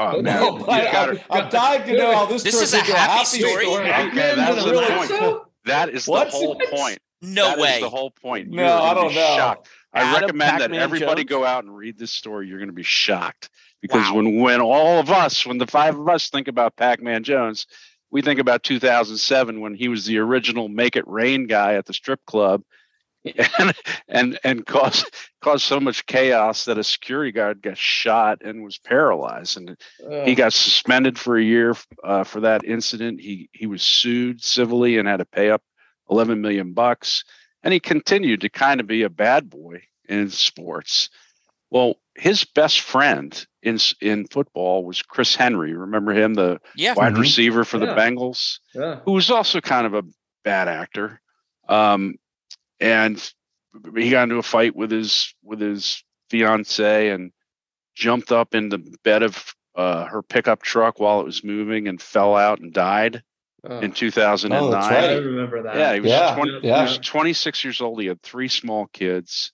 Oh 0.00 0.22
man, 0.22 0.40
No, 0.40 0.58
you 0.58 0.64
but 0.64 0.92
gotta- 0.92 1.20
I'm, 1.28 1.42
I'm 1.42 1.50
dying 1.50 1.82
to 1.88 1.96
know 1.98 2.14
how 2.14 2.26
this, 2.26 2.44
This 2.44 2.62
is 2.62 2.72
a 2.74 2.78
into 2.78 2.94
happy 2.94 3.24
story? 3.24 3.66
Okay, 3.66 4.12
that's 4.36 4.64
the 4.64 4.70
a 4.70 4.74
point. 4.86 5.10
lasso? 5.10 5.46
That 5.64 5.88
is 5.88 6.06
What? 6.06 6.30
the 6.30 6.36
whole 6.36 6.54
What? 6.54 6.70
point. 6.70 6.98
No 7.20 7.46
That 7.48 7.58
is 7.58 7.62
way. 7.64 7.80
the 7.80 7.90
whole 7.90 8.12
point. 8.12 8.48
No, 8.50 8.62
You're 8.62 8.70
I 8.70 8.94
don't 8.94 9.12
know. 9.12 9.36
Shocked. 9.36 9.68
I 9.92 10.02
Adam 10.02 10.12
recommend 10.20 10.50
that 10.52 10.60
Pac-Man 10.60 10.80
everybody 10.80 11.24
Jones? 11.24 11.30
go 11.30 11.44
out 11.44 11.64
and 11.64 11.76
read 11.76 11.98
this 11.98 12.12
story. 12.12 12.46
You're 12.46 12.58
going 12.58 12.68
to 12.68 12.72
be 12.72 12.84
shocked 12.84 13.50
because 13.82 14.08
Wow. 14.08 14.14
when 14.18 14.36
when 14.40 14.60
all 14.60 15.00
of 15.00 15.10
us, 15.10 15.44
when 15.44 15.58
the 15.58 15.66
five 15.66 15.98
of 15.98 16.08
us 16.08 16.30
think 16.30 16.46
about 16.46 16.76
Pac-Man 16.76 17.24
Jones, 17.24 17.66
we 18.10 18.22
think 18.22 18.40
about 18.40 18.62
2007 18.62 19.60
when 19.60 19.74
he 19.74 19.88
was 19.88 20.06
the 20.06 20.18
original 20.18 20.68
Make 20.68 20.96
It 20.96 21.06
Rain 21.06 21.46
guy 21.46 21.74
at 21.74 21.86
the 21.86 21.92
strip 21.92 22.24
club, 22.26 22.62
and 23.58 23.74
and 24.08 24.38
and 24.44 24.66
caused 24.66 25.06
caused 25.42 25.64
so 25.64 25.80
much 25.80 26.06
chaos 26.06 26.64
that 26.64 26.78
a 26.78 26.84
security 26.84 27.32
guard 27.32 27.62
got 27.62 27.76
shot 27.76 28.42
and 28.42 28.64
was 28.64 28.78
paralyzed 28.78 29.56
and 29.56 29.76
he 30.24 30.34
got 30.34 30.52
suspended 30.52 31.18
for 31.18 31.36
a 31.36 31.42
year 31.42 31.74
uh, 32.04 32.24
for 32.24 32.40
that 32.40 32.64
incident. 32.64 33.20
He 33.20 33.48
he 33.52 33.66
was 33.66 33.82
sued 33.82 34.42
civilly 34.42 34.98
and 34.98 35.08
had 35.08 35.18
to 35.18 35.24
pay 35.24 35.50
up 35.50 35.62
11 36.10 36.40
million 36.40 36.72
bucks. 36.72 37.24
And 37.62 37.72
he 37.72 37.80
continued 37.80 38.42
to 38.42 38.48
kind 38.48 38.80
of 38.80 38.86
be 38.86 39.02
a 39.02 39.10
bad 39.10 39.50
boy 39.50 39.82
in 40.08 40.30
sports. 40.30 41.10
Well, 41.70 41.96
his 42.16 42.44
best 42.44 42.80
friend 42.80 43.46
in 43.62 43.78
in 44.00 44.26
football 44.26 44.84
was 44.84 45.02
Chris 45.02 45.34
Henry. 45.36 45.72
Remember 45.74 46.12
him, 46.12 46.34
the 46.34 46.60
Yeah. 46.74 46.94
wide 46.94 47.14
Mhm. 47.14 47.20
receiver 47.20 47.64
for 47.64 47.78
the 47.78 47.86
Bengals, 47.86 48.60
Yeah. 48.74 49.00
who 49.04 49.12
was 49.12 49.30
also 49.30 49.60
kind 49.60 49.86
of 49.86 49.94
a 49.94 50.02
bad 50.44 50.68
actor. 50.68 51.20
Um, 51.68 52.14
and 52.80 53.18
he 53.96 54.10
got 54.10 54.24
into 54.24 54.36
a 54.36 54.42
fight 54.42 54.74
with 54.74 54.90
his 54.90 55.34
with 55.42 55.60
his 55.60 56.02
fiance 56.30 57.10
and 57.10 57.32
jumped 57.94 58.32
up 58.32 58.54
in 58.54 58.68
the 58.68 58.78
bed 59.04 59.22
of 59.22 59.54
uh, 59.74 60.06
her 60.06 60.22
pickup 60.22 60.62
truck 60.62 60.98
while 60.98 61.20
it 61.20 61.24
was 61.24 61.44
moving 61.44 61.86
and 61.86 62.02
fell 62.02 62.34
out 62.34 62.58
and 62.58 62.72
died 62.72 63.22
Oh, 63.64 63.78
in 63.80 63.92
2009. 63.92 64.62
Oh, 64.62 64.70
that's 64.70 64.86
I 64.86 65.14
remember 65.16 65.62
that. 65.64 65.76
Yeah, 65.76 65.94
he 65.94 66.00
was, 66.00 66.10
Yeah, 66.10 66.34
20, 66.34 66.60
yeah. 66.66 66.76
he 66.78 66.82
was 66.82 66.98
26 66.98 67.62
years 67.64 67.80
old. 67.80 68.00
He 68.00 68.06
had 68.08 68.20
three 68.22 68.48
small 68.48 68.86
kids. 68.86 69.52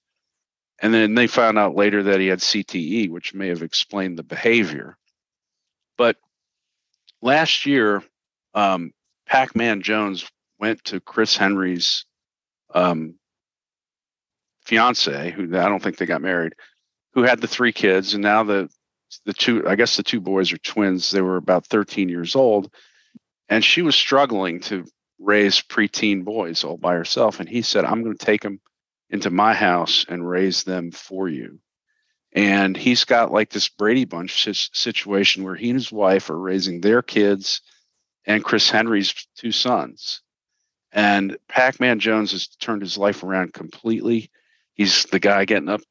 And 0.81 0.93
then 0.93 1.15
they 1.15 1.27
found 1.27 1.59
out 1.59 1.77
later 1.77 2.03
that 2.05 2.21
he 2.21 2.27
had 2.27 2.41
CTE, 2.41 3.11
which 3.11 3.35
may 3.35 3.49
have 3.49 3.63
explained 3.63 4.19
the 4.19 4.23
behavior. 4.23 4.97
But 5.97 6.17
last 7.23 7.67
year, 7.67 8.03
um, 8.55 8.93
Pac 9.27 9.55
Man 9.57 9.83
Jones 9.83 10.29
went 10.59 10.85
to 10.85 11.01
Chris 11.01 11.37
Henry's 11.37 12.05
um, 12.75 13.15
fiance, 14.65 15.31
who 15.31 15.45
I 15.57 15.69
don't 15.69 15.83
think 15.83 15.97
they 15.97 16.07
got 16.07 16.23
married, 16.23 16.55
who 17.15 17.23
had 17.23 17.41
the 17.41 17.47
three 17.47 17.73
kids. 17.73 18.15
And 18.15 18.23
now 18.23 18.43
the, 18.43 18.69
the 19.25 19.33
two, 19.33 19.67
I 19.69 19.77
guess 19.77 19.97
the 19.97 20.03
two 20.03 20.21
boys 20.21 20.53
are 20.53 20.59
twins. 20.59 21.11
They 21.11 21.23
were 21.23 21.37
about 21.37 21.67
13 21.67 22.09
years 22.09 22.35
old 22.35 22.71
and 23.49 23.65
she 23.65 23.83
was 23.83 23.95
struggling 23.95 24.61
to 24.61 24.87
raise 25.19 25.61
preteen 25.61 26.25
boys 26.25 26.65
all 26.65 26.77
by 26.77 26.95
herself. 26.95 27.41
And 27.41 27.49
he 27.49 27.63
said, 27.63 27.85
I'm 27.85 28.03
going 28.03 28.17
to 28.17 28.27
take 28.27 28.43
them 28.43 28.61
into 29.15 29.31
my 29.31 29.55
house 29.55 30.05
and 30.09 30.29
raise 30.29 30.65
them 30.65 30.91
for 30.91 31.29
you. 31.29 31.61
And 32.33 32.77
he's 32.77 33.05
got 33.05 33.31
like 33.31 33.49
this 33.49 33.69
Brady 33.69 34.05
Bunch 34.05 34.49
situation 34.77 35.45
where 35.45 35.55
he 35.55 35.71
and 35.71 35.79
his 35.79 35.93
wife 35.93 36.31
are 36.31 36.39
raising 36.39 36.81
their 36.81 37.01
kids 37.01 37.63
and 38.27 38.43
Chris 38.43 38.69
Henry's 38.69 39.15
two 39.37 39.53
sons. 39.53 40.21
And 40.91 41.37
Pac 41.49 41.79
Man 41.79 42.01
Jones 42.01 42.33
has 42.33 42.49
turned 42.49 42.83
his 42.83 42.99
life 42.99 43.23
around 43.23 43.53
completely. 43.53 44.31
He's 44.75 45.05
the 45.05 45.21
guy 45.21 45.45
getting 45.45 45.69
up 45.69 45.83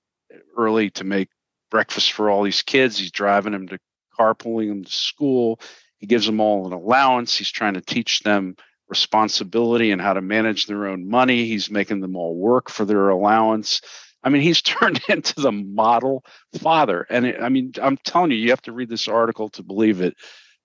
early 0.57 0.89
to 0.91 1.05
make 1.05 1.29
breakfast 1.71 2.11
for 2.11 2.29
all 2.29 2.43
these 2.43 2.61
kids. 2.61 2.97
He's 2.97 3.11
driving 3.11 3.53
them 3.53 3.67
to 3.69 3.79
carpooling 4.19 4.67
them 4.67 4.83
to 4.83 4.91
school. 4.91 5.61
He 5.97 6.07
gives 6.07 6.25
them 6.25 6.41
all 6.41 6.67
an 6.67 6.73
allowance. 6.73 7.37
He's 7.37 7.51
trying 7.51 7.75
to 7.75 7.81
teach 7.81 8.19
them 8.19 8.57
responsibility 8.93 9.89
and 9.89 9.99
how 9.99 10.13
to 10.13 10.21
manage 10.21 10.67
their 10.67 10.85
own 10.85 11.09
money. 11.09 11.45
He's 11.45 11.71
making 11.71 12.01
them 12.01 12.15
all 12.15 12.35
work 12.35 12.69
for 12.69 12.85
their 12.85 13.09
allowance. 13.09 13.81
I 14.23 14.29
mean, 14.29 14.43
he's 14.43 14.61
turned 14.75 15.01
into 15.09 15.41
the 15.41 15.51
model 15.51 16.23
father. 16.59 17.07
And 17.09 17.25
it, 17.25 17.41
I 17.41 17.49
mean, 17.49 17.73
I'm 17.81 17.97
telling 17.97 18.29
you, 18.29 18.37
you 18.37 18.51
have 18.51 18.61
to 18.63 18.71
read 18.71 18.89
this 18.89 19.07
article 19.07 19.49
to 19.49 19.63
believe 19.63 19.99
it. 19.99 20.15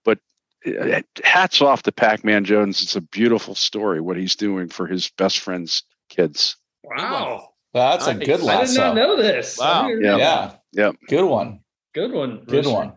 But 0.05 0.19
uh, 0.67 1.01
hats 1.25 1.63
off 1.63 1.85
to 1.85 1.93
Pac 1.93 2.23
Man 2.23 2.45
Jones. 2.45 2.83
It's 2.83 2.97
a 2.97 3.01
beautiful 3.01 3.55
story 3.55 4.03
what 4.03 4.19
he's 4.19 4.37
doing 4.37 4.69
for 4.69 4.87
his 4.87 5.11
best 5.17 5.39
friend's 5.39 5.85
kids. 6.11 6.57
Wow. 6.85 7.49
That's 7.73 8.07
a 8.07 8.15
good 8.15 8.41
good 8.41 8.49
I 8.51 8.67
did 8.67 8.77
not 8.77 8.95
know 8.95 9.17
this. 9.17 9.57
Wow. 9.59 9.87
I 9.87 9.89
didn't 9.89 10.05
Yeah. 10.05 10.53
Yeah. 10.73 10.93
Good 11.09 11.25
one. 11.25 11.61
Good 11.95 12.13
one. 12.13 12.45
Good 12.45 12.67
one. 12.67 12.93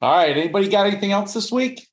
All 0.00 0.16
right. 0.16 0.36
Anybody 0.36 0.68
got 0.68 0.86
anything 0.86 1.10
else 1.10 1.34
this 1.34 1.50
week? 1.50 1.89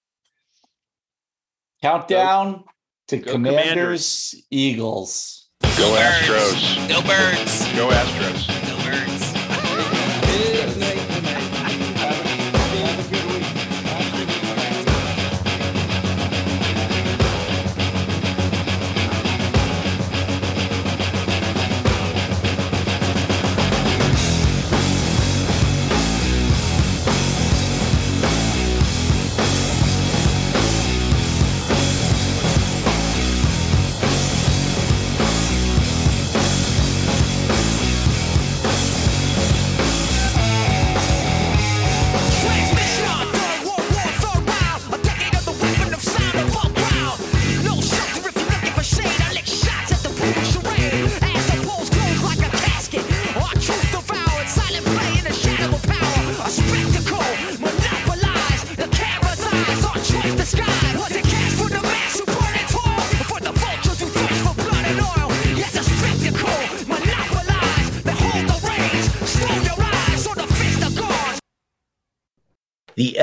Countdown 1.81 2.63
to 3.09 3.17
Go 3.17 3.33
Commanders, 3.33 3.65
Commanders. 3.69 4.35
Eagles. 4.51 5.49
Go 5.61 5.93
Birds. 5.93 6.27
Astros. 6.27 6.89
Go 6.89 7.01
birds. 7.01 7.75
Go 7.75 7.89
Astros. 7.89 8.66